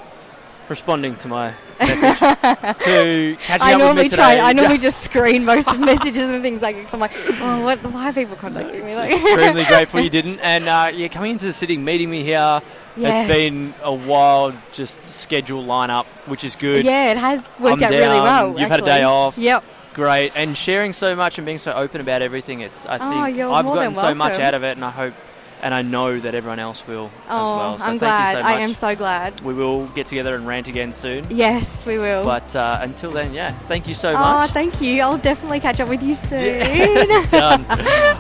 responding 0.69 1.15
to 1.17 1.29
my 1.29 1.53
message 1.79 2.19
to 2.85 3.37
catching 3.41 3.63
I 3.63 3.73
up 3.75 3.79
with 3.79 3.85
normally 3.85 4.03
me 4.05 4.09
today. 4.09 4.17
try. 4.17 4.39
I 4.39 4.53
normally 4.55 4.79
just 4.79 5.03
screen 5.03 5.45
most 5.45 5.69
of 5.69 5.79
the 5.79 5.85
messages 5.85 6.25
and 6.25 6.41
things 6.43 6.63
like. 6.63 6.77
So 6.89 6.95
I'm 6.97 7.01
like, 7.01 7.13
oh, 7.41 7.63
what? 7.65 7.79
Why 7.85 8.09
are 8.09 8.13
people 8.13 8.37
contacting 8.37 8.85
me? 8.85 8.97
Like, 8.97 9.11
Extremely 9.13 9.65
grateful 9.69 10.01
you 10.01 10.11
didn't, 10.11 10.41
and 10.41 10.65
uh, 10.69 10.91
yeah, 10.95 11.09
coming 11.09 11.33
into 11.33 11.47
the 11.47 11.53
city, 11.53 11.77
meeting 11.77 12.11
me 12.11 12.23
here. 12.23 12.63
Yes. 12.97 13.29
It's 13.29 13.35
been 13.37 13.75
a 13.83 13.93
wild, 13.93 14.55
just 14.73 15.03
schedule 15.05 15.65
lineup, 15.65 16.07
which 16.29 16.45
is 16.45 16.55
good. 16.55 16.85
Yeah, 16.85 17.11
it 17.11 17.17
has 17.17 17.49
worked 17.59 17.83
I'm 17.83 17.87
out 17.89 17.91
really 17.91 18.21
well. 18.21 18.59
You've 18.59 18.71
had 18.71 18.81
a 18.81 18.85
day 18.85 19.03
off. 19.03 19.37
Yep. 19.37 19.65
Great, 19.95 20.37
and 20.37 20.57
sharing 20.57 20.93
so 20.93 21.15
much 21.17 21.37
and 21.39 21.45
being 21.45 21.59
so 21.59 21.73
open 21.73 22.01
about 22.01 22.23
everything. 22.23 22.61
It's 22.61 22.87
I 22.87 22.99
Oh, 23.01 23.25
think 23.25 23.37
you're 23.37 23.51
I've 23.53 23.65
gotten 23.65 23.95
so 23.97 24.15
much 24.15 24.39
out 24.41 24.55
of 24.55 24.63
it, 24.65 24.77
and 24.77 24.85
I 24.85 24.91
hope 24.91 25.15
and 25.63 25.73
I 25.73 25.83
know 25.83 26.19
that 26.19 26.35
everyone 26.35 26.59
else 26.59 26.87
will 26.87 27.07
as 27.07 27.13
Oh, 27.31 27.57
well. 27.57 27.79
So 27.79 27.85
I'm 27.85 27.91
thank 27.91 28.01
glad. 28.01 28.31
you 28.33 28.37
so 28.37 28.43
much. 28.43 28.53
I 28.53 28.61
am 28.61 28.75
so 28.75 28.95
glad. 28.97 29.41
we 29.41 29.55
will 29.55 29.87
get 29.89 30.07
together 30.07 30.35
and 30.35 30.47
rant 30.47 30.69
again 30.69 30.93
soon. 30.93 31.27
Yes, 31.31 31.87
we 31.87 31.97
will. 31.99 32.23
But 32.25 32.55
uh, 32.55 32.79
until 32.83 33.11
then, 33.11 33.33
yeah, 33.33 33.51
thank 33.67 33.89
you 33.89 33.95
so 33.95 34.11
oh, 34.11 34.19
much. 34.19 34.51
thank 34.51 34.81
you. 34.81 35.01
I'll 35.03 35.17
definitely 35.19 35.61
catch 35.61 35.81
up 35.81 35.89
with 35.89 36.03
you 36.03 36.15
soon. 36.31 37.09
Done. 37.31 37.65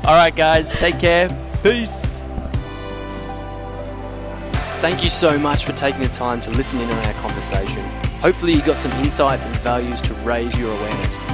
All 0.04 0.14
right, 0.16 0.34
guys, 0.34 0.72
take 0.72 0.98
care. 0.98 1.28
Peace. 1.62 2.22
Thank 4.80 5.02
you 5.02 5.08
so 5.10 5.38
much 5.38 5.64
for 5.64 5.72
taking 5.72 6.02
the 6.02 6.08
time 6.08 6.40
to 6.42 6.50
listen 6.50 6.78
in 6.80 6.90
on 6.90 7.06
our 7.06 7.14
conversation. 7.14 7.84
Hopefully, 8.20 8.52
you 8.52 8.62
got 8.62 8.78
some 8.78 8.92
insights 9.02 9.46
and 9.46 9.56
values 9.58 10.00
to 10.02 10.12
raise 10.16 10.58
your 10.58 10.70
awareness. 10.70 11.24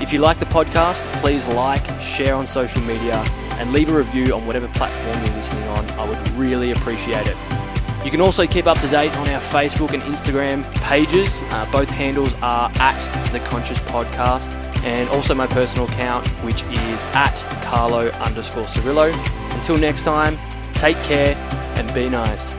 If 0.00 0.12
you 0.12 0.18
like 0.18 0.38
the 0.40 0.46
podcast, 0.46 1.00
please 1.20 1.46
like, 1.48 1.84
share 2.00 2.34
on 2.34 2.46
social 2.46 2.82
media, 2.82 3.24
and 3.58 3.72
leave 3.72 3.90
a 3.90 3.96
review 3.96 4.34
on 4.34 4.46
whatever 4.46 4.68
platform 4.68 5.24
you're 5.24 5.34
listening 5.34 5.66
on. 5.68 5.88
I 5.98 6.08
would 6.08 6.28
really 6.32 6.72
appreciate 6.72 7.26
it. 7.26 7.36
You 8.04 8.10
can 8.10 8.20
also 8.20 8.46
keep 8.46 8.66
up 8.66 8.78
to 8.78 8.88
date 8.88 9.16
on 9.16 9.28
our 9.30 9.40
Facebook 9.40 9.92
and 9.92 10.02
Instagram 10.04 10.62
pages. 10.82 11.42
Uh, 11.50 11.68
both 11.72 11.90
handles 11.90 12.34
are 12.40 12.70
at 12.76 13.32
the 13.32 13.40
Conscious 13.40 13.80
Podcast, 13.80 14.52
and 14.84 15.08
also 15.08 15.34
my 15.34 15.48
personal 15.48 15.86
account, 15.88 16.24
which 16.44 16.62
is 16.62 17.04
at 17.06 17.34
Carlo 17.64 18.10
underscore 18.10 18.64
Cirillo. 18.64 19.12
Until 19.56 19.76
next 19.76 20.04
time, 20.04 20.38
take 20.74 20.96
care 20.98 21.34
and 21.76 21.92
be 21.94 22.08
nice. 22.08 22.54